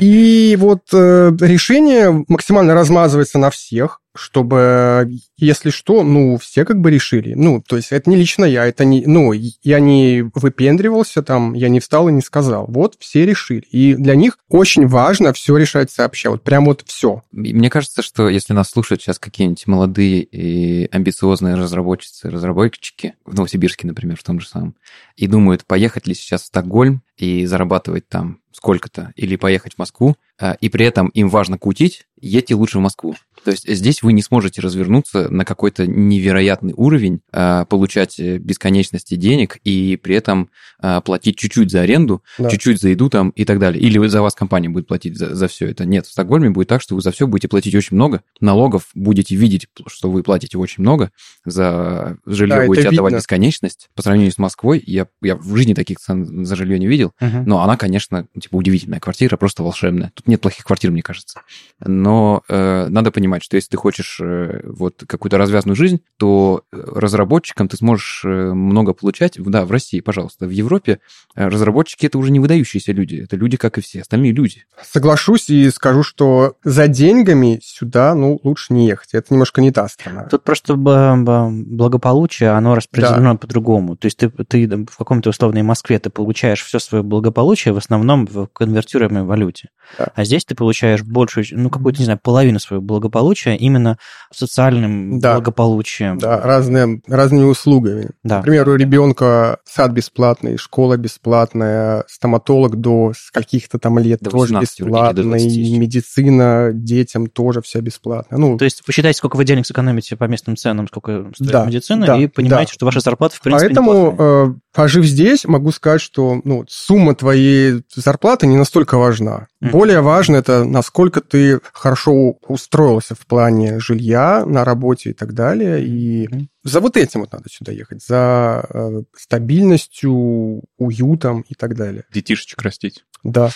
[0.00, 6.90] И вот э, решение максимально размазывается на всех, чтобы, если что, ну, все как бы
[6.90, 7.34] решили.
[7.34, 11.68] Ну, то есть это не лично я, это не, ну, я не выпендривался там, я
[11.68, 12.66] не встал и не сказал.
[12.68, 13.64] Вот все решили.
[13.70, 16.30] И для них очень важно все решать сообща.
[16.30, 17.22] Вот прям вот все.
[17.32, 23.86] Мне кажется, что если нас слушают сейчас какие-нибудь молодые и амбициозные разработчицы, разработчики, в Новосибирске,
[23.86, 24.76] например, в том же самом,
[25.16, 30.16] и думают, поехать ли сейчас в Стокгольм и зарабатывать там сколько-то, или поехать в Москву,
[30.60, 33.14] и при этом им важно кутить, едьте лучше в Москву.
[33.44, 39.16] То есть здесь вы не сможете развернуться на какой-то невероятный уровень, а, получать э, бесконечности
[39.16, 40.48] денег и при этом
[40.80, 42.48] а, платить чуть-чуть за аренду, Да.
[42.48, 43.82] чуть-чуть за еду там и так далее.
[43.82, 45.84] Или за вас компания будет платить за, за все это.
[45.84, 49.34] Нет, в Стокгольме будет так, что вы за все будете платить очень много, налогов будете
[49.34, 51.10] видеть, что вы платите очень много,
[51.44, 53.20] за жилье Да, будете отдавать видно.
[53.20, 53.88] бесконечность.
[53.96, 57.44] По сравнению с Москвой, я, я в жизни таких цен за жилье не видел, Мгм.
[57.46, 60.12] но она, конечно, типа удивительная квартира, просто волшебная.
[60.14, 61.42] Тут нет плохих квартир, мне кажется.
[61.78, 66.76] Но э, надо понимать, что если ты хочешь э, вот какую-то развязную жизнь, то э,
[66.76, 69.34] разработчикам ты сможешь э, много получать.
[69.38, 70.46] Да, в России, пожалуйста.
[70.46, 71.00] В Европе
[71.36, 73.16] э, разработчики это уже не выдающиеся люди.
[73.16, 74.64] Это люди, как и все остальные люди.
[74.82, 79.14] Соглашусь и скажу, что за деньгами сюда, ну, лучше не ехать.
[79.14, 80.24] Это немножко не та страна.
[80.24, 83.96] Тут просто благополучие, оно распределено по-другому.
[83.96, 88.26] То есть ты, ты в каком-то условной Москве ты получаешь все свое благополучие в основном
[88.26, 89.68] в конвертируемой валюте.
[89.98, 90.11] Да.
[90.14, 93.98] А здесь ты получаешь большую, ну, какую-то, не знаю, половину своего благополучия именно
[94.32, 95.34] социальным Да.
[95.34, 96.18] благополучием.
[96.18, 98.10] Да, разные, разными услугами.
[98.22, 98.38] Да.
[98.38, 104.80] Например, у ребенка сад бесплатный, школа бесплатная, стоматолог до каких-то там лет До тоже 18
[104.80, 105.78] вроде, или до бесплатный, 20 еще.
[105.78, 108.38] медицина детям тоже вся бесплатная.
[108.38, 112.06] Ну, То есть посчитайте, сколько вы денег сэкономите по местным ценам, сколько стоит Да, медицина,
[112.06, 112.74] да, и понимаете, да.
[112.74, 117.82] что ваша зарплата, в принципе, Поэтому, э, пожив здесь, могу сказать, что ну, сумма твоей
[117.94, 119.46] зарплаты не настолько важна.
[119.60, 119.70] Мгм.
[119.72, 125.84] Более важно это, насколько ты хорошо устроился в плане жилья, на работе и так далее.
[125.84, 126.28] И
[126.64, 132.04] за вот этим вот надо сюда ехать, за э, стабильностью, уютом и так далее.
[132.12, 133.04] Детишечек растить.
[133.24, 133.50] Да.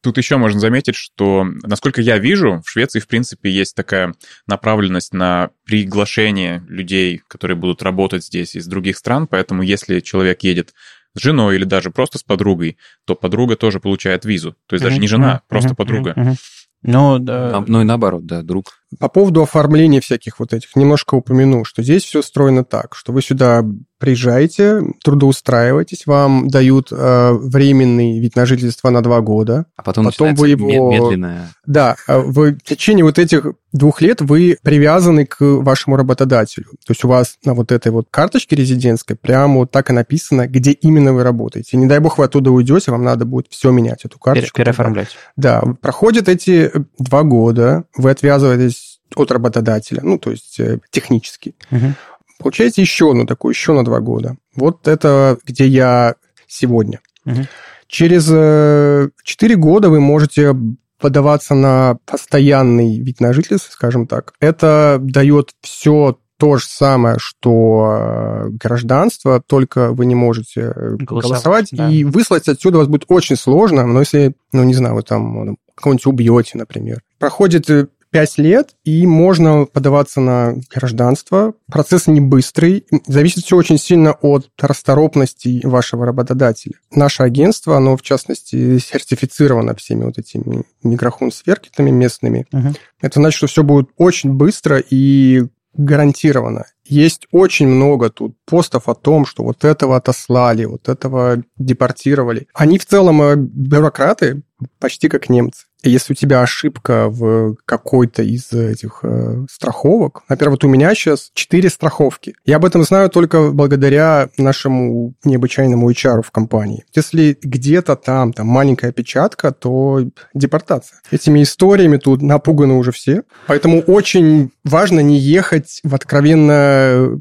[0.00, 4.14] Тут еще можно заметить, что, насколько я вижу, в Швеции, в принципе, есть такая
[4.46, 10.72] направленность на приглашение людей, которые будут работать здесь из других стран, поэтому если человек едет
[11.18, 14.56] с женой или даже просто с подругой, то подруга тоже получает визу.
[14.66, 16.36] То есть даже не жена, просто подруга.
[16.82, 17.64] Ну, да.
[17.66, 18.78] Ну и наоборот, да, друг.
[19.00, 23.20] По поводу оформления всяких вот этих, немножко упомяну, что здесь все устроено так, что вы
[23.20, 23.64] сюда
[23.98, 29.66] приезжаете, трудоустраиваетесь, вам дают э, временный вид на жительство на два года.
[29.76, 31.52] А потом, Потом вы его- медленное...
[31.66, 36.66] Да, э, в течение вот этих двух лет вы привязаны к вашему работодателю.
[36.86, 40.46] То есть у вас на вот этой вот карточке резидентской прямо вот так и написано,
[40.46, 41.76] где именно вы работаете.
[41.76, 44.56] Не дай бог вы оттуда уйдете, вам надо будет все менять, эту карточку.
[44.56, 45.08] переоформлять.
[45.36, 51.54] Да, проходят эти э, два года, вы отвязываетесь от работодателя, ну, то есть э, технически.
[51.70, 51.94] Мгм.
[52.38, 54.36] Получаете еще одну такую, еще на два года.
[54.54, 56.14] Вот это где я
[56.46, 57.00] сегодня.
[57.26, 57.46] Угу.
[57.88, 60.54] Через 4 года вы можете
[61.00, 64.34] подаваться на постоянный вид на жительство, скажем так.
[64.40, 71.68] Это дает все то же самое, что э, гражданство, только вы не можете голосовать, голосовать
[71.72, 71.90] да.
[71.90, 76.06] и выслать отсюда вас будет очень сложно, но если, ну, не знаю, вы там кого-нибудь
[76.06, 77.02] убьете, например.
[77.18, 81.54] Проходит э, 5 лет, и можно подаваться на гражданство.
[81.70, 82.86] Процесс не быстрый.
[83.06, 86.74] Зависит все очень сильно от расторопности вашего работодателя.
[86.92, 92.46] Наше агентство, оно, в частности, сертифицировано всеми вот этими микрохун-сверкетами местными.
[92.52, 92.74] Угу.
[93.02, 95.44] Это значит, что все будет очень быстро и
[95.74, 96.66] гарантированно.
[96.88, 102.48] Есть очень много тут постов о том, что вот этого отослали, вот этого депортировали.
[102.54, 104.42] Они в целом э, бюрократы,
[104.78, 105.66] почти как немцы.
[105.82, 110.92] И если у тебя ошибка в какой-то из этих э, страховок, например, вот у меня
[110.94, 112.34] сейчас 4 страховки.
[112.44, 116.84] Я об этом знаю только благодаря нашему необычайному HR в компании.
[116.94, 120.02] Если где-то там, там маленькая печатка, то
[120.34, 121.00] депортация.
[121.12, 123.22] Этими историями тут напуганы уже все.
[123.46, 126.77] Поэтому очень важно не ехать в откровенно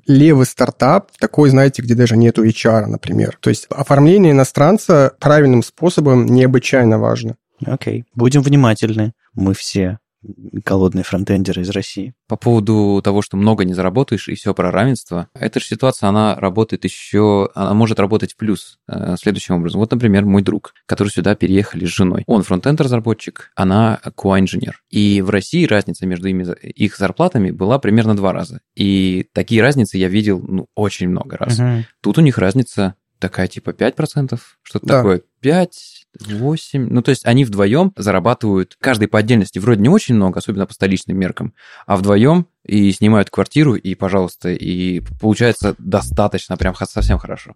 [0.07, 3.37] левый стартап, такой, знаете, где даже нету HR, например.
[3.39, 7.35] То есть оформление иностранца правильным способом необычайно важно.
[7.65, 9.13] Окей, будем внимательны.
[9.33, 9.99] Мы все
[10.35, 12.13] голодные фронтендеры из России.
[12.27, 16.35] По поводу того, что много не заработаешь и все про равенство, эта же ситуация, она
[16.35, 19.79] работает еще, она может работать в плюс э, следующим образом.
[19.79, 22.23] Вот, например, мой друг, который сюда переехали с женой.
[22.27, 24.81] Он фронтенд-разработчик, она QA-инженер.
[24.89, 28.61] И в России разница между ими, их зарплатами была примерно два раза.
[28.75, 31.59] И такие разницы я видел ну, очень много раз.
[31.59, 31.85] Угу.
[32.01, 34.97] Тут у них разница такая типа 5%, что-то да.
[34.97, 35.21] такое.
[35.39, 36.87] 5, 8.
[36.89, 40.73] Ну, то есть они вдвоем зарабатывают, каждый по отдельности вроде не очень много, особенно по
[40.73, 41.53] столичным меркам,
[41.85, 47.55] а вдвоем и снимают квартиру, и, пожалуйста, и получается достаточно, прям совсем хорошо.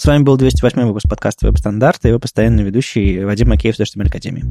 [0.00, 4.06] С вами был 208 выпуск подкаста «Веб-стандарты» и его постоянный ведущий Вадим Макеев с HTML
[4.06, 4.44] Академии.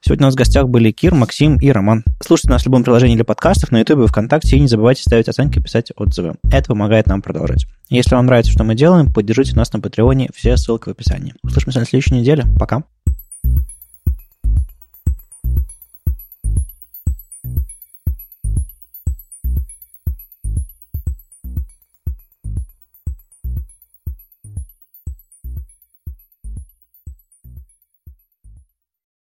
[0.00, 2.04] Сегодня у нас в гостях были Кир, Максим и Роман.
[2.24, 5.28] Слушайте нас в любом приложении для подкастов, на YouTube и ВКонтакте, и не забывайте ставить
[5.28, 6.36] оценки и писать отзывы.
[6.52, 7.66] Это помогает нам продолжать.
[7.88, 11.34] Если вам нравится, что мы делаем, поддержите нас на Patreon е, все ссылки в описании.
[11.42, 12.44] Услышимся на следующей неделе.
[12.56, 12.84] Пока.